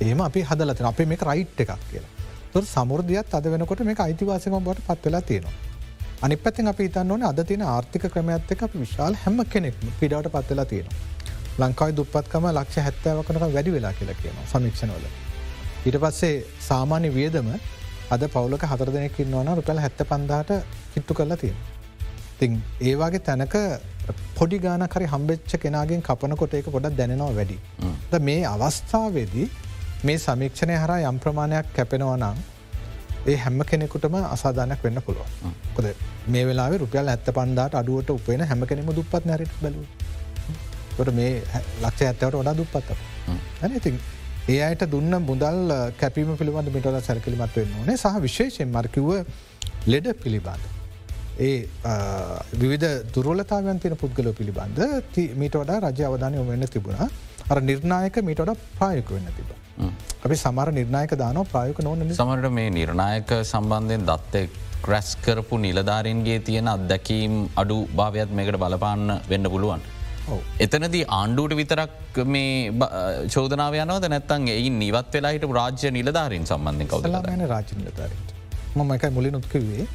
ඒම 0.00 0.20
අපි 0.28 0.40
හදලතින 0.50 0.88
අපේ 0.92 1.06
මේ 1.12 1.18
රයිට් 1.30 1.60
එකක් 1.64 1.72
කියලා. 1.90 2.12
තුර 2.52 2.64
සමුෘධියත් 2.74 3.34
අද 3.38 3.46
වෙනකොට 3.54 3.82
මේ 3.88 3.96
අයිතිවාසම 4.06 4.56
බට 4.68 4.86
පත්වෙලා 4.88 5.22
තියෙනවා. 5.30 5.54
අනි 6.24 6.36
පැත්තින් 6.44 6.72
අපි 6.72 6.84
ඉතන්න 6.90 7.12
ඕන 7.14 7.24
අද 7.30 7.40
තින 7.50 7.62
ආර්ථික 7.74 8.06
ක්‍රමයත් 8.14 8.52
එක 8.54 8.62
අපි 8.66 8.82
විශාල් 8.84 9.18
හැම 9.22 9.44
කෙනෙක් 9.54 9.74
පිඩාවට 10.00 10.32
පත්වෙලා 10.36 10.66
තියෙනවා. 10.72 10.98
ලංකායි 11.60 11.96
දුපත්කම 11.98 12.46
ලක්ෂ 12.52 12.84
හැත්තෑවකනක 12.86 13.40
වැඩි 13.56 13.74
වෙලා 13.76 13.92
කියලා 13.98 14.16
කියනවා 14.22 14.46
සමික්ෂණවල. 14.52 15.06
ඊට 15.86 15.98
පස්සේ 16.04 16.34
සාමාන්‍ය 16.68 17.10
වියදම 17.18 17.48
අද 18.14 18.22
පවුලක 18.34 18.64
හතර 18.72 18.90
දෙනෙකින් 18.96 19.34
ඕන 19.34 19.52
රුපැල් 19.58 19.82
හැත්ත 19.84 20.00
පන්දාට 20.10 20.50
කිට්ටු 20.94 21.18
කරලා 21.18 21.38
තියෙන. 21.42 21.58
තිං 22.38 22.62
ඒවාගේ 22.80 23.22
තැනක 23.28 23.56
පොඩි 24.34 24.58
ගාන 24.58 24.86
කරි 24.86 25.04
හම්බෙච්ච 25.04 25.56
කෙනගෙන් 25.56 26.02
කපනකොට 26.02 26.54
ඒක 26.54 26.64
පොඩක් 26.64 26.96
දැනෙනවා 26.96 27.34
වැඩි. 27.34 27.58
මේ 28.20 28.44
අවස්ථාවේදී 28.44 29.48
මේ 30.04 30.18
සමීක්ෂණය 30.18 30.76
හර 30.82 30.92
යම් 31.10 31.18
ප්‍රමාණයක් 31.18 31.66
කැපෙනවා 31.76 32.16
නම් 32.16 32.36
ඒ 33.26 33.36
හැම්ම 33.36 33.60
කෙනෙකුටම 33.60 34.16
අසාධානයක් 34.24 34.84
වෙන්න 34.84 35.00
පුළුවන්. 35.00 35.54
කොද 35.76 35.86
මේ 36.28 36.44
වෙලා 36.46 36.68
රුපියල් 36.68 37.08
ඇත්ත 37.08 37.30
පන්දාට 37.30 37.74
අඩුවට 37.74 38.10
උපේන 38.10 38.40
හැම 38.40 38.66
කෙනෙම 38.66 38.92
දුපත් 38.94 39.24
නැරට 39.24 39.56
බැලු. 39.62 39.86
ට 40.98 41.14
මේ 41.14 41.42
ලක්ෂ 41.82 42.02
ඇත්තවට 42.02 42.38
වඩා 42.40 42.56
දුපත්ත. 42.56 42.90
ඇති 43.62 43.98
ඒ 44.48 44.60
අයට 44.62 44.82
දුන්න 44.90 45.18
මුදල් 45.22 45.74
කැපීම 46.00 46.36
පිළිබඳ 46.36 46.70
මිටල 46.74 47.00
සැරකිලිමත් 47.00 47.56
වෙන්න 47.56 47.76
ඕනේ 47.80 47.96
සහ 47.96 48.20
විශේෂෙන් 48.20 48.68
මර්කිව 48.68 49.08
ලෙඩ 49.86 50.06
පිළිබඳ. 50.22 50.75
ඒ 51.38 51.68
විවිධ 52.60 52.86
දුරලතාවයන් 53.14 53.80
තින 53.84 53.94
පුද්ගල 54.02 54.28
පිළිබඳ 54.38 54.78
මීට 55.42 55.56
වඩා 55.62 55.78
රජ 55.88 56.02
අවධානය 56.08 56.44
වෙන්න 56.50 56.66
තිබුණා. 56.74 57.08
අර 57.50 57.58
නිර්ණයක 57.70 58.16
මීට 58.28 58.40
වඩා 58.44 58.56
ප්‍රායක 58.78 59.10
වෙන්න 59.16 59.28
තිබ. 59.38 59.50
අපි 60.24 60.36
සමර 60.44 60.68
නිර්ණයක 60.78 61.12
දාන 61.22 61.40
ප්‍රායක 61.52 61.82
නොන 61.88 62.06
සමට 62.12 62.52
මේ 62.60 62.70
නිර්ණයක 62.78 63.34
සම්බන්ධයෙන් 63.42 64.06
දත්තේ 64.10 64.46
ක්‍රැස් 64.86 65.10
කරපු 65.26 65.58
නිලධාරන්ගේ 65.66 66.38
තියෙන 66.48 66.72
අත්දැකීම් 66.76 67.34
අඩු 67.62 67.76
භාවයක් 68.00 68.32
මේකට 68.38 68.58
බලපාන්න 68.64 69.04
වෙන්න 69.32 69.50
පුළුවන්. 69.54 69.84
එතනදී 70.64 71.04
ආණ්ඩුවට 71.18 71.58
විතරක් 71.60 72.16
මේ 72.34 72.72
චෝදනාවයනවද 73.34 74.06
නැත්තන් 74.14 74.48
එයි 74.56 74.70
නිවත් 74.80 75.12
වෙලාහිට 75.16 75.46
රාජ්‍ය 75.58 75.92
නිලධාරින් 75.98 76.48
සම්බන්ධය 76.50 76.88
කවදලාන 76.92 77.46
රාජ 77.52 77.70
නිලධාරට 77.82 78.34
මම 78.78 78.90
එකයි 78.96 79.12
මුලින් 79.18 79.38
උත්කවේ 79.40 79.86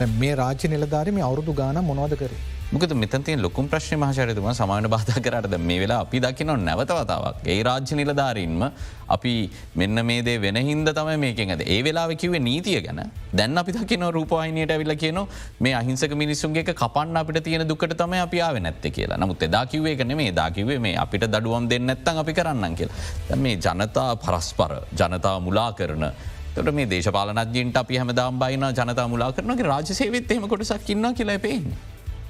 මේ 0.00 0.34
රාජ්‍ය 0.34 0.68
නිලධාරම 0.68 1.18
අවුරුදු 1.20 1.52
ගාන 1.54 1.78
මොනවද 1.84 2.14
කරේ. 2.16 2.38
මොකද 2.72 2.92
මෙතතිය 2.92 3.36
ලොකුම් 3.36 3.68
ප්‍රශ්න 3.68 4.00
මහචරිතුම 4.02 4.48
සමාන 4.58 4.88
බාධ 4.94 5.10
කරට 5.26 5.54
මේ 5.60 5.78
වෙලා 5.82 5.98
අපි 6.04 6.18
දකින 6.24 6.50
නැවතවතාවක් 6.68 7.46
ඒ 7.46 7.62
රාජ්‍ය 7.62 7.94
නිලධාරීන්ම 8.00 8.64
අපි 9.08 9.34
මෙන්න 9.76 10.04
මේදේ 10.10 10.40
වෙන 10.40 10.58
හින්ද 10.68 10.90
තමයි 10.98 11.16
මේකෙන් 11.16 11.54
ඇද. 11.54 11.62
ඒ 11.66 11.78
වෙලා 11.84 12.08
කිවේ 12.14 12.42
නීතිය 12.48 12.80
ගැන. 12.86 13.00
දැන් 13.32 13.58
අපි 13.62 13.76
දකින 13.78 14.06
රූපවාහිනයට 14.18 14.74
ඇවිල 14.76 14.94
කියන 14.96 15.20
මේ 15.60 15.74
අහිංසක 15.74 16.14
මිනිස්සුන්ගේ 16.14 16.64
කපන්න 16.72 17.16
අපිට 17.16 17.42
තියෙන 17.44 17.68
දුකට 17.68 17.96
තම 17.96 18.18
අපි 18.26 18.40
ආව 18.40 18.58
නැත්ත 18.58 18.84
කියලා. 18.90 19.18
නමුත් 19.18 19.42
එදාකිවේ 19.42 19.96
කන 19.96 20.16
මේ 20.16 20.32
දාකිවේ 20.32 20.78
මේ 20.78 20.96
අපිට 20.96 21.30
දඩුවම් 21.30 21.70
දෙන්න 21.70 21.86
නැත්තන් 21.86 22.22
අපි 22.24 22.32
කරන්න 22.32 22.74
කියලා. 22.74 23.36
මේ 23.36 23.56
ජනතා 23.58 24.10
පරස්පර 24.16 24.72
ජනතාව 24.98 25.42
මුලා 25.42 25.72
කරන 25.72 26.06
තොට 26.56 26.70
මේ 26.78 26.86
දේශපාලනජීන්ට 26.90 27.78
අපි 27.80 27.96
හැමදාම් 28.00 28.36
බයින 28.42 28.64
ජනතා 28.78 29.06
මුලා 29.12 29.30
කරනගේ 29.38 29.66
රාජසේවිත් 29.70 30.30
එම 30.34 30.46
කොටසක් 30.52 30.90
ඉන්න 30.94 31.06
කියලා 31.18 31.38
පේන්නේ. 31.46 31.78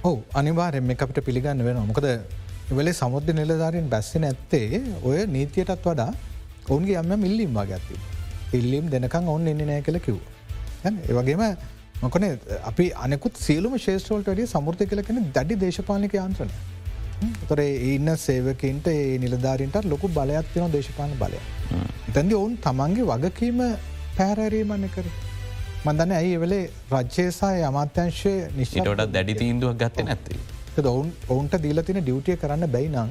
ඔහු 0.05 0.17
අනිවාරෙන් 0.41 0.87
මේ 0.91 0.97
අපිට 1.07 1.21
පිළිගන්න 1.29 1.61
වෙන 1.67 1.81
මොකද 1.91 2.07
වෙලේ 2.79 2.95
සමුද්‍ය 3.01 3.35
නිලධාරින් 3.41 3.91
බැස්සෙන 3.95 4.25
ඇත්තේ 4.31 4.81
ඔය 5.03 5.19
නීතියටත් 5.37 5.87
වඩා 5.89 6.11
ඔවුන්ගේ 6.71 6.97
අම්ම 7.03 7.13
මිල්ලිම් 7.27 7.53
වාගත්ති. 7.61 8.01
ඉල්ලිම් 8.61 8.91
දෙනකං 8.95 9.31
ඔන්න 9.37 9.47
එන්නේ 9.53 9.71
නෑ 9.71 9.87
කළ 9.89 10.01
කිව්. 10.07 10.19
ඒවගේම 10.89 11.45
මොකන 12.03 12.29
අපි 12.73 12.87
අනෙකුත් 13.07 13.45
සියලුම 13.47 13.77
ශේෂ්‍රෝල්ට 13.87 14.31
වැඩිය 14.31 14.53
සමුෘති 14.57 14.91
කලකෙන 14.93 15.25
දැඩි 15.39 15.63
දේශපාලික 15.65 16.21
යන්ත්‍රන. 16.27 16.53
තොර 17.49 17.61
ඉන්න 17.95 18.17
සේවකින්ට 18.27 18.95
ඒ 18.99 19.19
නිලධාරින්ට 19.23 19.83
ලොකු 19.95 20.17
බලයක් 20.19 20.55
තින 20.55 20.77
දේශපාන 20.77 21.19
බලය. 21.25 21.41
තැන්දි 22.15 22.35
ඔවුන් 22.35 22.55
තමන්ගේ 22.67 23.11
වගකීම 23.11 23.61
පැහැරීමන්න 24.17 24.89
කර. 24.95 25.07
මදන්න 25.87 26.17
ඇයි 26.19 26.41
වෙලේ 26.45 26.65
රජ්‍යයසා 26.93 27.53
අමාත්‍යංශය 27.71 28.35
නිශ්චිටට 28.59 29.05
දැඩි 29.17 29.35
තීන්දුවක් 29.43 29.77
ගත්ත 29.83 30.09
නැත්තේ. 30.09 30.41
ඔවුන් 30.93 31.13
ඔවුන්ට 31.29 31.55
දීල 31.65 31.83
තින 31.89 32.01
ඩියුටිය 32.01 32.37
කරන්න 32.43 32.67
බැයි 32.75 32.91
නං 32.95 33.11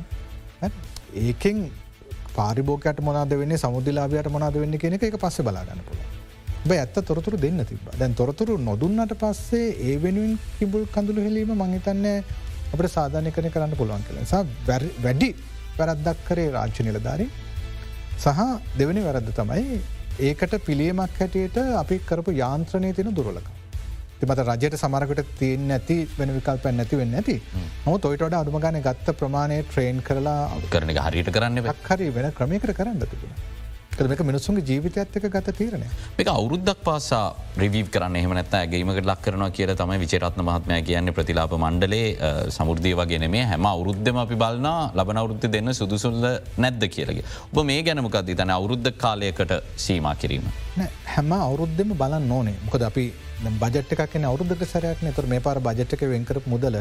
ඒකෙන් 1.24 1.60
පාරිබෝකට 2.38 3.00
මොනාද 3.10 3.34
වෙන්නේ 3.42 3.64
සමුදලාබයට 3.64 4.34
මොනාද 4.36 4.60
වෙන්න 4.64 4.82
කියෙන 4.84 5.00
එක 5.00 5.18
පස්ස 5.24 5.48
බලාගන්න 5.48 5.88
පුළ. 5.88 6.04
බ 6.66 6.72
ඇත්ත 6.74 6.98
තොරතුරු 7.08 7.38
දෙන්න 7.38 7.60
තිබ 7.70 7.88
දැන් 8.00 8.14
තොරතුරු 8.20 8.54
නොදුන්නට 8.68 9.14
පස්සේ 9.22 9.66
ඒ 9.88 9.96
වෙනුවෙන් 10.04 10.38
කිබුල් 10.58 10.84
කඳුළු 10.94 11.26
හෙලීම 11.26 11.52
මංහිතන්නේ 11.62 12.18
අපට 12.74 12.88
සාධනය 12.94 13.32
කන 13.36 13.50
කරන්න 13.56 13.74
පුළුවන් 13.80 14.06
කලසා 14.08 14.44
වැඩි 14.68 15.30
වැරද්දක් 15.80 16.22
කරේ 16.30 16.52
රාජ්‍ය 16.56 16.86
නිලධාරී 16.88 17.30
සහ 18.18 18.40
දෙවනි 18.80 19.04
වැරද්ද 19.08 19.30
තමයි 19.40 19.76
ඒකට 20.20 20.56
පිළියමක් 20.66 21.20
හැටියට 21.20 21.58
අපි 21.82 22.00
කරපු 22.10 22.32
යාන්ත්‍රණය 22.34 22.94
තින 22.94 23.14
දුරලක. 23.14 23.48
මත 24.24 24.40
රජයට 24.40 24.76
සමරකට 24.78 25.32
තියෙන් 25.40 25.64
නැති 25.68 25.96
වෙන 26.18 26.30
විකල්ප 26.36 26.66
නැති 26.72 27.00
වෙන්න 27.00 27.16
ඇති 27.16 27.36
නො 27.86 27.98
තොයිට 27.98 28.22
අඩුම 28.38 28.60
ගන 28.60 28.78
ගත්ත 28.82 29.16
ප්‍රමාණය 29.20 29.58
ට්‍රේන් 29.64 30.00
කරලා 30.02 30.62
කරන 30.70 30.94
හරියට 31.00 31.32
කරන්න 31.38 31.60
හරි 31.90 32.08
වෙන 32.18 32.32
ක්‍රමයකට 32.32 32.72
කරන්න 32.78 33.04
තිබුණ 33.04 33.36
කරමක 33.98 34.22
මිනිසුන්ගේ 34.24 34.66
ජීවිතයත් 34.70 35.18
එක 35.20 35.28
ගත 35.36 35.56
තීරණය 35.58 35.88
මේක 36.18 36.30
අවුරුද්දක් 36.34 36.80
පාසා 36.88 37.24
ප්‍රවීව 37.56 37.90
කරන්න 37.96 38.20
එහමනත් 38.22 38.56
ඇගේීමකට 38.60 39.06
ලක් 39.06 39.20
කරනවා 39.26 39.52
කියල 39.58 39.74
තමයි 39.76 40.00
විචරත්න 40.04 40.46
මහත්මය 40.50 40.80
කියන්නේ 40.90 41.18
ප්‍රතිලාප 41.18 41.54
මණ්ඩලේ 41.58 42.08
සමුෘද්ධය 42.58 42.94
වගෙන 43.02 43.28
මේ 43.36 43.46
හැම 43.52 43.68
අවුරුද්ධම 43.74 44.20
අපි 44.24 44.40
බලන්න 44.44 44.98
ලබන 45.00 45.22
අවුරුද්ධ 45.24 45.48
දෙන්න 45.56 45.74
සුදුසුල්ල 45.80 46.26
නැද්ද 46.58 46.86
කියලගේ 46.96 47.26
ඔබ 47.52 47.62
මේ 47.72 47.82
ගැනමකක්ද 47.88 48.34
තන 48.36 48.56
අවුරුද්ධ 48.58 48.92
කාලයකට 49.04 49.54
සීමා 49.78 50.16
කිරීම. 50.16 50.46
හැම 51.14 51.34
අවුරුද්ධම 51.40 51.96
බලන්න 52.02 52.32
ඕනේ. 52.32 52.58
මොකද 52.66 52.86
අපි 52.90 53.06
බජට් 53.64 53.98
එකක් 53.98 54.16
අවුරුද්ධ 54.24 54.64
සරයක් 54.66 55.04
නතුර 55.08 55.28
මේ 55.28 55.44
පාර 55.48 55.60
බජට්ක 55.60 56.08
වෙන්කර 56.14 56.40
මුදල 56.46 56.78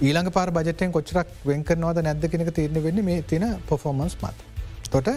ඊළඟ 0.00 0.30
පාර 0.32 0.50
බජටයෙන් 0.50 0.92
කොච්චරක් 0.92 1.28
වෙන්කරනවාද 1.44 2.00
නැද්ද 2.02 2.24
කෙනෙක 2.32 2.54
තිරණ 2.54 2.82
වෙන්න 2.82 3.04
මේ 3.04 3.22
තින 3.22 3.44
පොෆෝමන්ස් 3.68 4.16
මත්. 4.22 4.36
තොට 4.92 5.08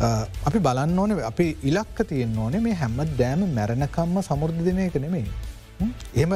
අපි 0.00 0.58
බලන්න 0.58 0.98
ඕන 0.98 1.12
අපි 1.30 1.56
ඉලක්ක 1.64 2.04
තියෙන් 2.08 2.36
ඕනේ 2.38 2.60
මේ 2.60 2.74
හැම්ම 2.74 2.98
දෑම 3.18 3.42
මැරණකම්ම 3.54 4.20
සමුෘද්ධදිනය 4.28 4.90
කනෙමේ. 4.90 5.24
එම 6.14 6.32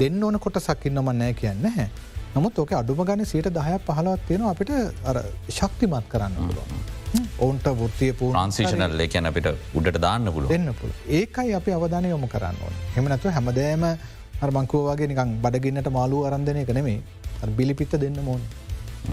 දෙන්න 0.00 0.22
ඕන 0.22 0.38
කොට 0.38 0.58
සක්කින්නම 0.58 1.10
නෑ 1.20 1.34
කියන්න. 1.34 1.64
හැ. 1.76 1.88
නමුත් 2.34 2.58
ඕක 2.58 2.72
අඩුම 2.80 3.04
ගන 3.04 3.24
සීට 3.32 3.48
දහයක් 3.58 3.84
පහලවත් 3.88 4.26
තියෙන 4.28 4.46
අපිට 4.52 4.72
ශක්තිමත් 5.58 6.08
කරන්න 6.08 6.34
පුළුවන්. 6.38 6.80
ඔවුන්ට 7.38 7.66
ෘත්තිය 7.66 8.12
පූ 8.18 8.32
න්සේෂනල් 8.32 8.96
ලේකැන 9.02 9.28
අපිට 9.30 9.46
උඩට 9.52 10.00
දාන්න 10.06 10.32
පුළ 10.34 10.48
දෙන්න 10.54 10.72
පුළ 10.80 10.92
ඒකයි 11.20 11.54
අපි 11.60 11.76
අවධානය 11.78 12.08
යොම 12.14 12.26
කරන්න 12.34 12.56
ඕන. 12.64 12.74
හෙමනැතු 12.96 13.36
හැමදෑම 13.36 13.84
අර්මංකුවගේ 14.44 15.10
නිකං 15.12 15.38
බඩගන්නට 15.44 15.90
මාලු 15.98 16.24
අරන්ධනය 16.30 16.64
කනෙමේ 16.70 16.98
බිලිපිත්ත 17.58 18.00
දෙන්න 18.04 18.18
මෝන්. 18.28 18.40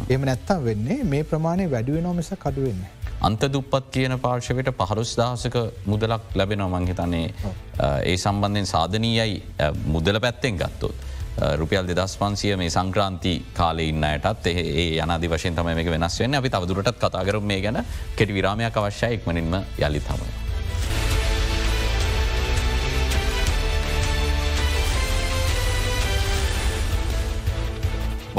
එම 0.09 0.25
නැත්තම් 0.29 0.65
වෙන්නේ 0.65 1.03
මේ 1.03 1.23
ප්‍රමාණය 1.23 1.69
වැඩුවෙන 1.71 2.15
මිස 2.15 2.33
කඩුවෙන්නේ. 2.43 2.89
අන්ත 3.21 3.41
දුප්පත් 3.53 3.91
කියන 3.91 4.17
පාර්ශවයට 4.19 4.73
පහරුස් 4.79 5.13
දහසක 5.19 5.57
මුදලක් 5.85 6.35
ලැබෙන 6.35 6.65
මංහිතන්නේ 6.67 7.33
ඒ 8.03 8.17
සම්බන්ධයෙන් 8.17 8.65
සාධනීයයි 8.65 9.41
මුදල 9.87 10.19
පැත්තෙන් 10.19 10.57
ගත්තොත්. 10.57 11.07
රුපියල් 11.57 11.87
දෙදස් 11.87 12.17
පන්සිය 12.17 12.55
මේ 12.57 12.69
සංක්‍රාන්ති 12.69 13.33
කාලේ 13.53 13.87
ඉන්නයටත් 13.89 14.47
ඒ 14.47 14.85
යනාදි 14.97 15.29
වශයෙන් 15.29 15.55
තම 15.55 15.71
මේ 15.71 15.89
වෙනස් 15.95 16.19
වෙන්න 16.19 16.35
අපි 16.35 16.49
තවදුරටත් 16.49 16.99
කතාකරම 16.99 17.43
මේ 17.43 17.61
ගැන 17.61 17.83
කෙටි 18.15 18.33
විරාමයක් 18.33 18.77
අවශ්‍යය 18.77 19.17
එක්මනින්ම 19.17 19.59
යළි 19.79 20.01
තමයි. 20.01 20.40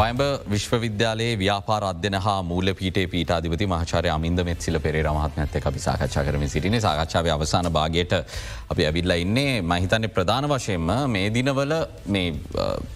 වයඹ 0.02 0.22
විශ්වවිද්‍යාලයේ 0.52 1.34
ව්‍යාපාර 1.36 1.82
අධ්‍යන 1.84 2.16
හා 2.24 2.38
මූල 2.42 2.68
පීටේ 2.74 3.04
පීටාධිපති 3.06 3.66
මහචාරය 3.66 4.08
අමින්ද 4.08 4.40
මෙත්සිල 4.48 4.78
පෙරේ 4.86 5.02
රමහත්නඇත 5.02 5.54
අපි 5.62 5.82
සාකච්ඡා 5.86 6.24
කරම 6.28 6.44
සිටින 6.46 6.76
සාකච්ඡාව 6.80 7.28
අවසාන 7.34 7.68
භාගයට 7.76 8.14
අපි 8.72 8.86
ඇවිල්ල 8.88 9.14
ඉන්නේ. 9.16 9.62
මහිතන්නේ 9.64 10.14
ප්‍රධාන 10.16 10.48
වශයෙන්ම 10.52 10.90
මේ 11.08 11.30
දිනවල 11.30 11.74
මේ 12.08 12.34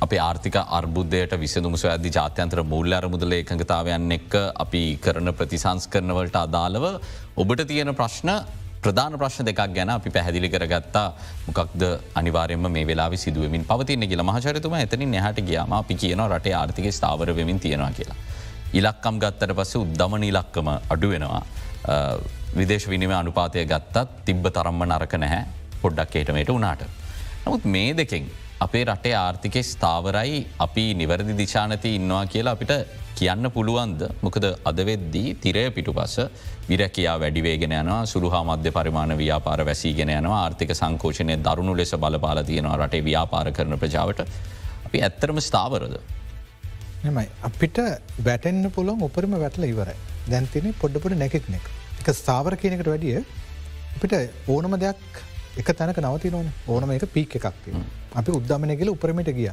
අපේ 0.00 0.20
ආර්ථික 0.20 0.58
අර්බුද්ධයට 0.78 1.38
විසඳුම 1.38 1.76
සොයදදි 1.76 2.14
ජාත්‍යන්ත්‍ර 2.18 2.64
මුල්ල 2.74 2.98
අරමුදල 3.00 3.38
එකඟතාවයන් 3.40 4.18
එක්ක 4.18 4.36
අපි 4.64 4.84
කරන 4.98 5.34
ප්‍රතිසංස් 5.40 5.90
කරනවලට 5.94 6.38
අදාළව 6.44 6.86
ඔබට 7.36 7.66
තියෙන 7.66 7.98
ප්‍රශ්න 8.00 8.32
ප්‍රධාන 8.84 9.18
ප්‍රශ්න 9.20 9.46
දෙකක් 9.48 9.60
ගැන 9.76 9.90
අපි 9.96 10.10
පැහැදිලි 10.16 10.48
කරගත්තා 10.54 11.06
මොකක්ද 11.48 11.82
අනිවාරයම 12.20 12.70
මේ 12.76 12.86
වෙලා 12.90 13.10
සිදුවමින් 13.24 13.64
පවතින 13.70 14.08
කියල 14.10 14.22
මහචරතුම 14.30 14.74
එතනින් 14.84 15.14
එහට 15.20 15.40
ගියාම 15.48 15.72
අපි 15.80 15.94
කියන 16.02 16.22
රටේ 16.28 16.54
ආර්ථික 16.60 16.88
ස්ථාවර 16.98 17.34
වෙමින් 17.38 17.60
තියෙනවා 17.60 17.92
කියලා. 17.98 18.18
ඉලක්කම් 18.78 19.16
ගත්තට 19.22 19.56
පස්ස 19.58 19.76
උද්දමන 19.82 20.24
ඉලක්කම 20.30 20.68
අඩු 20.94 21.08
වෙනවා. 21.12 21.42
විදේශ 22.58 22.88
විනිම 22.88 23.12
අනුපාතය 23.20 23.64
ගත්තත් 23.72 24.08
තිබ්බ 24.26 24.46
තරම්ම 24.56 24.82
නරක 24.88 25.14
නැහැ 25.22 25.44
පොඩ්ඩක් 25.82 26.16
ඒටමට 26.16 26.52
වනාට. 26.56 26.82
නමුත් 27.46 27.64
මේ 27.74 27.94
දෙකෙන් 28.00 28.24
අපේ 28.64 28.84
රටේ 28.84 29.14
ආර්ථිකෙ 29.24 29.60
ස්ථාවරයි. 29.70 30.36
අපි 30.66 30.84
නිවැරදි 31.00 31.34
දිශානති 31.40 31.90
ඉන්නවා 31.98 32.22
කියලා 32.34 32.54
අපිට 32.56 32.72
කියන්න 33.18 33.50
පුළුවන්ද? 33.56 34.02
මොකද 34.24 34.46
අදවෙද්දී 34.70 35.34
තිරය 35.44 35.64
පිටු 35.76 35.92
පස 35.98 36.16
විරැකයා 36.70 37.16
වැඩිවේගෙන 37.22 37.74
යනවා. 37.80 38.00
සුළුහා 38.12 38.42
මධ්‍ය 38.50 38.72
පරිමාණ 38.78 39.14
ව්‍යාපාර 39.22 39.60
වැසීගෙන 39.70 40.12
යනවා. 40.18 40.40
ආර්ථික 40.44 40.72
සංකෝෂණය 40.80 41.36
දරුණු 41.48 41.76
ලෙස 41.80 41.94
බලපාල 42.04 42.42
තියෙනවා 42.50 42.80
රටේ 42.82 43.04
ව්‍යාපාර 43.10 43.46
කරන 43.58 43.78
ප්‍රජාවට. 43.84 44.26
අපි 44.86 45.04
ඇත්තරම 45.08 45.40
ස්ථාවරද. 45.48 45.96
එමයි 47.08 47.28
අපිට 47.50 47.78
වැටෙන්න්න 48.28 48.72
පුළොන් 48.78 49.06
උපරම 49.08 49.38
වැටල 49.44 49.70
ඉවරයි. 49.72 49.96
දැන්තින 50.32 50.74
පොඩ්ඩපොට 50.82 51.20
නැකෙක්නෙක් 51.24 51.64
එක. 52.00 52.08
ස්ථාවර 52.20 52.56
කියනකට 52.62 52.92
වැඩිය 52.94 53.24
අපිට 53.96 54.14
ඕනම 54.48 54.74
දෙයක් 54.84 55.24
එක 55.60 55.68
තැනක 55.78 55.98
නවති 56.04 56.30
නොන 56.34 56.48
ඕනම 56.72 56.92
එක 56.96 57.06
පීක් 57.16 57.36
එකක් 57.38 57.46
අපි 58.20 58.30
උද්දමනය 58.38 58.76
කියල 58.80 58.90
උපරමට 58.94 59.30
ගිය 59.38 59.50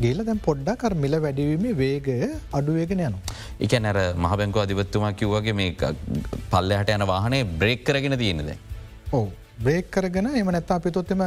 ගේල 0.00 0.18
දැම් 0.28 0.40
පොඩ්ඩක් 0.46 0.80
කර 0.82 0.94
මිල 1.04 1.14
වැඩිවීම 1.24 1.64
වේගය 1.80 2.16
අඩුවේගෙන 2.58 3.02
යනු. 3.06 3.18
එක 3.64 3.74
නැර 3.84 3.98
මහබැංකව 4.24 4.60
අධිපත්තුමා 4.64 5.12
කිව්වගේ 5.20 5.56
මේ 5.60 5.70
පල්ලහට 6.52 6.92
යන 6.96 7.06
වාහනේ 7.12 7.42
බ්‍රේක් 7.60 7.84
කරගෙන 7.88 8.18
තියෙනද. 8.22 8.52
ඕ 9.16 9.24
බ්‍රේක් 9.64 9.90
කරගෙන 9.96 10.28
එම 10.42 10.52
නැත්තා 10.56 10.78
අපිතොත්තම 10.80 11.24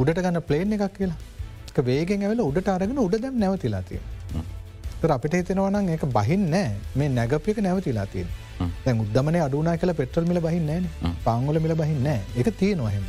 උඩට 0.00 0.22
ගන්න 0.24 0.42
ප්ලේන් 0.48 0.72
එකක් 0.78 0.96
කියලා 0.98 1.86
වේගෙන් 1.90 2.24
ඇවල 2.26 2.42
උඩට 2.48 2.72
අරගෙන 2.76 3.02
උඩ 3.06 3.18
දැම් 3.24 3.38
නැවතිලාතිය. 3.44 4.00
අපිට 5.16 5.34
හිතෙනවනම් 5.38 5.92
ඒක 5.94 6.06
බහින් 6.16 6.48
නෑ 6.54 6.72
මේ 6.98 7.12
නැගපික 7.18 7.60
නැවතිලා 7.68 8.06
තියෙන. 8.14 8.28
දැ 8.84 8.94
උද්දමන 9.04 9.38
අඩුනා 9.46 9.76
කල 9.82 9.92
පෙටල් 10.00 10.28
මිල 10.30 10.40
බහින්න 10.46 10.70
නෑ 10.70 11.12
පංගල 11.26 11.58
මිල 11.66 11.74
බහින්න 11.82 12.08
එක 12.40 12.48
තිය 12.62 12.72
නොහෙම. 12.82 13.06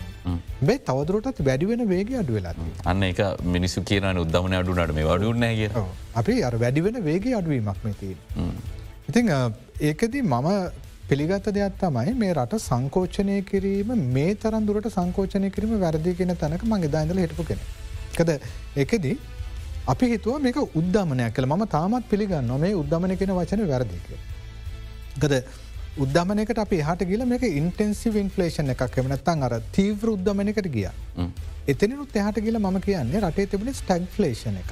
බේ 0.67 0.77
තවදුරටත් 0.89 1.39
වැඩිවෙන 1.47 1.83
වේගේ 1.93 2.19
අඩු 2.21 2.37
වෙලා 2.37 2.53
අන්න 2.91 3.03
එක 3.09 3.19
මිනිසු 3.55 3.83
කියන 3.89 4.05
උද්දමන 4.23 4.55
අඩුනට 4.61 4.95
මේ 4.99 5.09
වඩුන්නෑ 5.09 5.57
කිය 5.59 5.69
අපි 6.21 6.37
අර 6.49 6.55
වැඩිවෙන 6.63 7.03
වේගේ 7.09 7.35
අඩුවීමක් 7.41 7.83
මෙතිී. 7.89 8.15
ඉතිං 9.09 9.33
ඒකදී 9.89 10.23
මම 10.31 10.49
පිළිගත්ත 11.09 11.47
දෙයක් 11.57 11.75
තමයි 11.81 12.13
මේ 12.21 12.33
රට 12.37 12.59
සංකෝචනය 12.69 13.37
කිරීම 13.51 13.89
මේ 14.17 14.31
තරන් 14.43 14.67
දුරට 14.69 14.89
සංකෝචනය 14.97 15.49
කිරීම 15.55 15.73
වැරදි 15.85 16.15
කියෙන 16.19 16.35
තැනක 16.43 16.63
මගේ 16.73 16.93
දායිඳල 16.95 17.23
හිටපු 17.25 17.45
කෙන. 17.49 17.59
කද 18.17 18.29
එකදී 18.83 19.15
අපි 19.93 20.05
හිතුව 20.13 20.35
මේක 20.45 20.57
උද්දමනයක් 20.79 21.33
කළ 21.37 21.47
ම 21.51 21.65
තාමත් 21.75 22.05
පිළිගන්න 22.11 22.47
නොමේ 22.53 22.71
උද්දමන 22.81 23.13
කෙන 23.21 23.33
වචන 23.39 23.63
වැරදික. 23.73 24.07
ගද 25.21 25.43
උද්දමනකට 26.03 26.59
අපි 26.65 26.77
හට 26.81 27.07
ගිල 27.09 27.23
මේක 27.31 27.43
ඉන්ටෙන්සිව 27.47 28.15
ඉන්ෆලේෂන් 28.21 28.73
එකක් 28.73 28.97
එමනත්තන් 29.01 29.43
අර 29.47 29.55
තීව්‍ර 29.77 30.13
උද්දමනකට 30.15 30.69
ගිය. 30.75 30.87
එතනිනුත් 31.73 32.15
එහට 32.21 32.39
ගිල 32.45 32.57
ම 32.59 32.79
කියන්නේ 32.87 33.21
රටේ 33.25 33.49
තිබුණ 33.51 33.73
ස්ටක්ලේෂන 33.81 34.57
එක. 34.61 34.71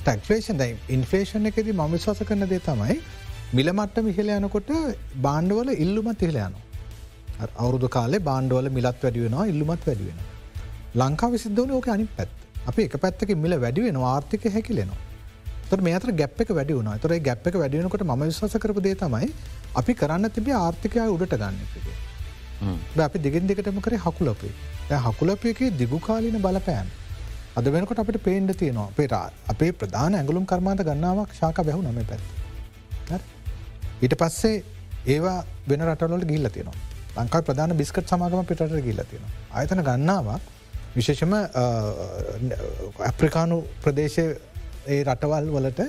ස්ටක්ලේෂන් 0.00 0.60
දයි 0.62 0.76
ඉන්ෆලේෂන් 0.96 1.50
එකද 1.52 1.72
ම 1.72 1.82
විශවාස 1.94 2.20
කරන 2.30 2.48
දේ 2.52 2.60
තමයි 2.68 2.98
මිලමට්ට 3.58 4.02
මිහිල 4.08 4.34
යනකොට 4.36 4.74
බාණ්ඩවල 5.28 5.72
ඉල්ලුමත් 5.84 6.26
ඉහලයන. 6.28 6.54
අවුරුදු 7.56 7.88
කාලේ 7.96 8.26
බාණ්ඩවල 8.30 8.68
මිලත් 8.78 9.04
වැඩියෙනවා 9.04 9.46
ඉල්ලුමත් 9.52 9.86
වැඩියෙන. 9.88 10.18
ලංකා 11.02 11.32
විසිද්ධවන 11.36 11.76
ඕක 11.78 11.88
අනි 11.96 12.06
පැත් 12.16 12.30
අපි 12.70 12.82
එක 12.88 12.96
පැත්තක 13.04 13.32
මිල 13.44 13.56
වැඩිවෙන 13.64 13.96
ආර්ථික 14.10 14.44
හැකිලෙනවා. 14.56 15.06
තොර 15.70 15.80
මේ 15.86 15.94
අතර 15.98 16.12
ගැප් 16.20 16.40
එක 16.44 16.50
වැඩි 16.58 16.76
වුණා. 16.78 16.98
තොර 17.04 17.12
ගැප් 17.28 17.46
එක 17.48 17.56
වැඩියනකොට 17.62 18.04
ම 18.08 18.12
විශවාස 18.28 18.56
කරපු 18.64 18.80
දේ 18.86 18.96
තමයි 19.02 19.28
අපි 19.80 19.92
කරන්න 20.00 20.30
තිබේ 20.36 20.56
ආර්ථිකය 20.64 21.00
උඩට 21.16 21.36
ගන්න 21.42 21.56
අපි 23.08 23.18
දිගෙන් 23.26 23.46
දෙකටම 23.50 23.78
කරේ 23.86 24.00
හකුලපේ. 24.06 24.52
හකුලපයක 25.06 25.60
දිගුකාලීන 25.80 26.36
බලපෑන් 26.46 26.88
අද 27.58 27.66
වෙනකොට 27.74 28.00
අපට 28.02 28.18
පේන්ඩ 28.28 28.50
තියෙනවා 28.60 28.90
පේට 28.98 29.14
අපේ 29.52 29.72
ප්‍රධාන 29.80 30.14
ඇගලුම් 30.20 30.44
කර්මාත 30.50 30.80
ගන්නාවක් 30.88 31.32
ශාක 31.40 31.58
බැහු 31.68 31.80
නම 31.82 31.98
පැත් 32.10 33.22
ඊට 34.04 34.14
පස්සේ 34.22 34.56
ඒවා 35.14 35.38
වෙන 35.68 35.82
රටවලට 35.88 36.26
ගිල්ල 36.32 36.48
තියෙනවා. 36.56 36.78
ලංකා 37.16 37.42
ප්‍රධාන 37.48 37.76
බිස්කට් 37.80 38.06
සමාගම 38.12 38.46
පිටට 38.50 38.74
ගිල්ල 38.88 39.02
තියෙනවා. 39.10 39.32
අයතන 39.58 39.82
ගන්නාවක් 39.88 40.42
විශේෂම 40.96 41.32
ඇප්‍රිකානු 43.08 43.56
ප්‍රදේශය 43.82 44.24
ඒ 44.86 45.02
රටවල් 45.04 45.50
වලට 45.56 45.80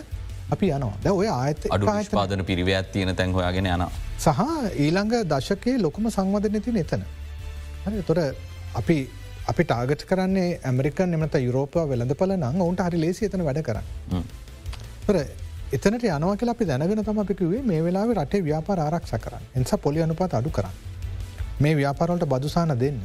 අපි 0.51 0.71
යනවා 0.75 0.97
ද 1.03 1.11
ඔය 1.11 1.27
ආයත 1.27 1.65
අඩුපාදන 1.69 2.43
පිරිවයක් 2.45 2.91
තියෙන 2.93 3.15
තැන් 3.15 3.33
හොයාගෙන 3.33 3.65
යන. 3.67 3.85
සහ 4.17 4.41
ඊළඟ 4.77 5.13
දශකයේ 5.33 5.81
ලොකුම 5.81 6.09
සංවධන 6.09 6.61
ති 6.61 6.71
එතන. 6.79 7.03
තොර 8.07 8.19
අපි 8.75 8.97
අපි 9.47 9.63
ටාගට 9.63 10.03
කරන්නේ 10.09 10.59
ඇමරික 10.63 10.99
එමත 10.99 11.35
යුරෝපා 11.47 11.85
වෙළඳ 11.87 12.15
පල 12.15 12.35
නං 12.37 12.61
ඔවුන්ට 12.61 12.83
හරි 12.87 13.01
ලේසි 13.05 13.25
එතන 13.29 13.45
වැඩ 13.47 13.63
කරන්න. 13.63 13.87
එතනට 15.71 16.03
යනවා 16.03 16.35
කියලා 16.35 16.55
අපි 16.57 16.65
දැනගෙන 16.65 17.03
තම 17.03 17.19
අපිකිවේ 17.23 17.63
මේ 17.63 17.81
වෙලා 17.83 18.05
රටේ 18.13 18.43
ව්‍යාපාර 18.43 18.79
ආරක්ෂ 18.79 19.15
කරන්න 19.25 19.43
එනිසා 19.55 19.77
පොලි 19.77 20.03
අනුපාත 20.03 20.33
අඩු 20.33 20.49
කරන්න. 20.49 20.75
මේ 21.59 21.75
ව්‍යාපාරවලට 21.75 22.25
බදුසාන 22.25 22.79
දෙන්න. 22.79 23.01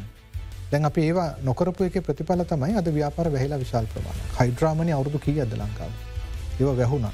දැන් 0.71 0.85
අප 0.85 0.99
ඒවා 0.99 1.29
නොකරපු 1.43 1.85
එක 1.85 1.99
ප්‍රතිඵල 2.03 2.45
තමයි 2.45 2.77
අද 2.77 2.89
ව්‍යාපාර 2.91 3.29
වැහිලා 3.33 3.59
විශාල් 3.59 3.87
ප්‍රමාණ 3.93 4.23
හයිඩ්‍රාමණය 4.39 4.93
අවුදු 4.93 5.19
කී 5.19 5.41
අද 5.41 5.53
ලංකාව. 5.55 5.93
ඒව 6.61 6.69
වැැහුණා. 6.71 7.13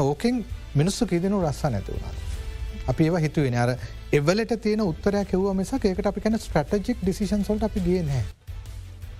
ඕකෙන් 0.00 0.44
මිනිස්සු 0.74 1.06
කීදනු 1.06 1.40
රස්සා 1.42 1.70
නැති 1.70 1.92
වුණාද. 1.92 2.18
අපි 2.88 3.04
ඒවා 3.04 3.20
හිතුවෙන 3.20 3.56
අර 3.56 3.70
එවලට 4.12 4.52
තියෙන 4.62 4.82
උත්තරයක් 4.82 5.30
කිව්ව 5.30 5.54
මෙසක් 5.54 5.84
ඒකට 5.84 6.06
අපි 6.06 6.20
කැන 6.20 6.38
ස්ට්‍රටජික් 6.38 6.98
ඩිසිෂන් 7.02 7.44
සොල්ට 7.44 7.64
අපි 7.64 7.80
ගිය 7.80 8.02
නෑ. 8.02 8.24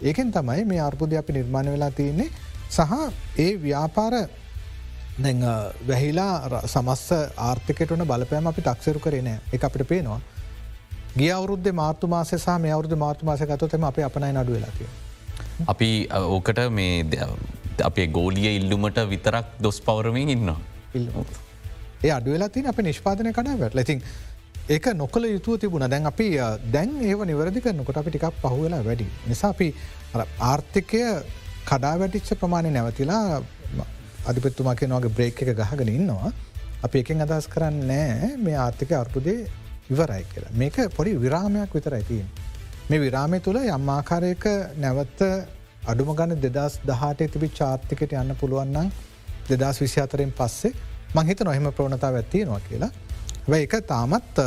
ඒකෙන් 0.02 0.32
තමයි 0.32 0.64
මේ 0.64 0.80
අර්බුද 0.80 1.12
අපි 1.14 1.32
නිර්මාණ 1.32 1.72
වෙලා 1.74 1.90
තියන්නේ 1.92 2.28
සහ 2.70 2.92
ඒ 3.38 3.50
ව්‍යාපාර 3.62 4.14
වැහිලා 5.88 6.62
සමස්ස 6.66 7.08
ආර්ථකටන 7.38 8.04
බලපෑම 8.04 8.46
අපි 8.46 8.62
තක්සරු 8.62 9.00
කරනෑ 9.00 9.40
එක 9.52 9.64
අපිට 9.64 9.88
පේනවා. 9.88 10.20
ගිය 11.18 11.30
අවුරුද්ධ 11.36 11.70
මාර්තු 11.80 12.06
මාසය 12.06 12.36
සහ 12.38 12.56
මේ 12.64 12.72
අවුරුදු 12.74 12.96
මාර්තු 13.02 13.26
මාස 13.28 13.40
ගතතම 13.50 13.84
අප 13.90 13.98
අපනයි 14.08 14.32
නඩු 14.32 14.52
වෙලාතිය. 14.56 14.88
අපි 15.72 15.90
ඕකට 16.36 16.60
මේ 16.78 17.20
අපේ 17.88 18.06
ගෝලිය 18.18 18.50
ඉල්ලුමට 18.58 19.00
විතරක් 19.12 19.46
දොස් 19.66 19.80
පවරමින් 19.86 20.30
ඉන්න. 20.36 20.50
ඒ 22.04 22.12
අඩුවෙලා 22.18 22.50
තින 22.56 22.66
අප 22.72 22.78
නිෂ්පාදනය 22.88 23.32
කඩාවට 23.38 23.74
ලැතින් 23.78 24.02
ඒක 24.68 24.86
නොකල 25.02 25.26
යුතුව 25.34 25.58
තිබුණ 25.58 25.88
දැන් 25.90 26.06
අපි 26.12 26.28
දැන් 26.74 26.92
ඒව 27.10 27.26
නිවැරදි 27.30 27.64
කරනකොට 27.66 28.00
අපි 28.02 28.10
ටිකක් 28.10 28.42
පහුවෙලා 28.42 28.82
වැඩි. 28.88 29.06
නිසා 29.30 29.50
අපි 29.54 29.68
ආර්ථිකය 30.50 31.02
කඩා 31.70 31.94
වැටිච්ච 32.02 32.38
ප්‍රමාණය 32.42 32.70
නැවතිලා 32.76 33.42
අධිපත්තුමාකෙන 34.30 34.94
වගේ 34.96 35.16
බ්‍රේක් 35.16 35.42
එක 35.42 35.56
ගහගෙන 35.62 35.90
ඉන්නවා. 35.98 36.30
අප 36.86 36.94
එකෙන් 36.94 37.26
අදහස් 37.26 37.48
කරන්න 37.54 37.82
නෑ 37.90 38.36
මේ 38.44 38.60
ආර්ථික 38.66 38.92
අර්පුදේ 39.00 39.40
ඉවරයි 39.92 40.24
කියලා. 40.32 40.52
මේක 40.62 40.76
පොඩි 40.96 41.16
විරාමයක් 41.24 41.74
විතර 41.78 41.94
ඇතින්. 41.98 42.26
මේ 42.90 43.00
විරාමය 43.06 43.40
තුළ 43.46 43.58
යම්මාකාරයක 43.62 44.44
නැවත්ත 44.84 45.20
අඩුම 45.90 46.10
ගන්න 46.18 46.40
දෙදස් 46.46 46.78
දහට 46.88 47.30
තිබි 47.34 47.48
චාර්ථිකට 47.58 48.12
යන්න 48.22 48.34
පුළුවන්නම් 48.40 48.90
දෙදස් 49.50 49.80
විසි 49.82 50.00
අතරෙන් 50.06 50.32
පස්සේ 50.40 50.72
මංහිත 51.14 51.40
නොහෙම 51.48 51.70
ප්‍රවණතාව 51.72 52.20
ඇත්තියෙනවා 52.20 52.60
කියලා. 52.68 52.90
ව 53.48 53.52
එක 53.64 53.74
තාමත් 53.88 54.40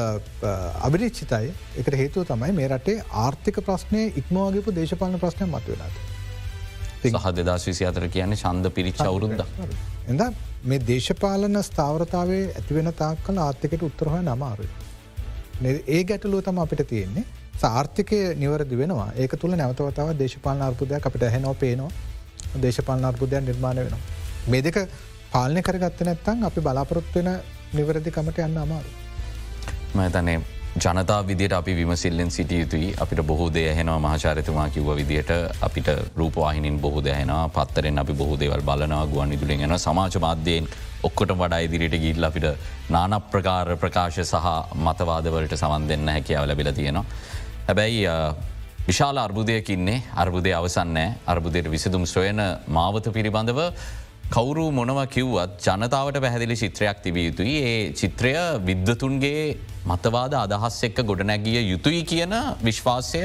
අභිරිච්චිතයි 0.88 1.52
එකට 1.80 1.96
හේතුව 2.02 2.28
තමයි 2.30 2.52
මේ 2.60 2.68
රටේ 2.72 3.04
ආර්ථික 3.24 3.58
ප්‍රශ්නය 3.68 4.04
ඉක්මවාගේපු 4.22 4.76
දේශපාලන 4.80 5.20
ප්‍රශ්නය 5.24 5.48
මත 5.48 5.66
වෙලාද. 5.72 5.96
සහ 7.04 7.34
දෙදස් 7.40 7.68
විසි 7.70 7.90
අතර 7.90 8.08
කියන්නේ 8.08 8.42
ශන්ද 8.44 8.72
පිරිච්ච 8.78 9.04
අවුරුද්ද. 9.08 9.44
එද 10.08 10.22
මේ 10.70 10.86
දේශපාලන 10.92 11.60
ස්ථාවරතාවේ 11.70 12.46
ඇතිවෙන 12.54 12.94
තාක් 13.02 13.24
කල 13.28 13.44
ආර්ථිකට 13.48 13.84
උත්තරහය 13.90 14.22
නමාරුයි. 14.30 14.70
ඒ 15.62 16.04
ගැටලුව 16.04 16.42
තම 16.42 16.58
අපිට 16.58 16.88
තියෙන්නේ. 16.88 17.26
සාර්ථකය 17.62 18.20
නිවරදි 18.36 18.78
වෙනවා. 18.78 19.12
ඒක 19.18 19.36
තුළ 19.42 19.56
නැවතවතාව 19.56 20.18
දේශපාලන 20.20 20.62
අර්පුදයක් 20.62 21.06
අපිට 21.06 21.24
ඇහෙනෝ 21.24 21.54
පේනවා. 21.54 21.92
දේශපාලන 22.62 23.06
අර්පුදයක් 23.06 23.46
නිර්මාණය 23.50 23.86
වෙනවා. 23.86 24.00
මේ 24.48 24.62
දෙක 24.62 24.78
පාලනය 25.34 25.62
කරගත්ත 25.62 26.02
නැත්තන් 26.02 26.44
අපි 26.50 26.62
බලාපොරොත්වෙන 26.62 27.30
නිවැරදිකමට 27.74 28.44
යන්න 28.48 28.58
අමාරු. 28.58 28.90
මතනේ 29.96 30.42
ජනතා 30.76 31.28
විදියට 31.28 31.54
අපි 31.54 31.76
විමසිල්ලෙන් 31.76 32.32
සිටිය 32.32 32.60
යුතුයි. 32.60 32.94
අපිට 32.98 33.22
බොහෝ 33.22 33.50
දයහෙනවා 33.54 34.00
මහචාරතුමා 34.00 34.70
කිව්ව 34.70 34.96
විදියට. 34.96 35.32
අපිට 35.62 35.88
රූපවාහිනින් 36.18 36.80
බොහෝ 36.80 37.04
දයහෙන 37.04 37.32
පත්තරෙන් 37.56 38.00
අපි 38.00 38.14
බොහෝ 38.14 38.40
දේවල් 38.40 38.62
බලනවා 38.62 39.06
ගුවන් 39.08 39.34
ඉදුලින් 39.34 39.62
එන 39.62 39.80
සමාජ 39.80 40.20
මාධ්‍යයෙන් 40.20 40.68
ඔක්කොට 41.04 41.32
වඩා 41.34 41.62
ඉදිරිට 41.66 41.96
ගිල්ල 42.04 42.24
අපිට 42.24 42.48
නාන 42.90 43.16
ප්‍රකාර 43.32 43.76
ප්‍රකාශ 43.78 44.20
සහ 44.24 44.48
මතවාදවලට 44.80 45.56
සවන් 45.56 45.88
දෙන්න 45.88 46.08
හැකියාව 46.08 46.48
ලැබිල 46.48 46.72
තියෙනවා. 46.72 47.06
හැබැයි 47.68 48.08
විශාල 48.88 49.18
අර්බුදයකින්නේ 49.18 50.00
අර්බුදය 50.16 50.54
අවසන්නෑ 50.54 51.10
අර්බුදයට 51.26 51.68
විසිදුම් 51.70 52.06
ස්වයන 52.06 52.42
මාවත 52.70 53.06
පිළිබඳව 53.10 53.60
කවුරු 54.30 54.66
මොනව 54.72 55.00
කිව්වත් 55.08 55.60
ජනතාවට 55.66 56.20
පැහැදිලි 56.20 56.56
චිත්‍රයක් 56.56 56.98
තිබිය 57.04 57.26
යුතුයි. 57.26 57.56
ඒ 57.64 57.92
චිත්‍රය 57.94 58.34
විද්ධතුන්ගේ 58.62 59.44
මතවාද 59.86 60.34
අදහස් 60.36 60.78
එක්ක 60.84 61.04
ගොඩනැගිය 61.04 61.60
යුතුයි 61.64 62.02
කියන 62.04 62.34
විශ්වාසය 62.62 63.24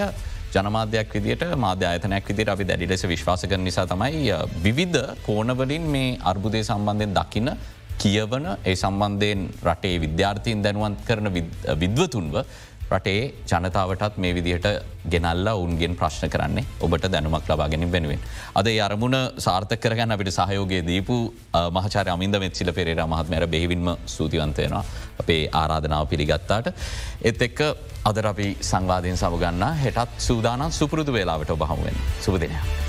ජනමාධයක් 0.55 1.11
විදිට 1.17 1.43
මාධ්‍ය 1.57 1.87
අයතනයක් 1.87 2.29
විදිට 2.31 2.53
අපි 2.55 2.65
දැඩි 2.65 2.87
ලෙස 2.87 3.03
විශ්වාස 3.07 3.43
කර 3.51 3.61
නිසා 3.61 3.87
තමයි 3.87 4.31
විවිධ 4.63 5.03
කෝනවලින් 5.27 5.91
මේ 5.95 6.17
අර්බුදය 6.25 6.63
සම්බන්ධයෙන් 6.63 7.13
දකින්න 7.19 7.51
කියවන 7.99 8.47
ඒ 8.65 8.77
සම්බන්ධයෙන් 8.77 9.41
රටේ 9.65 9.97
විද්‍යාර්ථීන් 10.01 10.65
දැනුවන්ත් 10.65 11.01
කරන 11.09 11.29
විද්වතුන්ව 11.83 12.37
රටේ 12.91 13.22
ජනතාවටත් 13.51 14.16
මේ 14.22 14.32
විදිහට 14.36 14.68
ගෙනල්ලා 15.12 15.55
උන්ගෙන් 15.64 15.95
ප්‍රශ්න 16.01 16.32
කරන්නේ 16.34 16.64
ඔබට 16.80 17.05
දැනුමක් 17.14 17.49
ලබාගෙනින් 17.51 17.93
වෙනුවෙන්. 17.93 18.20
අද 18.59 18.68
අරමුණ 18.86 19.18
සාර්ථක 19.47 19.82
කරගන්න 19.84 20.14
අපිට 20.16 20.32
සහයෝගේ 20.39 20.82
දීපු 20.89 21.18
මහචාර 21.76 22.09
අමින්ද 22.14 22.41
මෙත්සිල 22.45 22.72
පෙරේර 22.72 23.05
මහත්මර 23.05 23.47
බෙහිවින්ම 23.55 23.89
සූතිවන්තයනවා 24.16 24.84
අපේ 25.20 25.43
ආරාධනාව 25.53 26.09
පිළිගත්තාට. 26.09 26.72
එත් 27.22 27.43
එක්ක 27.49 27.61
අදර 28.11 28.26
අපි 28.32 28.51
සංවාධයෙන් 28.72 29.22
සමගන්න 29.22 29.64
හෙටත් 29.84 30.20
සූදානම් 30.28 30.70
සුපුරුදු 30.80 31.12
වෙලාවට 31.12 31.57
ඔබහමුවෙන් 31.57 32.07
සුපදිනයක්. 32.26 32.88